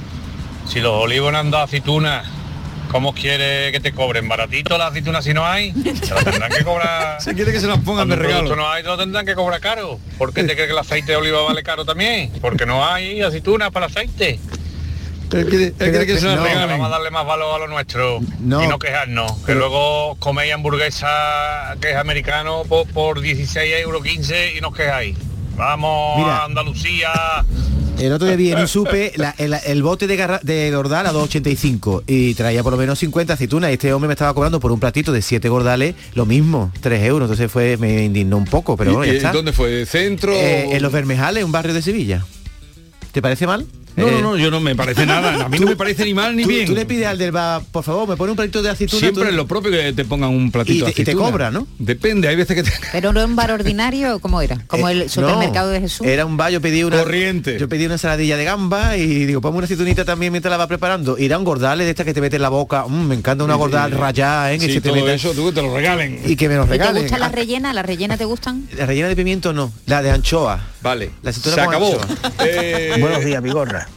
si 0.68 0.80
los 0.80 0.92
olivos 0.92 1.32
no 1.32 1.38
han 1.38 1.50
dado 1.50 1.64
aceitunas, 1.64 2.26
¿cómo 2.90 3.14
quiere 3.14 3.72
que 3.72 3.80
te 3.80 3.92
cobren? 3.92 4.28
¿Baratito 4.28 4.76
las 4.76 4.90
aceitunas 4.90 5.24
si 5.24 5.32
no 5.32 5.46
hay? 5.46 5.72
Se 5.72 6.14
las 6.14 6.24
tendrán 6.24 6.52
que 6.52 6.62
cobrar. 6.62 7.20
Se 7.22 7.34
quiere 7.34 7.52
que 7.52 7.60
se 7.60 7.66
las 7.66 7.78
pongan 7.78 8.08
de 8.08 8.16
regalo. 8.16 8.54
no 8.54 8.68
hay, 8.70 8.82
te 8.82 8.88
lo 8.88 8.98
tendrán 8.98 9.24
que 9.24 9.34
cobrar 9.34 9.60
caro. 9.60 9.98
¿Por 10.18 10.34
qué 10.34 10.44
te 10.44 10.54
crees 10.54 10.66
que 10.68 10.72
el 10.72 10.78
aceite 10.78 11.12
de 11.12 11.16
oliva 11.16 11.42
vale 11.42 11.62
caro 11.62 11.86
también? 11.86 12.30
Porque 12.42 12.66
no 12.66 12.84
hay 12.86 13.22
aceitunas 13.22 13.70
para 13.70 13.86
el 13.86 13.92
aceite. 13.92 14.38
Él 15.34 15.46
quiere, 15.48 15.64
él 15.66 15.74
quiere 15.90 16.06
que 16.06 16.18
se 16.18 16.26
No, 16.26 16.42
regalen. 16.44 16.68
Vamos 16.70 16.86
a 16.86 16.90
darle 16.90 17.10
más 17.10 17.26
valor 17.26 17.54
a 17.54 17.58
lo 17.58 17.68
nuestro 17.68 18.20
No. 18.40 18.62
y 18.62 18.66
no 18.68 18.78
quejarnos. 18.78 19.32
Que 19.44 19.54
luego 19.54 20.16
coméis 20.18 20.52
hamburguesa 20.54 21.76
que 21.80 21.90
es 21.90 21.96
americano 21.96 22.62
por, 22.68 22.86
por 22.88 23.20
16 23.20 23.74
euros 23.82 24.02
15 24.02 24.54
y 24.56 24.60
nos 24.60 24.74
quejáis. 24.74 25.16
Vamos 25.56 26.18
Mira. 26.18 26.38
a 26.38 26.44
Andalucía. 26.46 27.12
El 27.98 28.12
otro 28.12 28.26
día 28.26 28.34
vi 28.36 28.50
en 28.50 28.58
un 28.58 28.66
supe 28.66 29.12
la- 29.14 29.36
el, 29.38 29.54
el 29.54 29.82
bote 29.84 30.08
de, 30.08 30.16
garra- 30.16 30.40
de 30.42 30.72
gordal 30.72 31.06
a 31.06 31.12
2,85 31.12 32.02
y 32.08 32.34
traía 32.34 32.64
por 32.64 32.72
lo 32.72 32.76
menos 32.78 32.98
50 32.98 33.34
aceitunas 33.34 33.70
y 33.70 33.74
este 33.74 33.92
hombre 33.92 34.08
me 34.08 34.14
estaba 34.14 34.34
cobrando 34.34 34.58
por 34.58 34.72
un 34.72 34.80
platito 34.80 35.12
de 35.12 35.22
7 35.22 35.48
gordales 35.48 35.94
lo 36.14 36.26
mismo, 36.26 36.72
3 36.80 37.04
euros. 37.04 37.26
Entonces 37.30 37.52
fue 37.52 37.76
me 37.76 38.02
indignó 38.04 38.36
un 38.36 38.46
poco, 38.46 38.76
pero 38.76 38.94
bueno, 38.94 39.04
ya 39.06 39.12
¿Y- 39.12 39.14
y 39.14 39.16
está. 39.18 39.30
¿Dónde 39.32 39.52
fue? 39.52 39.86
¿Centro? 39.86 40.32
Eh, 40.32 40.74
en 40.74 40.82
Los 40.82 40.90
Bermejales, 40.90 41.44
un 41.44 41.52
barrio 41.52 41.72
de 41.72 41.82
Sevilla. 41.82 42.24
¿Te 43.12 43.22
parece 43.22 43.46
mal? 43.46 43.64
No, 43.96 44.08
Eh, 44.08 44.10
no, 44.12 44.20
no, 44.20 44.36
yo 44.36 44.50
no 44.50 44.60
me 44.60 44.74
parece 44.74 45.06
nada. 45.06 45.44
A 45.44 45.48
mí 45.48 45.58
no 45.58 45.66
me 45.66 45.76
parece 45.76 46.04
ni 46.04 46.14
mal 46.14 46.34
ni 46.34 46.42
tú, 46.42 46.48
bien. 46.48 46.66
tú 46.66 46.74
le 46.74 46.84
pides 46.84 47.06
al 47.06 47.16
del 47.18 47.30
bar, 47.32 47.62
por 47.70 47.84
favor, 47.84 48.08
me 48.08 48.16
pone 48.16 48.32
un 48.32 48.36
platito 48.36 48.62
de 48.62 48.70
aceituna. 48.70 48.98
Siempre 49.00 49.22
tú- 49.24 49.28
es 49.30 49.34
lo 49.36 49.46
propio 49.46 49.70
que 49.70 49.92
te 49.92 50.04
pongan 50.04 50.30
un 50.30 50.50
platito 50.50 50.74
Y 50.74 50.78
te- 50.80 50.84
de 50.86 50.90
y 50.90 50.94
te 50.94 51.02
aceituna. 51.02 51.30
cobra, 51.30 51.50
¿no? 51.50 51.66
Depende, 51.78 52.26
hay 52.28 52.36
veces 52.36 52.56
que 52.56 52.62
te... 52.64 52.72
Pero 52.92 53.12
no 53.12 53.20
era 53.20 53.28
un 53.28 53.36
bar 53.36 53.52
ordinario, 53.52 54.18
¿cómo 54.18 54.40
era? 54.42 54.58
Como 54.66 54.88
Eh, 54.88 54.92
el 55.02 55.10
supermercado 55.10 55.68
no, 55.68 55.72
de 55.74 55.80
Jesús. 55.80 56.06
Era 56.06 56.26
un 56.26 56.36
bar, 56.36 56.50
yo 56.50 56.60
pedí 56.60 56.82
una 56.82 56.98
Corriente. 56.98 57.58
Yo 57.58 57.68
pedí 57.68 57.84
una 57.84 57.94
ensaladilla 57.94 58.36
de 58.36 58.44
gamba 58.44 58.96
y 58.96 59.26
digo, 59.26 59.40
ponme 59.40 59.58
una 59.58 59.64
aceitunita 59.66 60.04
también 60.04 60.32
mientras 60.32 60.50
la 60.50 60.56
va 60.56 60.66
preparando. 60.66 61.16
Y 61.18 61.26
era 61.26 61.38
un 61.38 61.44
gordale 61.44 61.84
de 61.84 61.90
esta 61.90 62.04
que 62.04 62.12
te 62.14 62.20
mete 62.20 62.36
en 62.36 62.42
la 62.42 62.48
boca. 62.48 62.86
Mm, 62.88 63.06
me 63.06 63.14
encanta 63.14 63.44
una 63.44 63.54
Sí, 63.54 63.58
gordal 63.60 63.92
sí. 63.92 63.96
rayada, 63.98 64.52
¿eh? 64.52 64.58
que 64.58 64.66
Sí, 64.66 64.72
se 64.74 64.80
te 64.80 64.88
todo 64.88 65.08
eso, 65.08 65.32
tú 65.32 65.46
que 65.46 65.52
te 65.52 65.62
lo 65.62 65.74
regalen. 65.74 66.20
Y 66.24 66.34
que 66.36 66.48
me 66.48 66.56
los 66.56 66.66
¿Y 66.66 66.70
te 66.70 66.78
regalen. 66.78 67.02
gusta 67.02 67.18
la 67.18 67.26
Ah, 67.26 67.32
rellena? 67.32 67.72
¿La 67.72 67.82
rellena 67.82 68.16
te 68.16 68.24
gustan? 68.24 68.66
La 68.76 68.86
rellena 68.86 69.08
de 69.08 69.16
pimiento 69.16 69.52
no, 69.52 69.72
la 69.86 70.02
de 70.02 70.10
anchoa. 70.10 70.60
Vale, 70.84 71.10
La 71.22 71.32
se 71.32 71.60
acabó. 71.60 71.96
Eh, 72.40 72.96
Buenos 73.00 73.24
días, 73.24 73.42
Vigorra. 73.42 73.88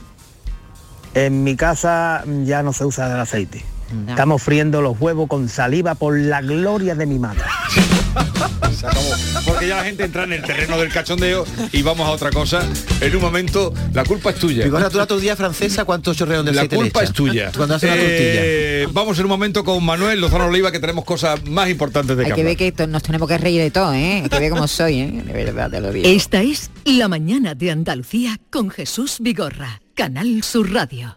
En 1.13 1.43
mi 1.43 1.57
casa 1.57 2.23
ya 2.45 2.63
no 2.63 2.71
se 2.71 2.85
usa 2.85 3.13
el 3.13 3.19
aceite. 3.19 3.65
Estamos 4.07 4.41
friendo 4.41 4.81
los 4.81 4.99
huevos 4.99 5.27
con 5.27 5.49
saliva 5.49 5.95
por 5.95 6.17
la 6.17 6.41
gloria 6.41 6.95
de 6.95 7.05
mi 7.05 7.19
madre. 7.19 7.43
Porque 9.45 9.67
ya 9.67 9.77
la 9.77 9.83
gente 9.83 10.03
entra 10.03 10.23
en 10.23 10.33
el 10.33 10.41
terreno 10.43 10.77
del 10.77 10.91
cachondeo 10.91 11.45
y 11.71 11.81
vamos 11.81 12.07
a 12.07 12.11
otra 12.11 12.29
cosa. 12.31 12.61
En 13.01 13.15
un 13.15 13.21
momento, 13.21 13.73
la 13.93 14.03
culpa 14.03 14.31
es 14.31 14.37
tuya. 14.37 14.63
Vigorra, 14.63 14.89
tú 14.89 14.97
la 14.97 15.05
tortilla 15.07 15.35
francesa, 15.35 15.85
¿cuántos 15.85 16.17
chorreos 16.17 16.45
de 16.45 16.53
La 16.53 16.67
culpa 16.67 17.03
es 17.03 17.11
tuya. 17.11 17.51
Cuando 17.55 17.75
haces 17.75 17.89
la 17.89 17.95
Eh, 17.99 18.87
Vamos 18.91 19.17
en 19.19 19.25
un 19.25 19.29
momento 19.29 19.63
con 19.63 19.83
Manuel 19.83 20.19
Lozano 20.19 20.45
Oliva 20.45 20.71
que 20.71 20.79
tenemos 20.79 21.05
cosas 21.05 21.43
más 21.45 21.69
importantes 21.69 22.17
de 22.17 22.25
Hay 22.25 22.31
que 22.33 22.43
ver 22.43 22.57
que 22.57 22.87
nos 22.87 23.03
tenemos 23.03 23.27
que 23.27 23.37
reír 23.37 23.61
de 23.61 23.71
todo, 23.71 23.93
¿eh? 23.93 24.21
Hay 24.23 24.29
que 24.29 24.39
ver 24.39 24.51
cómo 24.51 24.67
soy, 24.67 24.99
¿eh? 24.99 25.23
De 25.25 25.33
verdad, 25.33 25.69
te 25.69 25.81
lo 25.81 25.91
digo. 25.91 26.07
Esta 26.07 26.41
es 26.41 26.69
La 26.85 27.07
mañana 27.07 27.55
de 27.55 27.71
Andalucía 27.71 28.39
con 28.49 28.69
Jesús 28.69 29.17
Vigorra, 29.19 29.81
Canal 29.95 30.43
Sur 30.43 30.71
Radio. 30.71 31.16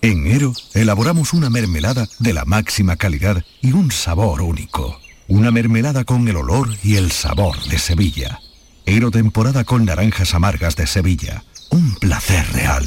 En 0.00 0.28
Ero, 0.28 0.52
elaboramos 0.74 1.32
una 1.32 1.50
mermelada 1.50 2.06
de 2.20 2.32
la 2.32 2.44
máxima 2.44 2.94
calidad 2.94 3.44
y 3.60 3.72
un 3.72 3.90
sabor 3.90 4.42
único. 4.42 5.00
Una 5.26 5.50
mermelada 5.50 6.04
con 6.04 6.28
el 6.28 6.36
olor 6.36 6.68
y 6.84 6.96
el 6.96 7.10
sabor 7.10 7.60
de 7.64 7.78
Sevilla. 7.78 8.40
Ero 8.86 9.10
temporada 9.10 9.64
con 9.64 9.84
naranjas 9.84 10.34
amargas 10.34 10.76
de 10.76 10.86
Sevilla. 10.86 11.42
Un 11.70 11.96
placer 11.96 12.46
real. 12.52 12.86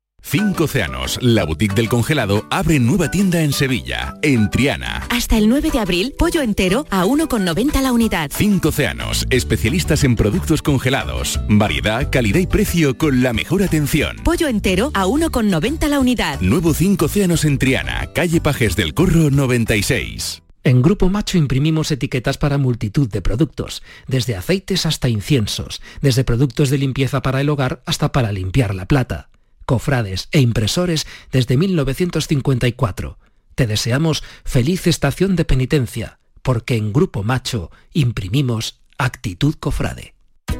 Cinco 0.23 0.63
Océanos, 0.65 1.19
la 1.21 1.43
boutique 1.43 1.75
del 1.75 1.89
congelado, 1.89 2.45
abre 2.49 2.79
nueva 2.79 3.11
tienda 3.11 3.41
en 3.41 3.51
Sevilla, 3.51 4.15
en 4.21 4.49
Triana. 4.49 5.05
Hasta 5.09 5.37
el 5.37 5.49
9 5.49 5.71
de 5.71 5.79
abril, 5.79 6.15
pollo 6.17 6.41
entero 6.41 6.85
a 6.89 7.05
1,90 7.05 7.81
la 7.81 7.91
unidad. 7.91 8.31
Cinco 8.33 8.69
Océanos, 8.69 9.25
especialistas 9.29 10.03
en 10.03 10.15
productos 10.15 10.61
congelados. 10.61 11.39
Variedad, 11.49 12.09
calidad 12.09 12.39
y 12.39 12.47
precio 12.47 12.97
con 12.97 13.23
la 13.23 13.33
mejor 13.33 13.63
atención. 13.63 14.17
Pollo 14.23 14.47
entero 14.47 14.91
a 14.93 15.05
1,90 15.05 15.87
la 15.87 15.99
unidad. 15.99 16.39
Nuevo 16.39 16.73
Cinco 16.73 17.05
Océanos 17.05 17.43
en 17.43 17.57
Triana, 17.57 18.07
calle 18.13 18.39
Pajes 18.39 18.75
del 18.75 18.93
Corro 18.93 19.31
96. 19.31 20.43
En 20.63 20.83
Grupo 20.83 21.09
Macho 21.09 21.39
imprimimos 21.39 21.91
etiquetas 21.91 22.37
para 22.37 22.59
multitud 22.59 23.09
de 23.09 23.23
productos, 23.23 23.81
desde 24.07 24.35
aceites 24.35 24.85
hasta 24.85 25.09
inciensos, 25.09 25.81
desde 26.01 26.23
productos 26.23 26.69
de 26.69 26.77
limpieza 26.77 27.23
para 27.23 27.41
el 27.41 27.49
hogar 27.49 27.81
hasta 27.87 28.11
para 28.11 28.31
limpiar 28.31 28.75
la 28.75 28.85
plata, 28.85 29.30
cofrades 29.71 30.27
e 30.33 30.41
impresores 30.41 31.07
desde 31.31 31.55
1954. 31.55 33.17
Te 33.55 33.67
deseamos 33.67 34.21
feliz 34.43 34.85
estación 34.85 35.37
de 35.37 35.45
penitencia, 35.45 36.19
porque 36.41 36.75
en 36.75 36.91
Grupo 36.91 37.23
Macho 37.23 37.71
imprimimos 37.93 38.81
actitud 38.97 39.55
cofrade. 39.57 40.13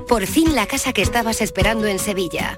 Por 0.08 0.26
fin 0.28 0.56
la 0.56 0.66
casa 0.66 0.94
que 0.94 1.02
estabas 1.02 1.42
esperando 1.42 1.88
en 1.88 2.00
Sevilla. 2.00 2.58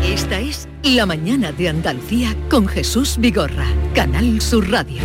Esta 0.03 0.39
es 0.39 0.67
La 0.81 1.05
mañana 1.05 1.51
de 1.51 1.69
Andalucía 1.69 2.35
con 2.49 2.67
Jesús 2.67 3.17
Vigorra, 3.19 3.67
Canal 3.93 4.41
Sur 4.41 4.71
Radio. 4.71 5.03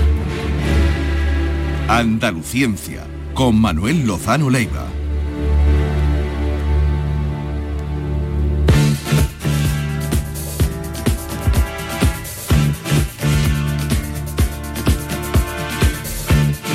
Andaluciencia, 1.89 3.07
con 3.39 3.55
Manuel 3.61 4.05
Lozano 4.05 4.51
Leiva. 4.51 4.85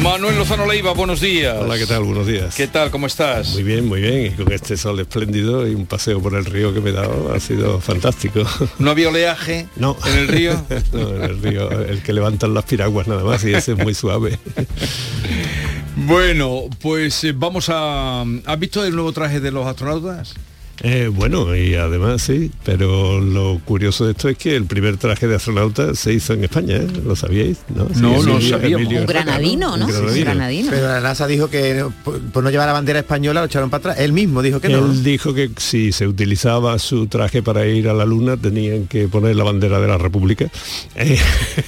Manuel 0.02 0.38
Lozano 0.38 0.66
Leiva, 0.66 0.94
buenos 0.94 1.20
días. 1.20 1.58
Hola, 1.60 1.78
¿qué 1.78 1.86
tal? 1.86 2.04
Buenos 2.04 2.28
días. 2.28 2.56
¿Qué 2.56 2.68
tal? 2.68 2.92
¿Cómo 2.92 3.08
estás? 3.08 3.52
Muy 3.56 3.64
bien, 3.64 3.86
muy 3.86 4.00
bien. 4.00 4.28
Y 4.28 4.30
con 4.30 4.50
este 4.54 4.78
sol 4.78 5.02
espléndido 5.02 5.68
y 5.68 5.76
un 5.76 5.86
paseo 5.86 6.22
por 6.22 6.34
el 6.34 6.46
río 6.46 6.74
que 6.74 6.80
me 6.80 6.92
he 6.92 6.94
dado 6.94 7.34
ha 7.34 7.42
sido 7.42 7.82
fantástico. 7.82 8.42
¿No 8.80 8.92
había 8.92 9.10
oleaje 9.10 9.68
no. 9.76 9.98
en 10.06 10.18
el 10.18 10.28
río? 10.30 10.66
no, 10.94 11.10
en 11.10 11.24
el 11.24 11.42
río, 11.42 11.70
el 11.72 12.02
que 12.02 12.14
levantan 12.14 12.54
las 12.54 12.64
piraguas 12.64 13.10
nada 13.10 13.26
más 13.26 13.44
y 13.44 13.54
ese 13.54 13.74
es 13.74 13.78
muy 13.78 13.94
suave. 13.94 14.40
bueno, 15.96 16.64
pues 16.82 17.24
eh, 17.24 17.34
vamos 17.36 17.70
a... 17.70 18.24
¿Has 18.46 18.60
visto 18.60 18.84
el 18.84 18.96
nuevo 18.96 19.12
traje 19.12 19.40
de 19.40 19.52
los 19.52 19.66
astronautas? 19.66 20.36
Eh, 20.82 21.08
bueno, 21.14 21.56
y 21.56 21.76
además 21.76 22.24
sí, 22.24 22.52
pero 22.66 23.22
lo 23.22 23.60
curioso 23.64 24.06
de 24.06 24.12
esto 24.12 24.28
es 24.28 24.38
que 24.38 24.56
el 24.56 24.66
primer 24.66 24.98
traje 24.98 25.28
de 25.28 25.36
astronauta 25.36 25.94
se 25.94 26.12
hizo 26.14 26.34
en 26.34 26.44
España, 26.46 26.78
¿eh? 26.78 26.88
¿lo 27.06 27.16
sabíais? 27.16 27.60
No, 27.74 27.88
Sí, 27.94 28.02
No, 28.02 28.10
no 28.24 28.38
Emilio- 28.40 28.50
sabíamos. 28.50 28.82
Emilio 28.82 29.02
Un 29.02 29.06
granadino, 29.06 29.78
¿no? 29.78 29.86
Un 29.86 29.94
Un 29.96 30.20
granadino. 30.20 30.72
Pero 30.72 30.88
la 30.88 31.00
NASA 31.00 31.28
dijo 31.28 31.50
que 31.50 31.86
por, 32.04 32.20
por 32.20 32.44
no 32.44 32.50
llevar 32.50 32.66
la 32.68 32.74
bandera 32.74 33.00
española 33.00 33.42
lo 33.42 33.46
echaron 33.46 33.70
para 33.70 33.80
atrás. 33.92 34.00
Él 34.00 34.14
mismo 34.14 34.42
dijo 34.42 34.60
que 34.60 34.70
no. 34.70 34.80
Él 34.92 35.04
dijo 35.04 35.34
que 35.34 35.52
si 35.58 35.92
se 35.92 36.08
utilizaba 36.08 36.78
su 36.80 37.06
traje 37.08 37.44
para 37.44 37.66
ir 37.68 37.88
a 37.88 37.94
la 37.94 38.06
luna 38.06 38.36
tenían 38.36 38.88
que 38.88 39.08
poner 39.08 39.36
la 39.36 39.44
bandera 39.44 39.80
de 39.80 39.88
la 39.88 39.98
República 40.00 40.50
eh, 40.96 41.18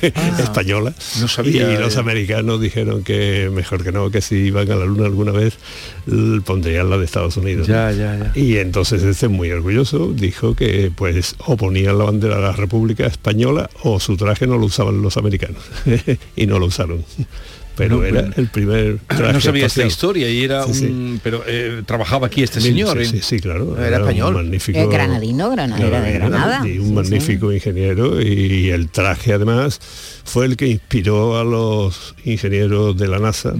española. 0.39 0.93
No 1.21 1.27
sabía, 1.27 1.71
Y 1.73 1.77
los 1.77 1.95
eh. 1.95 1.99
americanos 1.99 2.59
dijeron 2.59 3.03
que 3.03 3.49
mejor 3.53 3.83
que 3.83 3.91
no, 3.91 4.09
que 4.09 4.21
si 4.21 4.35
iban 4.35 4.69
a 4.71 4.75
la 4.75 4.85
luna 4.85 5.05
alguna 5.05 5.31
vez 5.31 5.57
pondrían 6.43 6.89
la 6.89 6.97
de 6.97 7.05
Estados 7.05 7.37
Unidos. 7.37 7.67
Ya, 7.67 7.91
ya, 7.91 8.17
ya. 8.17 8.31
Y 8.39 8.57
entonces 8.57 8.94
muy 9.29 9.51
orgulloso 9.51 10.13
dijo 10.13 10.55
que 10.55 10.91
pues 10.95 11.35
o 11.45 11.57
ponían 11.57 11.97
la 11.97 12.05
bandera 12.05 12.35
de 12.37 12.41
la 12.41 12.51
República 12.53 13.05
Española 13.05 13.69
o 13.83 13.99
su 13.99 14.17
traje 14.17 14.47
no 14.47 14.57
lo 14.57 14.65
usaban 14.65 15.01
los 15.01 15.17
americanos. 15.17 15.61
y 16.35 16.45
no 16.47 16.59
lo 16.59 16.67
usaron. 16.67 17.03
Pero 17.77 17.97
No, 17.97 18.03
era 18.05 18.21
pero- 18.21 18.33
el 18.41 18.47
primer 18.47 18.99
traje 19.05 19.33
no 19.33 19.41
sabía 19.41 19.65
esta 19.65 19.85
historia 19.85 20.29
y 20.29 20.45
era 20.45 20.65
Sí, 20.65 20.73
sí. 20.75 20.85
un 20.85 21.19
pero 21.21 21.43
eh, 21.45 21.81
trabajaba 21.85 22.27
aquí 22.27 22.41
este 22.41 22.61
Sí, 22.61 22.67
señor 22.69 22.97
sí, 22.97 23.03
¿eh? 23.03 23.05
sí, 23.05 23.19
sí, 23.21 23.39
claro. 23.41 23.77
Era 23.77 23.97
español. 23.97 24.35
Un 24.37 24.43
magnífico, 24.43 24.87
granadino, 24.87 25.49
grana- 25.51 25.77
era 25.77 25.99
de 26.01 26.11
Granada. 26.13 26.65
Y 26.65 26.77
un 26.77 26.87
Sí, 26.87 26.93
magnífico 26.93 27.51
ingeniero 27.51 28.21
y 28.21 28.69
el 28.69 28.87
traje 28.89 29.33
además 29.33 29.81
fue 30.23 30.45
el 30.45 30.55
que 30.55 30.67
inspiró 30.67 31.37
a 31.37 31.43
los 31.43 32.15
ingenieros 32.23 32.95
de 32.97 33.07
la 33.09 33.19
NASA 33.19 33.51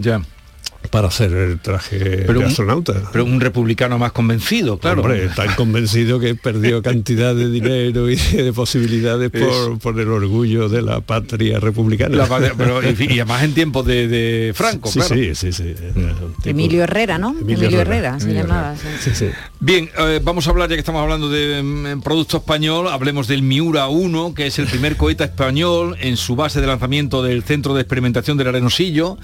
para 0.95 1.09
hacer 1.09 1.33
el 1.33 1.59
traje 1.59 1.97
Pero 2.25 2.33
de 2.33 2.39
un- 2.39 2.45
astronauta. 2.45 2.93
pero 3.11 3.25
un 3.25 3.41
republicano 3.41 3.97
más 3.97 4.13
convencido 4.13 4.77
claro 4.77 5.01
Hombre, 5.01 5.27
tan 5.35 5.53
convencido 5.55 6.21
que 6.21 6.35
perdió 6.35 6.81
cantidad 6.81 7.35
de 7.35 7.49
dinero 7.49 8.09
y 8.09 8.15
de 8.15 8.53
posibilidades 8.53 9.29
por, 9.29 9.77
por 9.79 9.99
el 9.99 10.07
orgullo 10.07 10.69
de 10.69 10.81
la 10.81 11.01
patria 11.01 11.59
republicana. 11.59 12.15
La 12.15 12.53
pero 12.57 12.81
y 12.81 13.19
además 13.19 13.43
en 13.43 13.53
tiempos 13.53 13.85
de, 13.85 14.07
de 14.07 14.53
Franco 14.53 14.87
Sí, 14.89 14.99
claro. 14.99 15.15
sí, 15.15 15.35
sí, 15.51 15.51
tipo- 15.51 16.33
Emilio 16.45 16.83
Herrera, 16.83 17.17
¿no? 17.17 17.31
Emilio 17.31 17.55
Emilio, 17.67 17.81
Herrera. 17.81 17.95
Herrera, 18.15 18.19
se 18.19 18.25
Emilio 18.25 18.43
llamaba. 18.43 18.73
Herrera. 18.75 18.97
sí. 19.01 19.09
Sí, 19.09 19.15
sí. 19.15 19.31
Bien, 19.59 19.89
eh, 19.97 20.19
vamos 20.23 20.47
a 20.47 20.51
hablar, 20.51 20.69
ya 20.69 20.75
que 20.75 20.79
estamos 20.79 21.01
hablando 21.01 21.29
de 21.29 21.61
mm, 21.61 22.01
producto 22.01 22.37
español, 22.37 22.87
hablemos 22.87 23.27
del 23.27 23.41
Miura 23.41 23.87
1, 23.87 24.33
que 24.33 24.47
es 24.47 24.59
el 24.59 24.67
primer 24.67 24.95
cohete 24.95 25.23
español 25.25 25.97
en 25.99 26.15
su 26.17 26.35
base 26.35 26.61
de 26.61 26.67
lanzamiento 26.67 27.21
del 27.23 27.43
Centro 27.43 27.73
de 27.73 27.81
Experimentación 27.81 28.37
del 28.37 28.47
Arenosillo, 28.47 29.17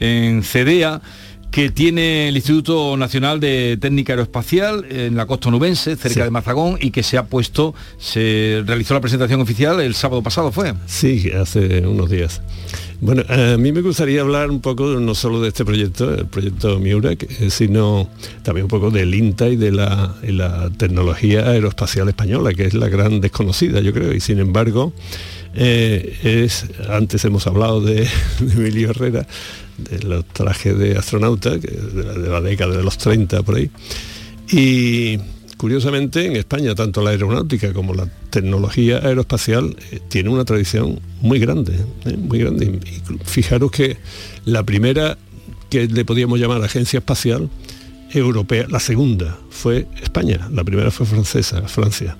en 0.00 0.42
CEDEA, 0.42 1.00
que 1.50 1.70
tiene 1.70 2.28
el 2.28 2.36
Instituto 2.36 2.94
Nacional 2.98 3.40
de 3.40 3.78
Técnica 3.80 4.12
Aeroespacial 4.12 4.84
en 4.90 5.16
la 5.16 5.24
costa 5.24 5.48
onubense, 5.48 5.96
cerca 5.96 6.08
Sí. 6.14 6.20
de 6.20 6.30
Mazagón, 6.30 6.76
y 6.78 6.90
que 6.90 7.02
se 7.02 7.16
ha 7.16 7.24
puesto, 7.24 7.74
se 7.98 8.62
realizó 8.66 8.92
la 8.92 9.00
presentación 9.00 9.40
oficial 9.40 9.80
el 9.80 9.94
sábado 9.94 10.22
pasado, 10.22 10.52
¿fue? 10.52 10.74
Sí, 10.86 11.30
hace 11.30 11.86
unos 11.86 12.10
días. 12.10 12.42
Bueno, 13.00 13.22
a 13.28 13.56
mí 13.56 13.72
me 13.72 13.80
gustaría 13.80 14.20
hablar 14.20 14.50
un 14.50 14.60
poco 14.60 14.84
no 15.00 15.14
solo 15.14 15.40
de 15.40 15.48
este 15.48 15.64
proyecto, 15.64 16.12
el 16.14 16.26
proyecto 16.26 16.78
Miura, 16.80 17.12
eh, 17.12 17.48
sino 17.48 18.10
también 18.42 18.64
un 18.64 18.68
poco 18.70 18.90
del 18.90 19.14
INTA 19.14 19.48
y 19.48 19.56
de 19.56 19.72
la, 19.72 20.16
y 20.22 20.32
la 20.32 20.68
tecnología 20.76 21.48
aeroespacial 21.48 22.08
española, 22.08 22.52
que 22.52 22.66
es 22.66 22.74
la 22.74 22.88
gran 22.88 23.20
desconocida, 23.22 23.80
yo 23.80 23.94
creo, 23.94 24.12
y 24.12 24.20
sin 24.20 24.38
embargo, 24.38 24.92
eh, 25.54 26.18
es, 26.44 26.66
antes 26.90 27.24
hemos 27.24 27.46
hablado 27.46 27.80
de, 27.80 28.06
de 28.40 28.52
Emilio 28.52 28.90
Herrera, 28.90 29.26
de 29.78 30.00
los 30.00 30.24
trajes 30.26 30.76
de 30.78 30.96
astronauta, 30.96 31.58
que 31.58 31.68
de 31.68 32.04
la, 32.04 32.12
de 32.12 32.28
la 32.28 32.40
década 32.40 32.76
de 32.76 32.82
los 32.82 32.98
30 32.98 33.42
por 33.42 33.56
ahí, 33.56 33.70
y 34.50 35.18
curiosamente 35.56 36.24
en 36.24 36.36
España 36.36 36.74
tanto 36.74 37.02
la 37.02 37.10
aeronáutica 37.10 37.72
como 37.72 37.92
la 37.92 38.06
tecnología 38.30 38.98
aeroespacial 38.98 39.76
eh, 39.90 40.00
tiene 40.08 40.30
una 40.30 40.44
tradición 40.44 41.00
muy 41.20 41.38
grande, 41.38 41.74
eh, 42.06 42.16
muy 42.16 42.38
grande. 42.38 42.66
Y 42.66 43.24
fijaros 43.24 43.70
que 43.70 43.98
la 44.44 44.62
primera 44.62 45.18
que 45.68 45.86
le 45.86 46.04
podíamos 46.04 46.38
llamar 46.38 46.62
agencia 46.62 46.98
espacial 46.98 47.50
europea, 48.12 48.66
la 48.68 48.80
segunda 48.80 49.36
fue 49.50 49.86
España, 50.02 50.48
la 50.52 50.64
primera 50.64 50.90
fue 50.90 51.06
francesa, 51.06 51.62
Francia. 51.68 52.16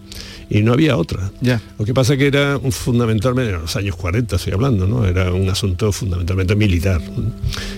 Y 0.50 0.62
no 0.62 0.72
había 0.72 0.96
otra. 0.96 1.30
Ya. 1.42 1.60
Lo 1.78 1.84
que 1.84 1.92
pasa 1.92 2.16
que 2.16 2.26
era 2.26 2.56
un 2.56 2.72
fundamentalmente, 2.72 3.52
en 3.52 3.60
los 3.60 3.76
años 3.76 3.96
40 3.96 4.36
estoy 4.36 4.54
hablando, 4.54 4.86
¿no? 4.86 5.04
Era 5.04 5.30
un 5.32 5.48
asunto 5.50 5.92
fundamentalmente 5.92 6.56
militar. 6.56 7.02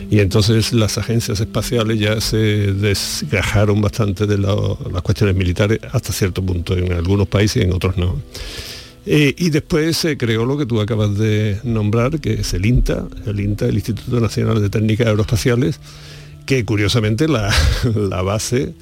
Y 0.08 0.20
entonces 0.20 0.72
las 0.72 0.96
agencias 0.96 1.40
espaciales 1.40 1.98
ya 1.98 2.20
se 2.20 2.36
desgajaron 2.36 3.80
bastante 3.80 4.26
de 4.26 4.38
las 4.38 5.02
cuestiones 5.02 5.34
militares 5.34 5.80
hasta 5.92 6.12
cierto 6.12 6.42
punto, 6.42 6.76
en 6.76 6.92
algunos 6.92 7.26
países 7.26 7.62
y 7.62 7.66
en 7.66 7.72
otros 7.72 7.96
no. 7.96 8.16
Eh, 9.06 9.34
y 9.36 9.50
después 9.50 9.96
se 9.96 10.16
creó 10.16 10.44
lo 10.44 10.58
que 10.58 10.66
tú 10.66 10.80
acabas 10.80 11.16
de 11.16 11.58
nombrar, 11.64 12.20
que 12.20 12.34
es 12.34 12.54
el 12.54 12.66
INTA, 12.66 13.06
el 13.26 13.40
INTA, 13.40 13.66
el 13.66 13.74
Instituto 13.74 14.20
Nacional 14.20 14.60
de 14.60 14.68
Técnicas 14.68 15.06
Aeroespaciales, 15.06 15.80
que 16.50 16.64
curiosamente 16.64 17.28
la, 17.28 17.54
la 17.94 18.22
base, 18.22 18.74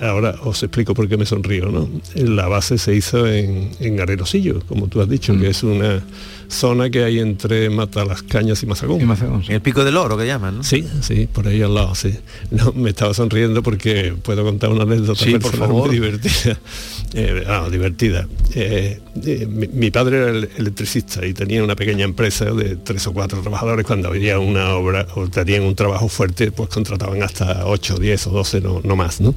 ahora 0.00 0.34
os 0.42 0.62
explico 0.62 0.94
por 0.94 1.06
qué 1.10 1.18
me 1.18 1.26
sonrío, 1.26 1.66
¿no? 1.66 1.90
La 2.14 2.48
base 2.48 2.78
se 2.78 2.94
hizo 2.94 3.26
en, 3.26 3.70
en 3.80 4.00
Arenosillo, 4.00 4.62
como 4.66 4.88
tú 4.88 5.02
has 5.02 5.08
dicho, 5.10 5.38
que 5.38 5.50
es 5.50 5.62
una 5.62 6.02
zona 6.48 6.90
que 6.90 7.04
hay 7.04 7.18
entre 7.18 7.68
Matalascañas 7.70 8.62
y 8.62 8.66
Mazagón. 8.66 9.42
El 9.48 9.60
pico 9.60 9.84
del 9.84 9.96
oro 9.96 10.16
que 10.16 10.26
llaman, 10.26 10.58
¿no? 10.58 10.62
Sí, 10.64 10.86
sí, 11.00 11.28
por 11.32 11.46
ahí 11.48 11.62
al 11.62 11.74
lado, 11.74 11.94
sí. 11.94 12.14
No, 12.50 12.72
me 12.72 12.90
estaba 12.90 13.12
sonriendo 13.14 13.62
porque 13.62 14.14
puedo 14.22 14.44
contar 14.44 14.70
una 14.70 14.82
anécdota 14.84 15.22
Sí, 15.24 15.32
por 15.32 15.42
personal 15.42 15.68
favor. 15.68 15.86
muy 15.88 15.94
divertida. 15.96 16.58
Eh, 17.14 17.44
ah, 17.46 17.68
divertida. 17.70 18.26
Eh, 18.54 19.00
eh, 19.24 19.46
mi, 19.48 19.68
mi 19.68 19.90
padre 19.90 20.18
era 20.18 20.30
el- 20.30 20.50
electricista 20.58 21.24
y 21.24 21.32
tenía 21.32 21.62
una 21.64 21.74
pequeña 21.76 22.04
empresa 22.04 22.46
de 22.46 22.76
tres 22.76 23.06
o 23.06 23.12
cuatro 23.12 23.40
trabajadores. 23.40 23.86
Cuando 23.86 24.08
había 24.08 24.38
una 24.38 24.74
obra 24.74 25.06
o 25.14 25.26
tenían 25.28 25.62
un 25.62 25.74
trabajo 25.74 26.08
fuerte, 26.08 26.50
pues 26.50 26.68
contrataban 26.68 27.22
hasta 27.22 27.64
8, 27.64 27.98
10 27.98 28.26
o 28.26 28.30
12, 28.30 28.60
no, 28.60 28.80
no 28.82 28.96
más, 28.96 29.20
¿no? 29.20 29.34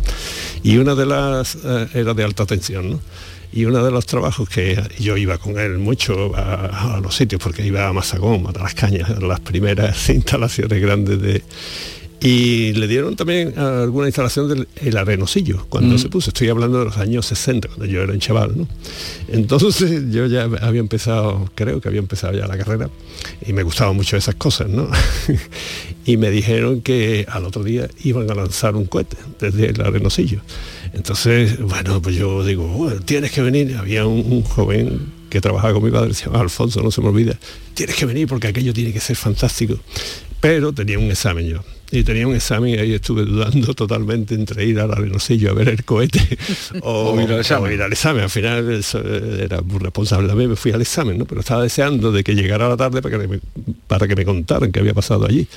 Y 0.63 0.77
una 0.77 0.95
de 0.95 1.05
las 1.05 1.55
eh, 1.63 1.87
era 1.93 2.13
de 2.13 2.23
alta 2.23 2.45
tensión, 2.45 2.89
¿no? 2.89 2.99
Y 3.51 3.65
uno 3.65 3.83
de 3.83 3.91
los 3.91 4.05
trabajos 4.05 4.47
que 4.47 4.81
yo 4.99 5.17
iba 5.17 5.37
con 5.39 5.57
él 5.59 5.79
mucho 5.79 6.35
a, 6.35 6.95
a 6.95 6.99
los 6.99 7.15
sitios, 7.15 7.41
porque 7.41 7.65
iba 7.65 7.87
a 7.87 7.93
Masagón, 7.93 8.45
a 8.47 8.51
las 8.51 8.73
cañas, 8.75 9.09
a 9.09 9.19
las 9.19 9.39
primeras 9.39 10.09
instalaciones 10.11 10.81
grandes 10.81 11.21
de... 11.21 11.43
Y 12.21 12.73
le 12.73 12.87
dieron 12.89 13.15
también 13.15 13.57
alguna 13.57 14.07
instalación 14.07 14.49
del 14.49 14.67
el 14.75 14.97
arenosillo, 14.97 15.65
cuando 15.69 15.95
Mm. 15.95 15.99
se 15.99 16.09
puso. 16.09 16.31
Estoy 16.31 16.49
hablando 16.49 16.79
de 16.79 16.83
los 16.83 16.97
años 16.97 17.25
60, 17.27 17.69
cuando 17.69 17.85
yo 17.85 18.01
era 18.01 18.11
un 18.11 18.19
chaval, 18.19 18.57
¿no? 18.57 18.67
Entonces 19.29 20.03
yo 20.11 20.25
ya 20.25 20.43
había 20.43 20.81
empezado, 20.81 21.49
creo 21.55 21.79
que 21.79 21.87
había 21.87 22.01
empezado 22.01 22.33
ya 22.37 22.45
la 22.45 22.57
carrera, 22.57 22.89
y 23.47 23.53
me 23.53 23.63
gustaban 23.63 23.95
mucho 23.95 24.17
esas 24.17 24.35
cosas, 24.35 24.67
¿no? 24.67 24.89
y 26.05 26.17
me 26.17 26.29
dijeron 26.29 26.81
que 26.81 27.25
al 27.29 27.45
otro 27.45 27.63
día 27.63 27.87
iban 28.03 28.29
a 28.29 28.35
lanzar 28.35 28.75
un 28.75 28.83
cohete 28.85 29.15
desde 29.39 29.67
el 29.67 29.79
arenosillo. 29.79 30.41
Entonces, 30.93 31.59
bueno, 31.59 32.01
pues 32.01 32.15
yo 32.15 32.43
digo, 32.43 32.67
"Bueno, 32.67 32.99
tienes 33.01 33.31
que 33.31 33.41
venir. 33.41 33.75
Había 33.77 34.05
un, 34.05 34.19
un 34.31 34.43
joven 34.43 34.99
que 35.29 35.41
trabajaba 35.41 35.73
con 35.73 35.83
mi 35.83 35.91
padre, 35.91 36.13
se 36.13 36.25
llama 36.25 36.39
Alfonso, 36.41 36.81
no 36.81 36.89
se 36.91 37.01
me 37.01 37.07
olvida. 37.09 37.37
Tienes 37.75 37.95
que 37.95 38.05
venir 38.05 38.27
porque 38.27 38.47
aquello 38.47 38.73
tiene 38.73 38.91
que 38.91 38.99
ser 38.99 39.15
fantástico. 39.15 39.77
Pero 40.41 40.73
tenía 40.73 40.97
un 40.97 41.11
examen 41.11 41.47
yo. 41.47 41.59
Y 41.91 42.03
tenía 42.03 42.27
un 42.27 42.35
examen 42.35 42.75
y 42.75 42.77
ahí 42.77 42.93
estuve 42.93 43.25
dudando 43.25 43.73
totalmente 43.73 44.35
entre 44.35 44.63
ir 44.63 44.79
al 44.79 44.91
arenosillo 44.91 45.49
a 45.49 45.53
ver 45.53 45.69
el 45.69 45.83
cohete 45.83 46.37
o, 46.81 47.11
O 47.11 47.21
ir 47.21 47.31
al 47.31 47.39
examen. 47.39 47.71
o 47.71 47.73
ir 47.73 47.81
al 47.81 47.91
examen. 47.91 48.23
Al 48.23 48.29
final 48.29 48.71
eso 48.71 49.01
eh, 49.03 49.41
era 49.45 49.59
responsable 49.79 50.27
también, 50.27 50.49
me 50.51 50.55
fui 50.55 50.71
al 50.71 50.81
examen, 50.81 51.17
¿no? 51.17 51.25
Pero 51.25 51.41
estaba 51.41 51.63
deseando 51.63 52.11
de 52.11 52.23
que 52.23 52.35
llegara 52.35 52.69
la 52.69 52.77
tarde 52.77 53.01
para 53.01 53.17
que 53.19 53.27
me, 53.27 53.39
para 53.87 54.07
que 54.07 54.15
me 54.15 54.23
contaran 54.23 54.71
qué 54.71 54.79
había 54.79 54.93
pasado 54.93 55.25
allí. 55.25 55.47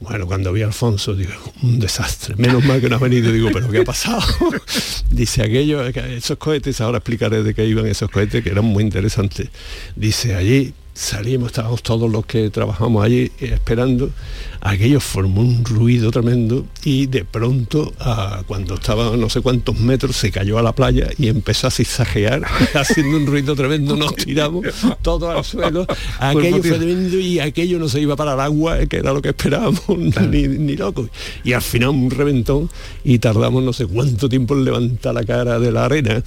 Bueno, 0.00 0.26
cuando 0.26 0.52
vi 0.52 0.62
a 0.62 0.66
Alfonso, 0.66 1.14
digo, 1.14 1.32
un 1.62 1.78
desastre. 1.78 2.34
Menos 2.36 2.64
mal 2.64 2.80
que 2.80 2.88
no 2.88 2.96
ha 2.96 2.98
venido. 2.98 3.32
Digo, 3.32 3.50
¿pero 3.52 3.70
qué 3.70 3.78
ha 3.78 3.84
pasado? 3.84 4.22
Dice 5.10 5.42
aquello, 5.42 5.92
que 5.92 6.16
esos 6.16 6.38
cohetes, 6.38 6.80
ahora 6.80 6.98
explicaré 6.98 7.42
de 7.42 7.54
qué 7.54 7.64
iban 7.66 7.86
esos 7.86 8.10
cohetes, 8.10 8.42
que 8.42 8.50
eran 8.50 8.64
muy 8.64 8.82
interesantes. 8.82 9.48
Dice, 9.96 10.34
allí 10.34 10.74
salimos, 10.94 11.48
estábamos 11.48 11.82
todos 11.82 12.10
los 12.10 12.24
que 12.24 12.50
trabajamos 12.50 13.04
allí 13.04 13.32
eh, 13.40 13.50
esperando. 13.54 14.10
Aquello 14.60 15.00
formó 15.00 15.42
un 15.42 15.62
ruido 15.64 16.10
tremendo 16.10 16.64
y 16.84 17.06
de 17.06 17.24
pronto, 17.24 17.92
cuando 18.46 18.76
estaba 18.76 19.12
a 19.12 19.16
no 19.16 19.28
sé 19.28 19.42
cuántos 19.42 19.78
metros, 19.78 20.16
se 20.16 20.30
cayó 20.30 20.58
a 20.58 20.62
la 20.62 20.72
playa 20.72 21.10
y 21.18 21.28
empezó 21.28 21.66
a 21.66 21.70
zigzaguear, 21.70 22.42
haciendo 22.74 23.18
un 23.18 23.26
ruido 23.26 23.54
tremendo. 23.54 23.94
Nos 23.94 24.16
tiramos 24.16 24.64
todos 25.02 25.36
al 25.36 25.44
suelo. 25.44 25.86
Aquello 26.18 26.62
fue 26.62 26.78
tremendo 26.78 27.18
y 27.18 27.40
aquello 27.40 27.78
no 27.78 27.88
se 27.90 28.00
iba 28.00 28.16
para 28.16 28.32
el 28.34 28.40
agua, 28.40 28.86
que 28.86 28.96
era 28.96 29.12
lo 29.12 29.20
que 29.20 29.30
esperábamos, 29.30 29.82
ni, 30.30 30.48
ni 30.48 30.76
loco. 30.76 31.10
Y 31.42 31.52
al 31.52 31.62
final 31.62 31.90
un 31.90 32.10
reventón 32.10 32.70
y 33.04 33.18
tardamos 33.18 33.62
no 33.62 33.72
sé 33.74 33.86
cuánto 33.86 34.30
tiempo 34.30 34.54
en 34.54 34.64
levantar 34.64 35.14
la 35.14 35.24
cara 35.24 35.58
de 35.58 35.72
la 35.72 35.84
arena. 35.84 36.22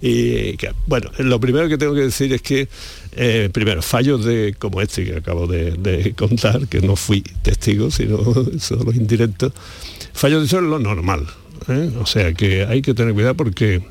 y 0.00 0.56
que, 0.56 0.72
bueno, 0.86 1.10
lo 1.18 1.40
primero 1.40 1.68
que 1.68 1.78
tengo 1.78 1.94
que 1.94 2.02
decir 2.02 2.32
es 2.32 2.42
que 2.42 2.68
eh, 3.16 3.50
primero, 3.52 3.82
fallos 3.82 4.24
de 4.24 4.54
como 4.58 4.80
este 4.80 5.04
que 5.04 5.16
acabo 5.16 5.46
de, 5.46 6.14
contar, 6.16 6.66
que 6.68 6.80
no 6.80 6.96
fui 6.96 7.22
testigo, 7.42 7.90
sino 7.90 8.18
solo 8.58 8.92
indirecto, 8.92 9.52
fallos 10.12 10.40
de 10.40 10.46
eso 10.46 10.58
es 10.58 10.64
lo 10.64 10.78
normal. 10.78 11.26
¿eh? 11.68 11.90
O 12.00 12.06
sea 12.06 12.32
que 12.34 12.64
hay 12.64 12.82
que 12.82 12.94
tener 12.94 13.14
cuidado 13.14 13.34
porque 13.34 13.82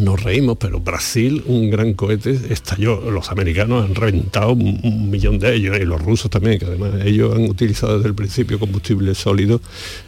nos 0.00 0.22
reímos, 0.22 0.58
pero 0.58 0.80
Brasil, 0.80 1.42
un 1.46 1.70
gran 1.70 1.94
cohete, 1.94 2.38
estalló. 2.50 3.10
Los 3.10 3.30
americanos 3.30 3.84
han 3.84 3.94
reventado 3.94 4.52
un, 4.52 4.80
un 4.82 5.10
millón 5.10 5.38
de 5.38 5.54
ellos 5.54 5.78
y 5.80 5.84
los 5.84 6.02
rusos 6.02 6.30
también, 6.30 6.58
que 6.58 6.66
además 6.66 6.94
ellos 7.04 7.34
han 7.34 7.48
utilizado 7.48 7.96
desde 7.96 8.08
el 8.08 8.14
principio 8.14 8.58
combustible 8.58 9.14
sólido. 9.14 9.60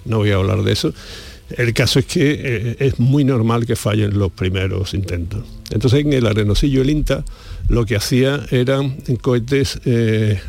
No 0.05 0.19
voy 0.19 0.31
a 0.31 0.37
hablar 0.37 0.63
de 0.63 0.73
eso. 0.73 0.93
El 1.51 1.73
caso 1.73 1.99
es 1.99 2.07
que 2.07 2.41
eh, 2.43 2.77
es 2.79 2.99
muy 2.99 3.25
normal 3.25 3.65
que 3.65 3.77
fallen 3.77 4.19
los 4.19 4.31
primeros 4.31 4.93
intentos. 4.93 5.45
Entonces 5.71 6.01
en 6.01 6.13
el 6.13 6.27
arenosillo 6.27 6.83
el 6.83 6.91
INTA 6.91 7.25
lo 7.69 7.85
que 7.85 7.97
hacía 7.97 8.41
eran 8.51 8.97
cohetes 9.21 9.79
eh, 9.85 10.41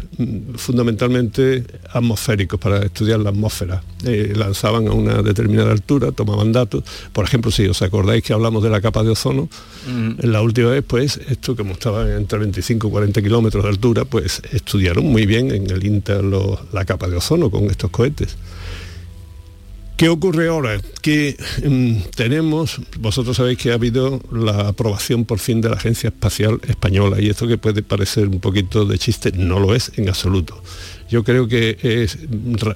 fundamentalmente 0.56 1.64
atmosféricos 1.92 2.60
para 2.60 2.80
estudiar 2.86 3.20
la 3.20 3.30
atmósfera. 3.32 3.82
Eh, 4.06 4.34
lanzaban 4.36 4.88
a 4.88 4.92
una 4.92 5.22
determinada 5.22 5.72
altura, 5.72 6.12
tomaban 6.12 6.52
datos. 6.52 6.84
Por 7.12 7.26
ejemplo, 7.26 7.52
si 7.52 7.66
os 7.68 7.82
acordáis 7.82 8.24
que 8.24 8.34
hablamos 8.34 8.64
de 8.64 8.70
la 8.70 8.82
capa 8.82 9.04
de 9.04 9.10
ozono, 9.10 9.50
en 9.88 10.32
la 10.32 10.42
última 10.42 10.70
vez, 10.70 10.84
pues 10.86 11.20
esto 11.30 11.56
como 11.56 11.74
estaba 11.74 12.10
entre 12.16 12.38
25 12.40 12.88
y 12.88 12.92
40 12.92 13.22
kilómetros 13.22 13.64
de 13.64 13.70
altura, 13.70 14.06
pues 14.06 14.42
estudiaron 14.52 15.06
muy 15.06 15.26
bien 15.26 15.52
en 15.52 15.70
el 15.70 15.84
INTA 15.86 16.22
lo- 16.22 16.60
la 16.72 16.86
capa 16.86 17.08
de 17.08 17.16
ozono 17.18 17.50
con 17.50 17.66
estos 17.66 17.90
cohetes. 17.90 18.38
¿Qué 20.00 20.08
ocurre 20.08 20.48
ahora? 20.48 20.80
Que 21.02 21.36
mm, 21.62 22.12
tenemos, 22.16 22.80
vosotros 23.00 23.36
sabéis 23.36 23.58
que 23.58 23.72
ha 23.72 23.74
habido 23.74 24.22
la 24.32 24.70
aprobación 24.70 25.26
por 25.26 25.40
fin 25.40 25.60
de 25.60 25.68
la 25.68 25.76
Agencia 25.76 26.08
Espacial 26.08 26.62
Española 26.70 27.20
y 27.20 27.28
esto 27.28 27.50
que 27.50 27.58
puede 27.58 27.84
parecer 27.84 28.30
un 28.30 28.40
poquito 28.40 28.86
de 28.86 28.98
chiste, 28.98 29.34
no 29.34 29.60
lo 29.60 29.76
es 29.76 29.92
en 29.98 30.08
absoluto. 30.08 30.64
Yo 31.10 31.26
creo 31.26 31.50
que 31.50 31.78
es 31.82 32.18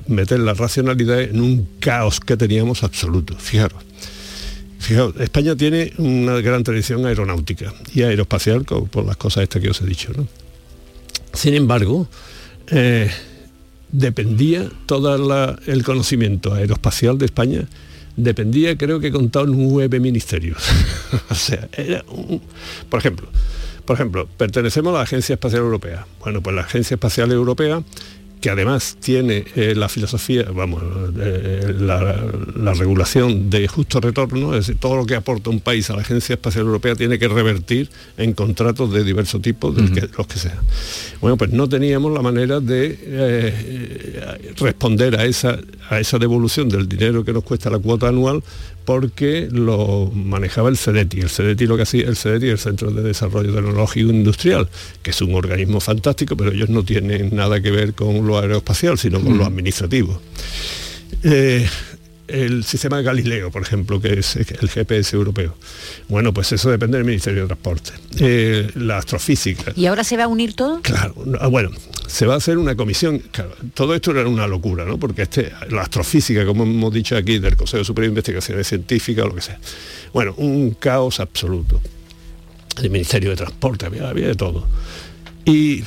meter 0.08 0.42
la 0.42 0.54
racionalidad 0.54 1.22
en 1.22 1.40
un 1.40 1.66
caos 1.80 2.20
que 2.20 2.36
teníamos 2.36 2.84
absoluto. 2.84 3.38
Fijaros. 3.38 3.82
Fijaos, 4.80 5.16
España 5.18 5.56
tiene 5.56 5.94
una 6.00 6.42
gran 6.42 6.62
tradición 6.66 7.06
aeronáutica 7.06 7.74
y 7.96 8.02
aeroespacial 8.02 8.66
por 8.66 9.06
las 9.06 9.16
cosas 9.16 9.44
estas 9.44 9.62
que 9.62 9.70
os 9.70 9.80
he 9.80 9.86
dicho. 9.86 10.12
Sin 11.32 11.54
embargo, 11.54 12.06
eh, 12.68 13.10
dependía 13.94 14.70
todo 14.86 15.56
el 15.66 15.84
conocimiento 15.84 16.54
aeroespacial 16.54 17.18
de 17.18 17.26
España, 17.26 17.62
dependía 18.18 18.78
creo 18.78 19.00
que 19.00 19.12
contado 19.12 19.46
nueve 19.46 20.00
ministerios. 20.02 20.62
o 21.30 21.36
sea, 21.36 21.70
era 21.78 22.04
un- 22.10 22.42
por 22.90 23.00
ejemplo, 23.00 23.28
por 23.86 23.96
ejemplo, 23.96 24.28
pertenecemos 24.38 24.94
a 24.94 24.98
la 24.98 25.04
Agencia 25.04 25.34
Espacial 25.34 25.62
Europea. 25.62 26.06
Bueno, 26.20 26.42
pues 26.42 26.56
la 26.56 26.64
Agencia 26.64 26.96
Espacial 26.96 27.32
Europea 27.32 27.82
que 28.44 28.50
además 28.50 28.98
tiene 29.00 29.46
eh, 29.56 29.74
la 29.74 29.88
filosofía, 29.88 30.44
vamos, 30.54 30.84
eh, 31.18 31.74
la, 31.80 32.18
la 32.58 32.74
regulación 32.74 33.50
de 33.50 33.70
justo 33.70 34.02
retorno, 34.02 34.54
es 34.54 34.68
decir, 34.68 34.82
todo 34.82 34.98
lo 34.98 35.06
que 35.06 35.16
aporta 35.16 35.50
un 35.50 35.62
país 35.62 35.90
a 35.90 35.96
la 35.96 36.02
Agencia 36.02 36.34
Espacial 36.34 36.66
Europea 36.66 36.94
tiene 36.94 37.18
que 37.18 37.30
revertir 37.30 37.90
en 38.18 38.34
contratos 38.34 38.92
de 38.92 39.06
diverso 39.06 39.40
tipo, 39.40 39.74
que- 39.74 40.10
los 40.18 40.28
que 40.28 40.40
sean. 40.40 40.60
Bueno, 41.22 41.38
pues 41.38 41.52
no 41.54 41.70
teníamos 41.70 42.12
la 42.12 42.22
manera 42.22 42.60
de 42.60 43.00
eh, 43.02 44.52
responder 44.58 45.16
a 45.18 45.24
esa, 45.24 45.58
a 45.90 46.02
esa 46.02 46.20
devolución 46.20 46.68
del 46.68 46.90
dinero 46.90 47.24
que 47.24 47.32
nos 47.32 47.44
cuesta 47.44 47.70
la 47.70 47.80
cuota 47.80 48.10
anual 48.10 48.44
porque 48.86 49.48
lo 49.52 50.12
manejaba 50.14 50.70
el 50.70 50.78
CEDETI. 50.78 51.22
El 51.22 51.30
CEDETI 51.30 51.68
lo 51.68 51.78
que 51.78 51.84
hacía, 51.84 52.08
el 52.08 52.16
CEDETI 52.16 52.50
el 52.50 52.60
Centro 52.60 52.92
de 52.92 53.02
Desarrollo 53.02 53.54
Tecnológico 53.54 54.10
Industrial, 54.10 54.68
que 55.02 55.12
es 55.12 55.22
un 55.22 55.36
organismo 55.36 55.80
fantástico, 55.80 56.36
pero 56.36 56.52
ellos 56.52 56.70
no 56.70 56.84
tienen 56.84 57.36
nada 57.36 57.62
que 57.62 57.72
ver 57.72 57.94
con 57.94 58.26
lo 58.26 58.40
aeroespacial, 58.40 58.98
sino 58.98 59.22
con 59.22 59.38
lo 59.38 59.46
administrativo. 59.46 60.22
Eh, 61.24 61.68
el 62.34 62.64
sistema 62.64 62.98
de 62.98 63.04
Galileo, 63.04 63.52
por 63.52 63.62
ejemplo, 63.62 64.02
que 64.02 64.20
es 64.20 64.36
el 64.36 64.70
GPS 64.70 65.16
europeo. 65.16 65.56
Bueno, 66.10 66.34
pues 66.34 66.52
eso 66.52 66.72
depende 66.72 66.98
del 66.98 67.06
Ministerio 67.06 67.44
de 67.44 67.48
Transporte. 67.48 67.92
Eh, 68.20 68.72
la 68.76 68.98
astrofísica, 68.98 69.72
¿Y 69.76 69.86
ahora 69.86 70.04
se 70.04 70.18
va 70.18 70.24
a 70.24 70.28
unir 70.28 70.56
todo? 70.56 70.82
Claro, 70.82 71.14
ah, 71.40 71.48
bueno, 71.48 71.70
se 72.08 72.26
va 72.26 72.34
a 72.34 72.38
hacer 72.38 72.58
una 72.58 72.76
comisión. 72.76 73.20
claro, 73.32 73.56
todo 73.76 73.94
esto 73.94 74.12
era 74.12 74.28
una 74.28 74.48
locura, 74.48 74.84
¿no? 74.84 74.98
Porque 74.98 75.22
este, 75.22 75.52
la 75.70 75.84
astrofísica, 75.84 76.44
como 76.44 76.64
hemos 76.64 76.92
dicho 76.92 77.16
aquí, 77.16 77.38
del 77.38 77.56
Consejo 77.56 77.84
Superior 77.84 78.10
de 78.10 78.14
Investigaciones 78.14 78.68
Científicas, 78.68 79.26
o 79.26 79.28
lo 79.28 79.36
que 79.36 79.42
sea. 79.42 79.60
Bueno, 80.12 80.34
un 80.38 80.72
caos 80.72 81.20
absoluto. 81.20 81.80
El 82.82 82.90
Ministerio 82.90 83.30
de 83.30 83.36
Transporte, 83.36 83.86
había, 83.86 84.10
había 84.10 84.28
de 84.28 84.36
todo. 84.36 84.68
Y 85.46 85.84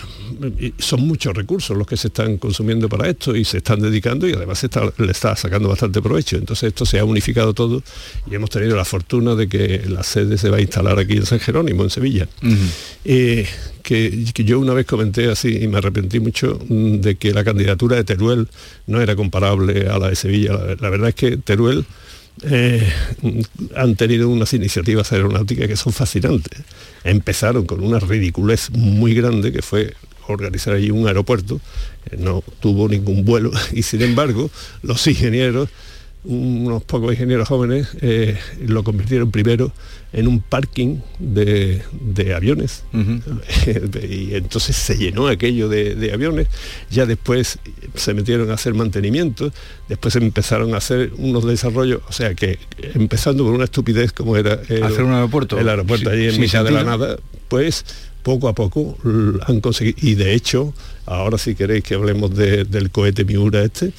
son 0.78 1.06
muchos 1.06 1.34
recursos 1.34 1.76
los 1.76 1.86
que 1.86 1.96
se 1.96 2.08
están 2.08 2.38
consumiendo 2.38 2.88
para 2.88 3.08
esto 3.08 3.34
y 3.34 3.44
se 3.44 3.58
están 3.58 3.80
dedicando 3.80 4.28
y 4.28 4.32
además 4.32 4.58
se 4.58 4.66
está, 4.66 4.82
le 4.98 5.12
está 5.12 5.36
sacando 5.36 5.68
bastante 5.68 6.00
provecho. 6.02 6.36
Entonces 6.36 6.68
esto 6.68 6.86
se 6.86 6.98
ha 6.98 7.04
unificado 7.04 7.54
todo 7.54 7.82
y 8.30 8.34
hemos 8.34 8.50
tenido 8.50 8.76
la 8.76 8.84
fortuna 8.84 9.34
de 9.34 9.48
que 9.48 9.84
la 9.88 10.02
sede 10.02 10.38
se 10.38 10.50
va 10.50 10.58
a 10.58 10.60
instalar 10.60 10.98
aquí 10.98 11.14
en 11.14 11.26
San 11.26 11.40
Jerónimo, 11.40 11.82
en 11.82 11.90
Sevilla. 11.90 12.28
Eh, 13.04 13.46
que, 13.82 14.24
que 14.34 14.44
yo 14.44 14.58
una 14.58 14.74
vez 14.74 14.86
comenté 14.86 15.30
así 15.30 15.58
y 15.62 15.68
me 15.68 15.78
arrepentí 15.78 16.18
mucho 16.18 16.58
mm, 16.68 16.96
de 16.96 17.16
que 17.16 17.32
la 17.32 17.44
candidatura 17.44 17.96
de 17.96 18.04
Teruel 18.04 18.48
no 18.86 19.00
era 19.00 19.14
comparable 19.14 19.88
a 19.88 19.98
la 19.98 20.08
de 20.08 20.16
Sevilla. 20.16 20.52
La, 20.54 20.76
la 20.80 20.90
verdad 20.90 21.08
es 21.10 21.14
que 21.14 21.36
Teruel 21.36 21.86
eh, 22.42 22.86
han 23.74 23.96
tenido 23.96 24.28
unas 24.28 24.52
iniciativas 24.52 25.12
aeronáuticas 25.12 25.68
que 25.68 25.76
son 25.76 25.92
fascinantes. 25.92 26.60
Empezaron 27.04 27.64
con 27.64 27.82
una 27.82 27.98
ridiculez 27.98 28.70
muy 28.70 29.14
grande 29.14 29.52
que 29.52 29.62
fue 29.62 29.94
organizar 30.28 30.74
allí 30.74 30.90
un 30.90 31.06
aeropuerto, 31.06 31.60
no 32.18 32.42
tuvo 32.60 32.88
ningún 32.88 33.24
vuelo 33.24 33.50
y 33.72 33.82
sin 33.82 34.02
embargo 34.02 34.50
los 34.82 35.06
ingenieros, 35.06 35.68
unos 36.24 36.82
pocos 36.82 37.12
ingenieros 37.12 37.48
jóvenes, 37.48 37.88
eh, 38.00 38.36
lo 38.66 38.82
convirtieron 38.82 39.30
primero 39.30 39.72
en 40.12 40.26
un 40.26 40.40
parking 40.40 40.98
de, 41.18 41.82
de 41.92 42.34
aviones. 42.34 42.84
Y 44.08 44.34
entonces 44.34 44.76
se 44.76 44.96
llenó 44.96 45.26
aquello 45.28 45.68
de, 45.68 45.94
de 45.94 46.12
aviones, 46.12 46.48
ya 46.90 47.06
después 47.06 47.58
se 47.94 48.14
metieron 48.14 48.50
a 48.50 48.54
hacer 48.54 48.74
mantenimiento, 48.74 49.52
después 49.88 50.16
empezaron 50.16 50.74
a 50.74 50.78
hacer 50.78 51.12
unos 51.18 51.44
desarrollos, 51.44 52.00
o 52.08 52.12
sea 52.12 52.34
que 52.34 52.58
empezando 52.94 53.44
por 53.44 53.52
una 53.52 53.64
estupidez 53.64 54.12
como 54.12 54.36
era 54.36 54.60
el, 54.68 54.82
Hacer 54.82 55.04
un 55.04 55.12
aeropuerto. 55.12 55.58
el 55.58 55.68
aeropuerto 55.68 56.10
Sí, 56.10 56.16
allí 56.16 56.28
en 56.28 56.40
mitad 56.40 56.64
de 56.64 56.70
la 56.70 56.84
nada, 56.84 57.18
pues 57.48 57.84
poco 58.26 58.48
a 58.48 58.54
poco 58.54 58.98
han 59.46 59.60
conseguido, 59.60 59.98
y 60.02 60.16
de 60.16 60.34
hecho, 60.34 60.74
ahora 61.06 61.38
si 61.38 61.54
queréis 61.54 61.84
que 61.84 61.94
hablemos 61.94 62.34
de- 62.34 62.64
del 62.64 62.90
cohete 62.90 63.24
Miura 63.24 63.62
este, 63.62 63.92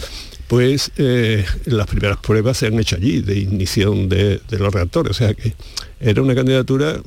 pues 0.49 0.91
eh, 0.97 1.45
las 1.65 1.88
primeras 1.88 2.17
pruebas 2.17 2.57
se 2.57 2.67
han 2.67 2.78
hecho 2.78 2.97
allí 2.97 3.21
de 3.21 3.36
ignición 3.39 4.09
de, 4.09 4.41
de 4.49 4.59
los 4.59 4.73
reactores, 4.73 5.11
o 5.11 5.13
sea 5.13 5.34
que 5.34 5.53
era 6.01 6.21
una 6.21 6.36
candidatura 6.36 7.01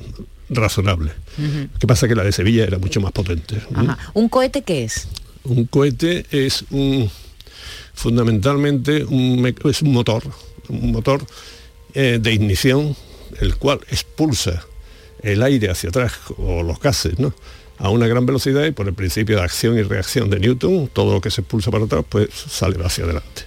razonable. 0.49 1.11
¿Qué 1.79 1.85
pasa? 1.87 2.07
Que 2.07 2.15
la 2.15 2.23
de 2.23 2.31
Sevilla 2.31 2.63
era 2.65 2.77
mucho 2.79 2.99
más 3.01 3.11
potente. 3.11 3.55
¿Un 4.15 4.27
cohete 4.27 4.63
qué 4.63 4.83
es? 4.85 5.07
Un 5.43 5.65
cohete 5.65 6.25
es 6.31 6.65
un 6.71 7.07
fundamentalmente 7.93 9.03
un, 9.05 9.45
es 9.69 9.81
un 9.83 9.91
motor, 9.93 10.23
un 10.69 10.91
motor 10.91 11.23
eh, 11.93 12.17
de 12.21 12.33
ignición, 12.33 12.95
el 13.39 13.55
cual 13.57 13.79
expulsa 13.91 14.65
el 15.23 15.43
aire 15.43 15.69
hacia 15.69 15.89
atrás 15.89 16.13
o 16.37 16.63
los 16.63 16.79
gases, 16.79 17.19
¿no? 17.19 17.33
a 17.81 17.89
una 17.89 18.07
gran 18.07 18.25
velocidad 18.25 18.63
y 18.65 18.71
por 18.71 18.87
el 18.87 18.93
principio 18.93 19.37
de 19.37 19.41
acción 19.41 19.77
y 19.77 19.81
reacción 19.81 20.29
de 20.29 20.39
Newton, 20.39 20.89
todo 20.93 21.13
lo 21.13 21.21
que 21.21 21.31
se 21.31 21.41
expulsa 21.41 21.71
para 21.71 21.85
atrás 21.85 22.05
pues 22.07 22.29
sale 22.31 22.77
hacia 22.85 23.05
adelante. 23.05 23.43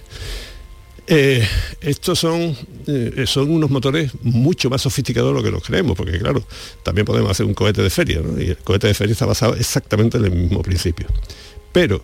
Eh, 1.07 1.47
estos 1.81 2.19
son, 2.19 2.55
eh, 2.87 3.23
son 3.27 3.51
unos 3.51 3.69
motores 3.69 4.11
mucho 4.23 4.69
más 4.69 4.81
sofisticados 4.81 5.29
de 5.29 5.39
lo 5.39 5.43
que 5.43 5.51
nos 5.51 5.63
creemos, 5.63 5.95
porque 5.95 6.19
claro, 6.19 6.43
también 6.83 7.05
podemos 7.05 7.31
hacer 7.31 7.45
un 7.45 7.53
cohete 7.53 7.81
de 7.81 7.89
feria, 7.89 8.19
¿no? 8.21 8.41
y 8.41 8.49
el 8.49 8.57
cohete 8.57 8.87
de 8.87 8.93
feria 8.93 9.13
está 9.13 9.25
basado 9.25 9.55
exactamente 9.55 10.17
en 10.17 10.25
el 10.25 10.31
mismo 10.31 10.61
principio. 10.61 11.07
Pero 11.71 12.03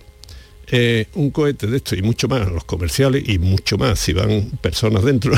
eh, 0.67 1.07
un 1.15 1.31
cohete 1.31 1.67
de 1.67 1.77
esto 1.77 1.95
y 1.95 2.01
mucho 2.01 2.29
más 2.29 2.49
los 2.49 2.63
comerciales 2.63 3.27
y 3.27 3.39
mucho 3.39 3.77
más 3.77 3.99
si 3.99 4.13
van 4.13 4.51
personas 4.61 5.03
dentro, 5.03 5.33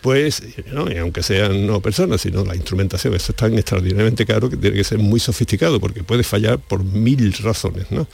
pues, 0.00 0.42
¿no? 0.72 0.90
y 0.90 0.96
aunque 0.96 1.22
sean 1.22 1.66
no 1.66 1.80
personas, 1.80 2.20
sino 2.20 2.44
la 2.44 2.56
instrumentación, 2.56 3.14
eso 3.14 3.32
es 3.32 3.36
tan 3.36 3.54
extraordinariamente 3.54 4.24
caro 4.24 4.48
que 4.48 4.56
tiene 4.56 4.76
que 4.76 4.84
ser 4.84 4.98
muy 4.98 5.20
sofisticado 5.20 5.80
porque 5.80 6.02
puede 6.02 6.22
fallar 6.22 6.58
por 6.58 6.82
mil 6.84 7.32
razones. 7.34 7.90
¿no? 7.90 8.06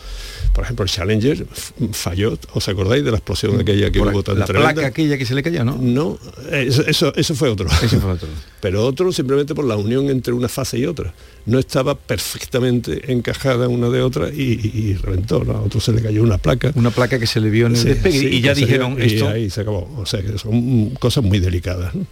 Por 0.53 0.64
ejemplo, 0.64 0.84
el 0.84 0.91
Challenger 0.91 1.47
falló, 1.93 2.39
¿os 2.53 2.68
acordáis 2.68 3.05
de 3.05 3.11
la 3.11 3.18
explosión 3.18 3.61
aquella 3.61 3.91
que 3.91 4.01
hubo 4.01 4.22
tan 4.22 4.39
la 4.39 4.47
tremenda? 4.47 4.72
placa 4.72 4.89
aquella 4.89 5.18
que 5.18 5.26
se 5.26 5.34
le 5.34 5.43
cayó, 5.43 5.64
¿no? 5.64 5.76
No, 5.76 6.18
eso, 6.51 6.84
eso, 6.87 7.14
eso 7.14 7.34
fue 7.34 7.49
otro. 7.49 7.68
Eso 7.82 8.01
fue 8.01 8.12
otro. 8.12 8.28
Pero 8.61 8.84
otro 8.84 9.12
simplemente 9.12 9.55
por 9.55 9.64
la 9.64 9.76
unión 9.76 10.09
entre 10.09 10.32
una 10.32 10.49
fase 10.49 10.78
y 10.78 10.87
otra. 10.87 11.14
No 11.47 11.59
estaba 11.61 11.94
perfectamente 11.97 13.12
encajada 13.12 13.68
una 13.68 13.88
de 13.88 14.03
otra 14.03 14.30
y, 14.30 14.61
y 14.74 14.94
reventó. 14.94 15.44
¿no? 15.44 15.53
A 15.53 15.61
otro 15.62 15.80
se 15.80 15.92
le 15.92 16.03
cayó 16.03 16.22
una 16.22 16.38
placa. 16.38 16.72
Una 16.74 16.90
placa 16.90 17.18
que 17.18 17.26
se 17.26 17.40
le 17.40 17.51
vio 17.51 17.66
en 17.66 17.72
el 17.72 17.78
Sí, 17.78 17.88
despegue 17.88 18.18
sí, 18.18 18.26
y 18.26 18.40
ya 18.40 18.53
dijeron 18.55 18.97
dio- 18.97 19.05
y 19.07 19.14
esto. 19.14 19.28
ahí 19.28 19.49
se 19.51 19.61
acabó. 19.61 19.88
O 19.97 20.05
sea 20.07 20.22
que 20.22 20.36
son 20.38 20.90
cosas 20.99 21.22
muy 21.24 21.38
delicadas. 21.38 21.94
¿no? 21.94 22.05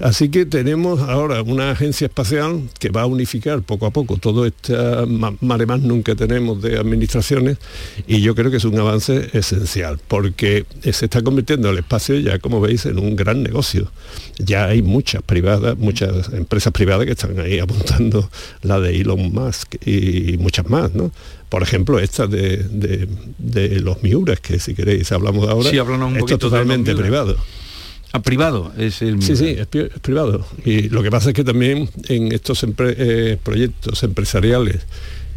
Así 0.00 0.28
que 0.28 0.46
tenemos 0.46 1.00
ahora 1.00 1.42
una 1.42 1.70
agencia 1.70 2.06
espacial 2.06 2.62
que 2.78 2.90
va 2.90 3.02
a 3.02 3.06
unificar 3.06 3.62
poco 3.62 3.86
a 3.86 3.90
poco 3.90 4.16
todo 4.16 4.46
este 4.46 4.74
mare 5.40 5.66
magnum 5.66 6.02
que 6.02 6.14
tenemos 6.14 6.62
de 6.62 6.78
administraciones 6.78 7.58
y 8.06 8.20
yo 8.20 8.34
creo 8.34 8.50
que 8.50 8.58
es 8.58 8.64
un 8.64 8.78
avance 8.78 9.28
esencial 9.32 9.98
porque 10.06 10.66
se 10.82 11.06
está 11.06 11.22
convirtiendo 11.22 11.70
el 11.70 11.78
espacio 11.78 12.18
ya, 12.20 12.38
como 12.38 12.60
veis, 12.60 12.86
en 12.86 12.98
un 12.98 13.16
gran 13.16 13.42
negocio. 13.42 13.90
Ya 14.38 14.66
hay 14.66 14.82
muchas 14.82 15.22
privadas, 15.22 15.76
muchas 15.76 16.32
empresas 16.32 16.72
privadas 16.72 17.06
que 17.06 17.12
están 17.12 17.38
ahí 17.40 17.58
apuntando 17.58 18.30
la 18.62 18.78
de 18.78 19.00
Elon 19.00 19.32
Musk 19.32 19.76
y 19.86 20.36
muchas 20.38 20.68
más, 20.68 20.94
¿no? 20.94 21.10
por 21.48 21.62
ejemplo, 21.62 21.98
esta 21.98 22.26
de, 22.26 23.08
los 23.80 24.02
Miuras, 24.02 24.40
que 24.40 24.58
si 24.58 24.74
queréis 24.74 25.10
hablamos 25.12 25.48
ahora, 25.48 25.70
sí, 25.70 25.78
un 25.78 26.16
esto 26.16 26.34
es 26.34 26.38
totalmente 26.38 26.94
privado. 26.94 27.36
¿A 28.12 28.22
privado 28.22 28.72
es 28.78 29.02
el 29.02 29.22
Sí, 29.22 29.36
sí, 29.36 29.56
es, 29.58 29.66
privado. 30.00 30.46
Y 30.64 30.88
lo 30.88 31.02
que 31.02 31.10
pasa 31.10 31.30
es 31.30 31.34
que 31.34 31.44
también 31.44 31.90
en 32.08 32.32
estos 32.32 32.64
eh, 32.64 33.38
proyectos 33.42 34.02
empresariales 34.02 34.82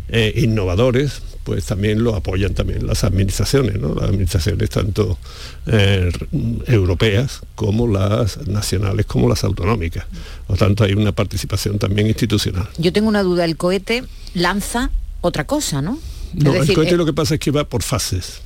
eh, 0.08 0.34
innovadores, 0.38 1.22
pues 1.44 1.66
también 1.66 2.04
lo 2.04 2.16
apoyan 2.16 2.54
también 2.54 2.86
las 2.86 3.04
administraciones, 3.04 3.80
¿no? 3.80 3.96
Las 3.96 4.06
administraciones 4.06 4.70
tanto 4.70 5.18
eh, 5.68 6.12
europeas 6.68 7.42
como 7.56 7.88
las 7.88 8.46
nacionales 8.48 9.06
como 9.06 9.28
las 9.28 9.44
autonómicas. 9.44 10.06
Por 10.48 10.58
tanto, 10.58 10.84
hay 10.84 10.94
una 10.94 11.12
participación 11.12 11.80
también 11.80 12.08
institucional. 12.08 12.68
Yo 12.78 12.94
tengo 12.94 13.10
una 13.10 13.24
duda, 13.24 13.46
el 13.46 13.58
cohete 13.58 14.04
lanza 14.34 14.92
otra 15.22 15.46
cosa, 15.46 15.82
¿no? 15.82 16.00
No, 16.34 16.54
el 16.56 16.74
cohete 16.74 16.96
lo 16.96 17.06
que 17.06 17.14
pasa 17.14 17.34
es 17.36 17.40
que 17.40 17.52
va 17.52 17.66
por 17.66 17.84
fases. 17.84 18.42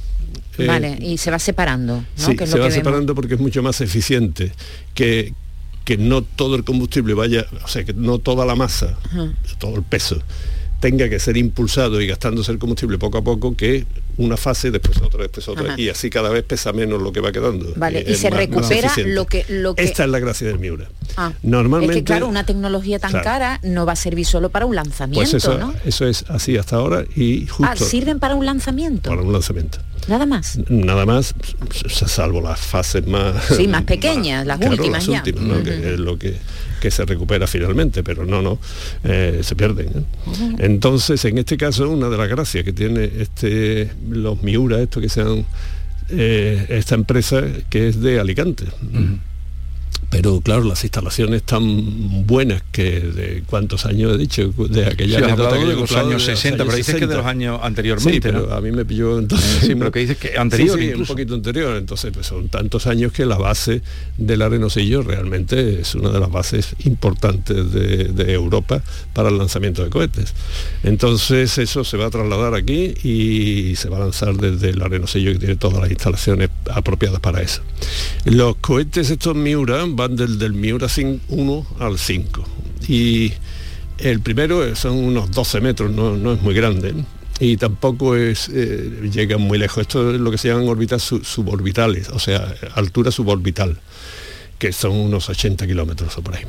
Vale, 0.66 0.98
y 1.02 1.18
se 1.18 1.32
va 1.32 1.40
separando. 1.40 1.96
¿no? 1.98 2.06
Sí, 2.16 2.36
se 2.46 2.60
va 2.60 2.72
separando 2.72 3.16
porque 3.16 3.36
es 3.36 3.40
mucho 3.40 3.62
más 3.64 3.82
eficiente 3.82 4.52
que, 4.94 5.34
que 5.84 5.98
no 5.98 6.22
todo 6.24 6.56
el 6.56 6.64
combustible 6.64 7.14
vaya, 7.14 7.46
o 7.64 7.68
sea, 7.68 7.84
que 7.84 7.94
no 7.94 8.20
toda 8.20 8.46
la 8.46 8.56
masa, 8.56 8.98
todo 9.60 9.76
el 9.76 9.84
peso, 9.84 10.22
tenga 10.80 11.10
que 11.10 11.20
ser 11.20 11.38
impulsado 11.38 12.02
y 12.02 12.08
gastándose 12.08 12.52
el 12.52 12.60
combustible 12.60 12.98
poco 12.98 13.18
a 13.18 13.24
poco 13.24 13.56
que 13.56 13.86
una 14.18 14.38
fase, 14.38 14.72
después 14.72 15.02
otra, 15.02 15.24
después 15.24 15.48
otra, 15.48 15.74
y 15.78 15.90
así 15.90 16.10
cada 16.10 16.30
vez 16.30 16.44
pesa 16.44 16.74
menos 16.74 17.02
lo 17.02 17.12
que 17.12 17.20
va 17.20 17.32
quedando. 17.32 17.74
Vale, 17.76 18.06
y 18.08 18.16
se 18.16 18.30
recupera 18.30 18.94
lo 19.06 19.26
que, 19.26 19.46
lo 19.50 19.76
que... 19.76 19.84
Esta 19.84 20.04
es 20.04 20.10
la 20.10 20.20
gracia 20.20 20.48
del 20.48 20.60
Miura. 20.60 20.88
Ah, 21.18 21.34
Normalmente... 21.44 21.96
Es 21.96 22.00
que 22.00 22.04
claro, 22.06 22.28
una 22.28 22.46
tecnología 22.46 23.00
tan 23.00 23.12
cara 23.12 23.60
no 23.64 23.86
va 23.86 23.94
a 23.94 23.96
servir 23.96 24.26
solo 24.26 24.50
para 24.50 24.66
un 24.66 24.76
lanzamiento, 24.76 25.32
pues 25.32 25.44
eso, 25.44 25.58
¿no? 25.58 25.74
Eso 25.86 26.08
es 26.08 26.24
así 26.30 26.58
hasta 26.58 26.78
ahora 26.78 27.04
y 27.16 27.48
justo... 27.48 27.66
Ah, 27.68 27.76
¿sirven 27.76 28.20
para 28.20 28.36
un 28.36 28.46
lanzamiento? 28.46 29.10
Para 29.10 29.22
un 29.22 29.34
lanzamiento. 29.34 29.80
Nada 30.08 30.26
más. 30.26 30.60
Nada 30.70 31.06
más, 31.06 31.34
salvo 32.08 32.42
las 32.42 32.60
fases 32.60 33.06
más... 33.08 33.44
Sí, 33.46 33.68
más 33.68 33.84
pequeñas, 33.84 34.46
las 34.46 34.60
últimas 34.60 35.06
ya. 35.06 35.24
que 35.24 35.32
es 35.32 36.00
lo 36.00 36.18
que, 36.18 36.36
que, 36.80 36.92
se 36.92 37.06
recupera 37.06 37.48
finalmente, 37.48 38.04
pero 38.04 38.26
no, 38.26 38.42
no, 38.42 38.60
eh, 39.04 39.40
se 39.42 39.56
pierden. 39.56 39.88
¿eh? 39.88 40.56
Entonces, 40.60 41.24
en 41.26 41.38
este 41.38 41.58
caso, 41.58 41.90
una 41.90 42.10
de 42.10 42.18
las 42.18 42.30
gracias 42.30 42.64
que 42.64 42.74
tiene 42.74 43.10
este 43.20 43.92
los 44.10 44.44
Miura, 44.44 44.82
esto 44.82 45.02
que 45.02 45.10
sean 45.10 45.46
eh, 46.10 46.66
esta 46.70 46.96
empresa 46.96 47.42
que 47.70 47.90
es 47.90 48.00
de 48.00 48.20
Alicante 48.20 48.66
pero 50.10 50.42
claro, 50.42 50.64
las 50.64 50.84
instalaciones 50.84 51.44
tan 51.44 52.26
buenas 52.26 52.64
que 52.72 53.00
de 53.00 53.44
cuántos 53.46 53.86
años 53.86 54.14
he 54.14 54.18
dicho, 54.18 54.54
de 54.70 54.86
aquella 54.86 55.20
sí, 55.20 55.26
de 55.26 55.76
los 55.76 55.92
años 55.94 56.24
60, 56.24 56.64
pero 56.64 56.76
dices 56.76 56.96
que 56.96 57.08
de 57.08 57.16
los 57.16 57.26
años 57.26 57.60
anteriormente. 57.62 58.14
Sí, 58.14 58.20
pero 58.22 58.54
a 58.54 58.62
mí 58.62 58.72
me 58.72 58.86
pilló 58.86 59.20
entonces. 59.20 59.60
Sí, 59.62 59.76
pero 59.76 59.92
que 59.92 60.00
dices 60.00 60.18
que 60.18 60.38
anterior. 60.38 60.80
Sí, 60.80 60.94
un 60.94 61.06
poquito 61.06 61.36
anterior. 61.36 61.76
Entonces, 61.76 62.12
pues 62.14 62.28
son 62.28 62.50
tantos 62.50 62.88
años 62.88 63.12
que 63.12 63.26
la 63.26 63.38
base 63.38 63.82
del 64.18 64.42
arenosillo 64.42 65.02
realmente 65.02 65.82
es 65.82 65.96
una 65.96 66.10
de 66.10 66.20
las 66.20 66.32
bases 66.32 66.76
importantes 66.86 67.72
de, 67.72 68.34
Europa 68.36 68.82
para 69.14 69.30
el 69.30 69.38
lanzamiento 69.38 69.84
de 69.84 69.90
cohetes. 69.90 70.34
Entonces, 70.84 71.58
eso 71.58 71.84
se 71.84 71.98
va 71.98 72.08
a 72.08 72.10
trasladar 72.10 72.56
aquí 72.56 72.94
y 73.04 73.76
se 73.76 73.88
va 73.90 73.98
a 73.98 74.02
lanzar 74.02 74.36
desde 74.36 74.70
el 74.70 74.82
arenosillo 74.82 75.32
que 75.34 75.40
tiene 75.40 75.56
todas 75.56 75.80
las 75.80 75.90
instalaciones 75.90 76.50
apropiadas 76.70 77.20
para 77.20 77.42
eso. 77.42 77.62
Los 78.26 78.56
cohetes 78.58 79.10
estos 79.10 79.36
Miura 79.36 79.85
van 79.88 80.16
del, 80.16 80.40
del 80.40 80.54
Miura 80.54 80.88
1 81.30 81.68
al 81.80 82.00
5. 82.00 82.44
Y 82.88 83.34
el 83.98 84.20
primero 84.22 84.76
son 84.76 84.96
unos 84.96 85.32
12 85.32 85.62
metros, 85.62 85.92
no, 85.92 86.34
es 86.34 86.42
muy 86.42 86.54
grande. 86.54 86.94
Y 87.40 87.58
tampoco 87.58 88.16
es, 88.16 88.50
eh, 88.50 89.10
llega 89.12 89.38
muy 89.38 89.58
lejos. 89.58 89.82
Esto 89.82 90.14
es 90.14 90.20
lo 90.20 90.32
que 90.32 90.38
se 90.38 90.48
llaman 90.48 90.68
órbitas 90.68 91.04
suborbitales, 91.04 92.10
o 92.10 92.20
sea, 92.20 92.56
altura 92.76 93.12
suborbital, 93.12 93.78
que 94.58 94.72
son 94.72 94.94
unos 94.94 95.30
80 95.30 95.68
kilómetros 95.68 96.18
o 96.18 96.22
por 96.22 96.36
ahí. 96.36 96.44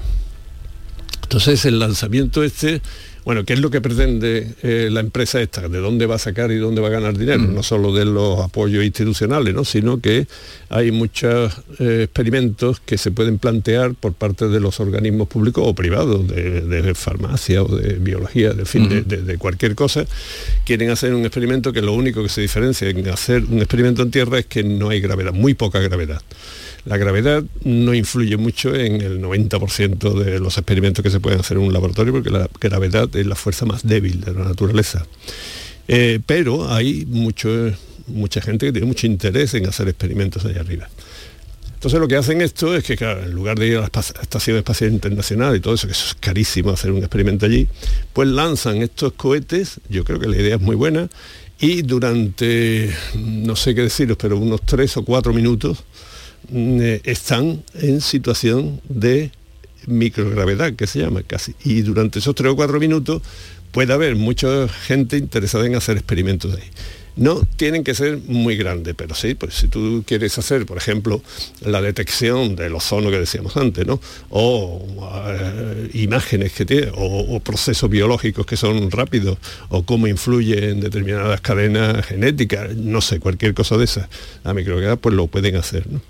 Entonces 1.23 1.65
el 1.65 1.81
lanzamiento 1.81 2.45
este 2.45 2.81
bueno, 3.27 3.45
¿qué 3.45 3.55
es 3.55 3.61
lo 3.61 3.71
que 3.71 3.81
pretende 3.81 4.53
eh, 4.63 4.89
la 4.89 5.01
empresa 5.01 5.43
esta? 5.43 5.69
¿De 5.69 5.79
dónde 5.79 6.07
va 6.07 6.15
a 6.15 6.19
sacar 6.19 6.53
y 6.53 6.59
dónde 6.59 6.81
va 6.81 6.87
a 6.87 6.93
ganar 6.93 7.19
dinero? 7.19 7.41
Mm. 7.41 7.55
No 7.57 7.65
solo 7.65 7.93
de 7.93 8.05
los 8.05 8.39
apoyos 8.39 8.85
institucionales, 8.85 9.53
¿no? 9.53 9.65
sino 9.65 10.01
que 10.01 10.29
hay 10.69 10.93
muchos 10.93 11.53
eh, 11.81 12.03
experimentos 12.05 12.79
que 12.79 12.97
se 12.97 13.11
pueden 13.11 13.39
plantear 13.39 13.95
por 13.97 14.13
parte 14.13 14.47
de 14.47 14.61
los 14.61 14.79
organismos 14.79 15.27
públicos 15.27 15.65
o 15.67 15.75
privados, 15.75 16.25
de, 16.29 16.95
farmacia 16.95 17.65
o 17.65 17.77
de 17.77 17.95
biología, 17.95 18.53
de, 18.53 18.65
fin, 18.65 19.05
de, 19.05 19.39
cualquier 19.39 19.75
cosa. 19.75 20.05
Quieren 20.65 20.91
hacer 20.91 21.13
un 21.13 21.23
experimento 21.23 21.73
que 21.73 21.83
lo 21.83 21.95
único 21.95 22.23
que 22.23 22.29
se 22.29 22.43
diferencia 22.43 22.89
en 22.89 23.09
hacer 23.09 23.43
un 23.43 23.59
experimento 23.59 24.03
en 24.03 24.13
tierra 24.13 24.39
es 24.39 24.47
que 24.47 24.63
no 24.63 24.91
hay 24.91 25.01
gravedad, 25.01 25.33
muy 25.33 25.55
poca 25.55 25.81
gravedad. 25.81 26.23
La 26.87 26.97
gravedad 26.97 27.43
no 27.65 27.95
influye 27.95 28.37
mucho 28.37 28.75
en 28.75 29.01
el 29.01 29.21
90% 29.21 30.15
de 30.15 30.39
los 30.39 30.57
experimentos 30.57 31.03
que 31.03 31.11
se 31.11 31.21
pueden 31.21 31.41
hacer 31.41 31.57
en 31.57 31.65
un 31.65 31.73
laboratorio 31.73 32.13
porque 32.13 32.31
la 32.31 32.49
gravedad 32.61 33.15
es 33.15 33.27
la 33.27 33.35
fuerza 33.35 33.67
más 33.67 33.85
débil 33.85 34.21
de 34.21 34.33
la 34.33 34.45
naturaleza. 34.45 35.05
Eh, 35.89 36.21
pero 36.25 36.73
hay 36.73 37.05
mucha 37.07 38.41
gente 38.41 38.67
que 38.67 38.73
tiene 38.73 38.87
mucho 38.87 39.07
interés 39.07 39.55
en 39.55 39.67
hacer 39.67 39.89
experimentos 39.89 40.45
allá 40.45 40.61
arriba. 40.61 40.89
Entonces 41.75 42.01
lo 42.01 42.09
que 42.09 42.17
hacen 42.17 42.41
esto 42.41 42.75
es 42.75 42.85
que, 42.85 42.95
en 42.95 43.33
lugar 43.33 43.59
de 43.59 43.67
ir 43.67 43.77
a 43.77 43.81
la 43.81 43.91
Estación 44.23 44.57
Espacial 44.57 44.93
Internacional 44.93 45.55
y 45.57 45.61
todo 45.61 45.75
eso, 45.75 45.87
que 45.87 45.93
eso 45.93 46.07
es 46.07 46.15
carísimo 46.15 46.71
hacer 46.71 46.91
un 46.91 46.99
experimento 46.99 47.47
allí, 47.47 47.69
pues 48.13 48.29
lanzan 48.29 48.79
estos 48.83 49.13
cohetes, 49.13 49.81
yo 49.89 50.03
creo 50.03 50.19
que 50.19 50.27
la 50.27 50.37
idea 50.37 50.55
es 50.55 50.61
muy 50.61 50.75
buena, 50.75 51.09
y 51.61 51.83
durante, 51.83 52.95
no 53.15 53.57
sé 53.57 53.75
qué 53.75 53.83
deciros, 53.83 54.17
pero 54.21 54.39
unos 54.39 54.63
tres 54.63 54.97
o 54.97 55.05
cuatro 55.05 55.33
minutos, 55.35 55.85
están 57.05 57.63
en 57.75 58.01
situación 58.01 58.81
de 58.89 59.31
microgravedad, 59.87 60.75
que 60.75 60.87
se 60.87 61.01
llama 61.01 61.23
casi. 61.23 61.55
Y 61.65 61.83
durante 61.83 62.19
esos 62.19 62.35
tres 62.35 62.53
o 62.53 62.57
cuatro 62.57 62.79
minutos 62.81 63.23
puede 63.73 63.93
haber 63.93 64.17
mucha 64.17 64.69
gente 64.69 65.17
interesada 65.17 65.67
en 65.67 65.75
hacer 65.75 65.97
experimentos 65.97 66.55
ahí. 66.55 66.71
No 67.17 67.41
tienen 67.57 67.83
que 67.83 67.95
ser 67.95 68.19
muy 68.27 68.59
grandes, 68.59 68.95
pero 68.95 69.15
sí, 69.15 69.35
pues 69.35 69.55
si 69.55 69.69
tú 69.69 70.05
quieres 70.07 70.37
hacer, 70.37 70.67
por 70.67 70.77
ejemplo, 70.77 71.23
la 71.63 71.81
detección 71.81 72.57
del 72.57 72.75
ozono 72.75 73.11
que 73.11 73.19
decíamos 73.19 73.57
antes, 73.57 73.87
¿no? 73.87 74.01
O 74.29 74.85
eh, 75.27 75.89
imágenes 75.95 76.53
que 76.53 76.67
tiene, 76.67 76.93
o, 76.95 77.41
procesos 77.41 77.89
biológicos 77.89 78.45
que 78.45 78.59
son 78.59 78.91
rápidos, 78.91 79.39
o 79.71 79.83
cómo 79.83 80.07
influye 80.07 80.71
en 80.71 80.81
determinadas 80.81 81.41
cadenas 81.41 82.05
genéticas, 82.05 82.77
no 82.77 83.01
sé, 83.01 83.19
cualquier 83.19 83.55
cosa 83.55 83.79
de 83.79 83.85
esas, 83.85 84.09
la 84.45 84.53
microgravedad, 84.53 84.99
pues 84.99 85.15
lo 85.15 85.27
pueden 85.27 85.57
hacer, 85.57 85.87
¿no? 85.91 86.03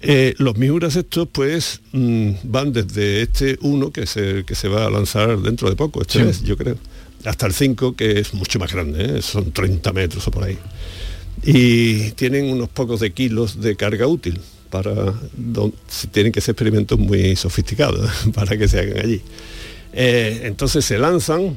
Eh, 0.00 0.34
los 0.38 0.56
Miuras 0.56 0.94
estos 0.96 1.28
pues 1.30 1.80
mm, 1.92 2.30
van 2.44 2.72
desde 2.72 3.22
este 3.22 3.58
1 3.60 3.90
que, 3.90 4.06
se, 4.06 4.44
que 4.44 4.54
se 4.54 4.68
va 4.68 4.86
a 4.86 4.90
lanzar 4.90 5.38
dentro 5.40 5.68
de 5.68 5.76
poco, 5.76 6.02
este 6.02 6.24
mes, 6.24 6.42
yo 6.42 6.56
creo, 6.56 6.76
hasta 7.24 7.46
el 7.46 7.52
5 7.52 7.96
que 7.96 8.20
es 8.20 8.32
mucho 8.34 8.58
más 8.58 8.72
grande, 8.72 9.18
¿eh? 9.18 9.22
son 9.22 9.52
30 9.52 9.92
metros 9.92 10.26
o 10.28 10.30
por 10.30 10.44
ahí. 10.44 10.58
Y 11.42 12.12
tienen 12.12 12.50
unos 12.50 12.68
pocos 12.68 13.00
de 13.00 13.12
kilos 13.12 13.60
de 13.60 13.76
carga 13.76 14.06
útil 14.06 14.40
para 14.70 15.14
tienen 16.10 16.30
que 16.30 16.40
ser 16.40 16.52
experimentos 16.52 16.98
muy 16.98 17.36
sofisticados 17.36 18.10
para 18.34 18.56
que 18.56 18.68
se 18.68 18.80
hagan 18.80 18.98
allí. 18.98 19.22
Eh, 19.92 20.42
entonces 20.44 20.84
se 20.84 20.98
lanzan 20.98 21.56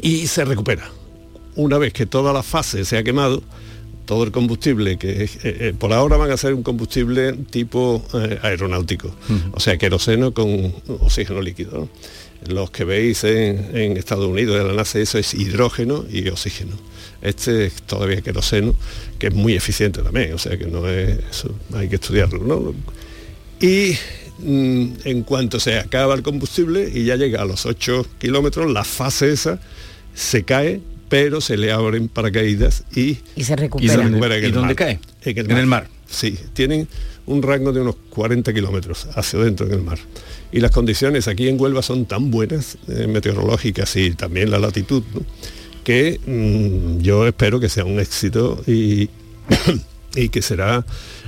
y 0.00 0.26
se 0.26 0.44
recupera. 0.44 0.90
Una 1.56 1.78
vez 1.78 1.92
que 1.92 2.06
toda 2.06 2.32
la 2.32 2.42
fase 2.42 2.84
se 2.84 2.96
ha 2.96 3.04
quemado, 3.04 3.42
todo 4.04 4.24
el 4.24 4.32
combustible 4.32 4.96
que 4.96 5.24
eh, 5.24 5.28
eh, 5.42 5.74
por 5.78 5.92
ahora 5.92 6.16
van 6.16 6.30
a 6.30 6.36
ser 6.36 6.54
un 6.54 6.62
combustible 6.62 7.32
tipo 7.50 8.04
eh, 8.14 8.38
aeronáutico, 8.42 9.14
o 9.52 9.60
sea, 9.60 9.76
queroseno 9.78 10.32
con 10.32 10.74
oxígeno 10.88 11.40
líquido. 11.40 11.88
Los 12.46 12.70
que 12.70 12.84
veis 12.84 13.24
en, 13.24 13.96
Estados 13.96 14.26
Unidos, 14.26 14.58
de 14.58 14.64
la 14.64 14.74
NASA, 14.74 14.98
eso 14.98 15.16
es 15.16 15.32
hidrógeno 15.32 16.04
y 16.10 16.28
oxígeno. 16.28 16.76
Este 17.22 17.66
es 17.66 17.82
todavía 17.82 18.20
queroseno, 18.20 18.74
que 19.18 19.28
es 19.28 19.34
muy 19.34 19.54
eficiente 19.54 20.02
también, 20.02 20.34
o 20.34 20.38
sea 20.38 20.58
que 20.58 20.66
no 20.66 20.86
es 20.86 21.20
eso, 21.30 21.54
hay 21.72 21.88
que 21.88 21.94
estudiarlo. 21.94 22.74
Y 23.60 23.96
mm, 24.40 24.86
en 25.04 25.22
cuanto 25.22 25.58
se 25.58 25.78
acaba 25.78 26.14
el 26.14 26.22
combustible 26.22 26.90
y 26.92 27.04
ya 27.04 27.16
llega 27.16 27.40
a 27.40 27.46
los 27.46 27.64
8 27.64 28.06
kilómetros, 28.18 28.70
la 28.70 28.84
fase 28.84 29.32
esa 29.32 29.58
se 30.14 30.44
cae 30.44 30.82
pero 31.14 31.40
se 31.40 31.56
le 31.56 31.70
abren 31.70 32.08
paracaídas 32.08 32.82
y, 32.92 33.18
y 33.36 33.44
se 33.44 33.54
recupera. 33.54 33.94
¿Y, 34.40 34.50
dónde 34.50 34.74
cae? 34.74 34.98
En 35.22 35.48
el, 35.52 35.66
mar. 35.66 35.86
sí, 36.08 36.36
tienen 36.54 36.88
un 37.26 37.40
rango 37.40 37.72
de 37.72 37.82
unos 37.82 37.94
40 38.10 38.52
kilómetros 38.52 39.06
hacia 39.14 39.38
dentro 39.38 39.64
del 39.66 39.80
mar. 39.82 39.96
Y 40.50 40.58
las 40.58 40.72
condiciones 40.72 41.28
aquí 41.28 41.46
en 41.46 41.60
Huelva 41.60 41.82
son 41.82 42.06
tan 42.06 42.32
buenas, 42.32 42.78
eh, 42.88 43.06
meteorológicas 43.06 43.94
y 43.94 44.10
también 44.10 44.50
la 44.50 44.58
latitud, 44.58 45.04
¿no? 45.14 45.20
que 45.84 46.18
mm, 46.26 46.98
yo 46.98 47.28
espero 47.28 47.60
que 47.60 47.68
sea 47.68 47.84
un 47.84 48.00
éxito 48.00 48.60
y, 48.66 49.08
y 50.16 50.30
que 50.30 50.42
será 50.42 50.84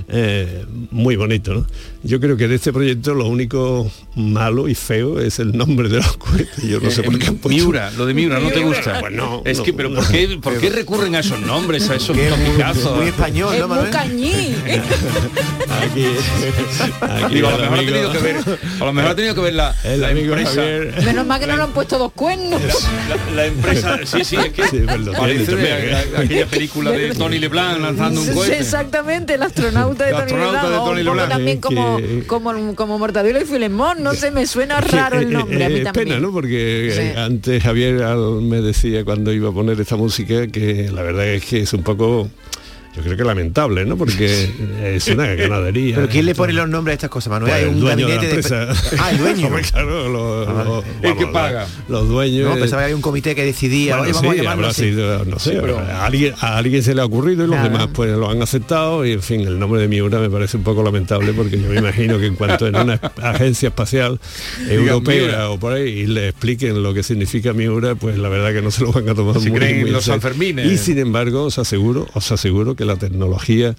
eh, 0.09 0.65
muy 0.91 1.15
bonito. 1.15 1.53
¿no? 1.53 1.67
Yo 2.03 2.19
creo 2.19 2.37
que 2.37 2.47
de 2.47 2.55
este 2.55 2.71
proyecto 2.71 3.13
lo 3.13 3.25
único 3.27 3.91
malo 4.15 4.67
y 4.69 4.75
feo 4.75 5.19
es 5.19 5.39
el 5.39 5.55
nombre 5.57 5.89
de 5.89 5.97
los 5.97 6.15
cohetes. 6.17 6.63
Yo 6.63 6.79
no 6.79 6.89
sé 6.91 7.03
por 7.03 7.17
qué 7.19 7.27
han 7.27 7.35
puesto- 7.37 7.49
Miura, 7.63 7.91
lo 7.91 8.05
de 8.05 8.13
Miura, 8.13 8.39
¿no 8.39 8.49
te 8.49 8.59
gusta? 8.61 8.99
Pues 9.01 9.11
no, 9.13 9.41
es 9.45 9.57
no, 9.57 9.63
que, 9.63 9.73
pero 9.73 9.89
no. 9.89 9.95
¿por, 10.01 10.07
qué, 10.11 10.39
¿por 10.41 10.57
qué 10.59 10.69
recurren 10.69 11.15
a 11.15 11.19
esos 11.19 11.39
nombres, 11.41 11.89
a 11.89 11.95
esos 11.95 12.15
topicazos? 12.17 12.97
muy 12.97 13.07
español, 13.07 13.55
Es 13.55 13.67
muy 13.67 13.89
cañí. 13.91 14.55
Aquí, 15.81 16.05
aquí 17.01 17.35
Digo, 17.35 17.47
a 17.49 17.51
lo 17.51 17.57
mejor 17.57 17.77
ha 17.77 17.79
amigo- 17.79 17.91
tenido 17.91 18.11
que 18.11 18.17
ver, 18.19 18.35
a 18.79 18.85
lo 18.85 18.93
mejor 18.93 19.11
ha 19.11 19.15
tenido 19.15 19.35
que 19.35 19.41
ver 19.41 19.53
la, 19.53 19.75
el 19.83 20.01
la 20.01 20.07
amigo 20.09 20.27
empresa. 20.35 20.49
Javier. 20.61 21.01
Menos 21.05 21.25
mal 21.25 21.39
que 21.39 21.47
no 21.47 21.57
le 21.57 21.63
han 21.63 21.71
puesto 21.71 21.97
dos 21.97 22.11
cuernos. 22.13 22.61
La, 23.09 23.35
la 23.35 23.45
empresa, 23.47 23.99
sí, 24.05 24.23
sí, 24.23 24.35
es 24.37 24.49
que 24.53 24.67
Sí, 24.67 24.79
pues 24.85 24.99
lo 25.01 25.11
parece 25.13 25.45
tiene 25.45 25.61
de 25.61 25.91
también, 25.91 26.15
aquella- 26.25 26.45
película 26.47 26.91
de 26.91 27.13
Tony 27.15 27.39
LeBlanc 27.39 27.79
lanzando 27.81 28.21
un 28.21 28.27
Sí, 28.27 28.33
cohete. 28.33 28.59
exactamente, 28.59 29.33
el 29.35 29.43
astronauta 29.43 29.96
astronauta 30.05 30.69
de 30.69 30.77
Tony 30.77 31.01
un 31.01 31.07
poco 31.15 31.27
también 31.29 31.61
como, 31.61 31.97
Que- 31.97 32.23
como, 32.27 32.75
como 32.75 32.99
Mortadelo 32.99 33.41
y 33.41 33.45
Filemón, 33.45 34.03
no 34.03 34.13
sé, 34.13 34.31
me 34.31 34.45
suena 34.47 34.79
raro 34.81 35.19
el 35.19 35.31
nombre, 35.31 35.63
a 35.65 35.69
mí 35.69 35.75
Eh, 35.79 35.83
también. 35.83 36.07
pena, 36.07 36.19
¿no? 36.19 36.31
Porque 36.31 36.91
Sí. 36.93 36.99
eh, 37.01 37.13
antes 37.17 37.63
Javier 37.63 37.95
me 38.41 38.61
decía 38.61 39.03
cuando 39.05 39.31
iba 39.33 39.49
a 39.49 39.53
poner 39.53 39.79
esta 39.79 39.95
música 39.95 40.47
que 40.47 40.89
la 40.91 41.01
verdad 41.03 41.27
es 41.27 41.45
que 41.45 41.61
es 41.61 41.73
un 41.73 41.83
poco, 41.83 42.29
yo 42.97 43.03
creo 43.03 43.15
que 43.17 43.23
lamentable, 43.23 43.85
¿no? 43.85 43.95
Porque 43.97 44.49
es 44.95 45.07
una 45.07 45.27
ganadería. 45.35 45.95
¿Pero 45.95 46.09
quién 46.09 46.25
le 46.25 46.35
pone 46.35 46.51
los 46.53 46.67
nombres 46.67 46.93
a 46.93 46.95
estas 46.95 47.09
cosas, 47.09 47.31
Manuel? 47.31 47.51
Pues 47.51 47.61
Hay 47.63 47.69
el 47.69 47.75
un 47.75 47.79
dueño 47.79 48.07
de 48.07 48.15
la 48.15 48.21
gabinete 48.21 48.49
de... 48.49 48.57
empresa. 48.67 48.93
Ah, 48.99 49.11
el 49.11 49.17
dueño. 49.19 49.47
Hombre, 49.47 49.61
claro, 49.63 50.09
los, 50.09 50.47
los- 50.65 50.83
El 51.01 51.01
que 51.15 51.25
vamos, 51.25 51.31
paga. 51.31 51.67
Los 51.87 52.07
dueños. 52.09 52.49
No, 52.49 52.55
pensaba 52.59 52.81
que 52.81 52.85
había 52.85 52.95
un 52.95 53.01
comité 53.01 53.35
que 53.35 53.45
decidía, 53.45 53.97
bueno, 53.97 54.13
vamos 54.13 54.33
sí, 54.33 54.39
a 54.39 54.43
llamarlo 54.43 54.63
habrá 54.67 54.73
sido, 54.73 55.25
no 55.25 55.39
sé, 55.39 55.51
Sí, 55.51 55.57
pero- 55.61 55.79
a, 55.79 56.05
alguien, 56.05 56.33
a 56.41 56.57
alguien 56.57 56.83
se 56.83 56.93
le 56.95 57.01
ha 57.01 57.05
ocurrido 57.05 57.43
y 57.43 57.47
los 57.47 57.55
Claro. 57.57 57.69
demás 57.71 57.89
pues 57.93 58.11
lo 58.17 58.29
han 58.29 58.41
aceptado 58.41 59.05
y 59.05 59.11
en 59.13 59.21
fin, 59.21 59.41
el 59.41 59.57
nombre 59.59 59.79
de 59.81 59.87
Miura 59.87 60.19
me 60.19 60.29
parece 60.29 60.57
un 60.57 60.63
poco 60.63 60.83
lamentable 60.83 61.33
porque 61.33 61.59
yo 61.59 61.69
me 61.69 61.77
imagino 61.77 62.17
que 62.19 62.25
en 62.25 62.35
cuanto 62.35 62.67
en 62.67 62.75
una 62.75 62.93
agencia 63.21 63.69
espacial 63.69 64.19
europea 64.69 65.49
o 65.49 65.59
por 65.59 65.73
ahí 65.73 65.87
y 65.87 66.07
le 66.07 66.29
expliquen 66.29 66.81
lo 66.83 66.93
que 66.93 67.03
significa 67.03 67.53
Miura, 67.53 67.95
pues 67.95 68.17
la 68.17 68.29
verdad 68.29 68.53
que 68.53 68.61
no 68.61 68.71
se 68.71 68.83
lo 68.83 68.91
van 68.91 69.07
a 69.09 69.15
tomar 69.15 69.39
Si 69.39 69.49
muy, 69.49 69.59
creen 69.59 69.81
muy 69.81 69.89
los. 69.91 70.05
Sanfermines. 70.05 70.65
Y 70.71 70.77
sin 70.77 70.97
embargo, 70.99 71.43
os 71.43 71.57
aseguro, 71.59 72.07
os 72.13 72.31
aseguro 72.31 72.75
que 72.75 72.85
la 72.87 72.95
tecnología 72.95 73.75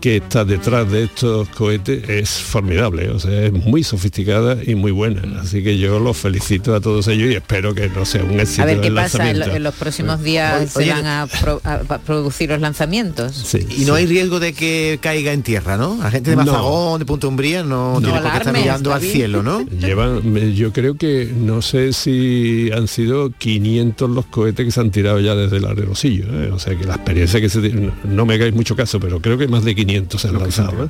que 0.00 0.16
está 0.16 0.44
detrás 0.44 0.90
de 0.90 1.04
estos 1.04 1.48
cohetes 1.50 2.08
es 2.08 2.30
formidable, 2.30 3.10
o 3.10 3.18
sea, 3.18 3.42
es 3.46 3.52
muy 3.52 3.82
sofisticada 3.84 4.56
y 4.64 4.74
muy 4.74 4.90
buena. 4.92 5.22
Así 5.40 5.62
que 5.62 5.78
yo 5.78 5.98
los 5.98 6.16
felicito 6.16 6.74
a 6.74 6.80
todos 6.80 7.08
ellos 7.08 7.30
y 7.30 7.34
espero 7.34 7.74
que 7.74 7.88
no 7.88 8.04
sea 8.04 8.22
un 8.24 8.38
éxito 8.40 8.62
A 8.62 8.66
ver 8.66 8.80
qué 8.80 8.88
el 8.88 8.94
pasa 8.94 9.18
en, 9.18 9.38
lo- 9.38 9.46
lanzamiento. 9.46 9.56
en 9.56 9.62
los 9.64 9.74
próximos 9.74 10.22
días 10.22 10.76
Oye, 10.76 10.86
se 10.86 10.92
van 10.92 11.06
a, 11.06 11.26
pro- 11.40 11.60
a- 11.64 11.80
a 11.88 11.98
producir 11.98 12.48
los 12.50 12.60
lanzamientos. 12.60 13.32
Sí, 13.34 13.66
Y 13.76 13.84
no 13.84 13.94
hay 13.94 14.06
riesgo 14.06 14.40
de 14.40 14.52
que 14.52 14.98
caiga 15.02 15.32
en 15.32 15.42
tierra, 15.42 15.76
¿no? 15.76 15.98
La 16.02 16.10
gente 16.10 16.30
de 16.30 16.36
No. 16.36 16.44
Mazagón, 16.44 16.98
de 17.00 17.04
Punta 17.06 17.26
Umbría, 17.28 17.62
no, 17.64 17.96
tiene 18.00 18.20
por 18.20 18.30
qué 18.30 18.38
estar 18.38 18.52
mirando 18.56 18.92
al 18.94 19.00
cielo, 19.02 19.42
¿no? 19.42 19.66
Llevan, 19.80 20.32
me- 20.32 20.54
yo 20.54 20.72
creo 20.72 20.96
que 20.96 21.30
no 21.36 21.60
sé 21.62 21.92
si 21.92 22.70
han 22.72 22.88
sido 22.88 23.30
500 23.36 24.10
los 24.10 24.26
cohetes 24.26 24.64
que 24.66 24.72
se 24.72 24.80
han 24.80 24.90
tirado 24.90 25.20
ya 25.20 25.34
desde 25.34 25.56
el 25.58 25.64
aerosillo. 25.66 26.24
¿eh? 26.42 26.50
O 26.52 26.58
sea 26.58 26.76
que 26.78 26.84
la 26.84 26.94
experiencia 26.94 27.40
que 27.40 27.48
se 27.48 27.60
tiene- 27.60 27.80
no, 27.82 27.92
no 28.04 28.26
me 28.26 28.38
mucho 28.52 28.76
caso, 28.76 29.00
pero 29.00 29.20
creo 29.20 29.36
que 29.38 29.48
más 29.48 29.64
de 29.64 29.74
500 29.74 30.20
se 30.20 30.28
han 30.28 30.38
lanzado. 30.38 30.84
¿eh? 30.84 30.88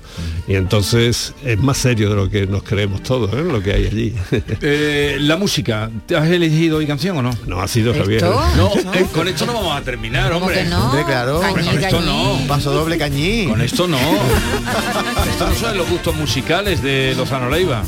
Y 0.48 0.54
entonces 0.54 1.34
es 1.44 1.58
más 1.58 1.78
serio 1.78 2.10
de 2.10 2.16
lo 2.16 2.30
que 2.30 2.46
nos 2.46 2.62
creemos 2.62 3.02
todos, 3.02 3.32
¿eh? 3.32 3.42
lo 3.42 3.62
que 3.62 3.72
hay 3.72 3.86
allí. 3.86 4.14
Eh, 4.64 5.16
la 5.20 5.36
música, 5.36 5.90
¿te 6.06 6.14
has 6.16 6.28
elegido 6.28 6.78
hoy 6.78 6.86
canción 6.86 7.16
o 7.16 7.22
no? 7.22 7.30
no 7.46 7.60
ha 7.60 7.68
sido 7.68 7.92
Javier. 7.94 8.22
¿Esto? 8.22 8.42
No, 8.56 8.92
eh, 8.92 9.06
con 9.12 9.26
esto 9.28 9.46
no 9.46 9.54
vamos 9.54 9.76
a 9.76 9.82
terminar, 9.82 10.32
¿Cómo 10.32 10.46
hombre. 10.46 10.64
no? 10.66 10.86
Hombre, 10.86 11.04
claro. 11.04 11.40
Cañí, 11.40 11.54
Con 11.54 11.68
esto 11.78 11.96
cañí. 11.96 12.06
no. 12.06 12.38
Paso 12.48 12.72
doble 12.72 12.98
cañí. 12.98 13.46
Con 13.48 13.60
esto 13.60 13.88
no. 13.88 13.98
esto 13.98 15.46
no 15.48 15.54
son 15.54 15.76
los 15.76 15.88
gustos 15.88 16.14
musicales 16.16 16.82
de 16.82 17.14
Lozano 17.16 17.48
Leiva. 17.50 17.82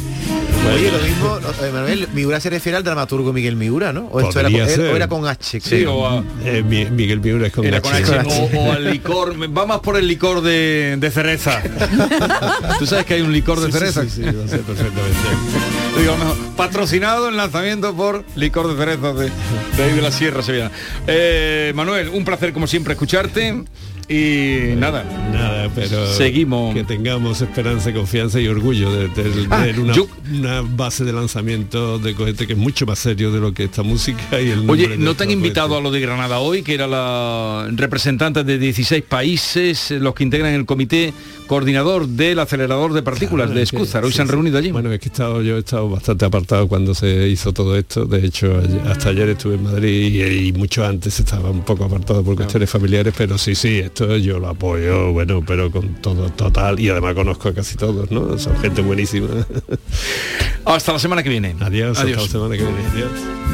Oye, 0.74 0.90
lo 0.90 0.98
mismo, 0.98 1.38
Manuel, 1.72 2.08
Miura 2.14 2.40
se 2.40 2.48
refiere 2.50 2.76
al 2.78 2.82
dramaturgo 2.84 3.32
Miguel 3.32 3.54
Miura, 3.54 3.92
¿no? 3.92 4.06
O 4.10 4.20
esto 4.20 4.40
era, 4.40 4.48
con- 4.50 4.56
era- 4.60 4.68
ser. 4.68 4.80
o 4.92 4.96
era 4.96 5.08
con 5.08 5.26
H. 5.26 5.60
Sí, 5.60 5.68
creo. 5.68 5.94
o, 5.94 6.06
a- 6.06 6.24
Eh, 6.44 6.62
Mi- 6.66 6.86
Miguel 6.86 7.20
Miura 7.20 7.46
es 7.46 7.52
con 7.52 7.64
era 7.66 7.78
H. 7.78 8.02
con 8.02 8.14
H, 8.18 8.50
o, 8.54 8.58
o 8.60 8.72
al 8.72 8.90
licor, 8.90 9.34
va 9.56 9.66
más 9.66 9.80
por 9.80 9.96
el 9.96 10.08
licor 10.08 10.40
de, 10.40 10.96
de 10.98 11.10
cereza. 11.10 11.62
Tú 12.78 12.86
sabes 12.86 13.04
que 13.04 13.14
hay 13.14 13.20
un 13.22 13.32
licor 13.32 13.60
de 13.60 13.66
Sí, 13.66 13.72
sí, 13.72 13.78
cereza. 13.78 14.02
sí, 14.04 14.10
sí, 14.10 14.22
lo 14.22 14.48
sé 14.48 14.58
perfectamente. 14.58 15.18
Digo, 15.98 16.16
mejor, 16.16 16.36
patrocinado 16.56 17.28
el 17.28 17.36
lanzamiento 17.36 17.94
por 17.94 18.24
licor 18.34 18.68
de 18.74 18.76
cereza 18.84 19.12
de, 19.12 19.30
de 19.76 19.82
ahí 19.84 19.92
de 19.94 20.02
la 20.02 20.10
Sierra 20.10 20.42
Sevillana. 20.42 20.70
Eh, 21.06 21.72
Manuel, 21.76 22.08
un 22.08 22.24
placer 22.24 22.52
como 22.52 22.66
siempre 22.66 22.94
escucharte 22.94 23.62
y 24.08 24.74
nada. 24.76 25.04
Nada, 25.32 25.70
pero 25.74 26.06
Seguimos. 26.12 26.74
que 26.74 26.84
tengamos 26.84 27.40
esperanza, 27.40 27.92
confianza 27.92 28.40
y 28.40 28.48
orgullo 28.48 28.92
de 28.92 29.06
Ah, 29.50 29.62
tener 29.62 29.80
una, 29.80 29.92
yo- 29.94 30.06
una 30.32 30.62
base 30.62 31.04
de 31.04 31.12
lanzamiento 31.12 31.98
de 31.98 32.14
cohete 32.14 32.46
que 32.46 32.52
es 32.54 32.58
mucho 32.58 32.86
más 32.86 32.98
serio 32.98 33.30
de 33.32 33.40
lo 33.40 33.52
que 33.52 33.64
esta 33.64 33.82
música 33.82 34.40
y 34.40 34.50
el 34.50 34.68
Oye, 34.68 34.96
¿no 34.96 35.14
te 35.14 35.24
han 35.24 35.30
invitado 35.30 35.76
a 35.76 35.80
lo 35.80 35.90
de 35.90 36.00
Granada 36.00 36.38
hoy, 36.38 36.62
que 36.62 36.74
era 36.74 36.86
la 36.86 37.68
representante 37.72 38.44
de 38.44 38.58
16 38.58 39.02
países, 39.02 39.90
los 39.90 40.14
que 40.14 40.24
integran 40.24 40.54
el 40.54 40.66
comité 40.66 41.12
coordinador 41.46 42.06
del 42.08 42.38
acelerador 42.38 42.92
de 42.92 43.02
partículas 43.02 43.46
Claro, 43.48 43.58
de 43.60 43.66
que- 43.66 43.76
Escúzar? 43.76 44.04
Hoy 44.04 44.10
sí, 44.10 44.16
se 44.16 44.22
han 44.22 44.28
reunido 44.28 44.58
allí. 44.58 44.70
Bueno, 44.70 44.90
es 44.92 44.98
que 45.00 45.08
he 45.08 45.12
estado, 45.12 45.42
yo 45.42 45.56
he 45.56 45.60
estado 45.60 45.88
bastante 45.90 46.24
apartado 46.24 46.66
cuando 46.68 46.94
se 46.94 47.28
hizo 47.28 47.52
todo 47.52 47.76
esto. 47.76 48.04
De 48.06 48.24
hecho, 48.24 48.60
hasta 48.88 49.10
ayer 49.10 49.28
estuve 49.30 49.54
en 49.56 49.62
Madrid 49.64 50.14
y, 50.14 50.48
y 50.48 50.52
mucho 50.52 50.84
antes 50.84 51.18
estaba 51.20 51.50
un 51.50 51.62
poco 51.62 51.84
apartado 51.84 52.22
por 52.22 52.36
cuestiones 52.36 52.70
familiares, 52.70 53.14
pero 53.16 53.36
sí, 53.38 53.54
sí, 53.54 53.78
esto 53.78 54.16
yo 54.16 54.38
lo 54.38 54.48
apoyo, 54.48 55.12
bueno, 55.12 55.42
pero 55.46 55.70
con 55.70 55.94
todo 55.96 56.30
total. 56.30 56.80
Y 56.80 56.88
además 56.88 57.14
conozco 57.14 57.48
a 57.48 57.54
casi 57.54 57.76
todos, 57.76 58.10
¿no? 58.10 58.38
Son 58.38 58.56
gente 58.58 58.82
buenísima. 58.82 59.28
Hasta 60.64 60.92
la 60.92 60.98
semana 60.98 61.22
que 61.22 61.28
viene. 61.28 61.54
Adiós, 61.60 61.98
Adiós. 61.98 62.22
hasta 62.24 62.38
la 62.38 62.44
semana 62.48 62.56
que 62.56 62.62
viene. 62.64 62.88
Adiós. 62.92 63.53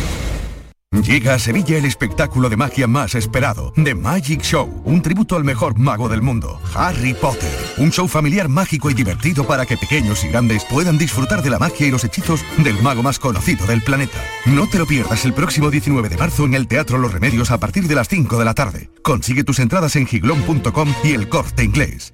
Llega 0.91 1.33
a 1.33 1.39
Sevilla 1.39 1.77
el 1.77 1.85
espectáculo 1.85 2.49
de 2.49 2.57
magia 2.57 2.85
más 2.85 3.15
esperado, 3.15 3.71
The 3.81 3.95
Magic 3.95 4.41
Show, 4.41 4.81
un 4.83 5.01
tributo 5.01 5.37
al 5.37 5.45
mejor 5.45 5.79
mago 5.79 6.09
del 6.09 6.21
mundo, 6.21 6.59
Harry 6.75 7.13
Potter. 7.13 7.49
Un 7.77 7.91
show 7.91 8.09
familiar 8.09 8.49
mágico 8.49 8.89
y 8.89 8.93
divertido 8.93 9.47
para 9.47 9.65
que 9.65 9.77
pequeños 9.77 10.23
y 10.25 10.27
grandes 10.27 10.65
puedan 10.65 10.97
disfrutar 10.97 11.41
de 11.41 11.49
la 11.49 11.59
magia 11.59 11.87
y 11.87 11.91
los 11.91 12.03
hechizos 12.03 12.43
del 12.57 12.81
mago 12.83 13.03
más 13.03 13.19
conocido 13.19 13.65
del 13.65 13.81
planeta. 13.81 14.21
No 14.45 14.67
te 14.67 14.79
lo 14.79 14.85
pierdas 14.85 15.23
el 15.23 15.33
próximo 15.33 15.71
19 15.71 16.09
de 16.09 16.17
marzo 16.17 16.43
en 16.43 16.55
el 16.55 16.67
Teatro 16.67 16.97
Los 16.97 17.13
Remedios 17.13 17.51
a 17.51 17.57
partir 17.57 17.87
de 17.87 17.95
las 17.95 18.09
5 18.09 18.37
de 18.37 18.45
la 18.45 18.53
tarde. 18.53 18.89
Consigue 19.01 19.45
tus 19.45 19.59
entradas 19.59 19.95
en 19.95 20.05
giglón.com 20.05 20.93
y 21.05 21.13
el 21.13 21.29
corte 21.29 21.63
inglés. 21.63 22.13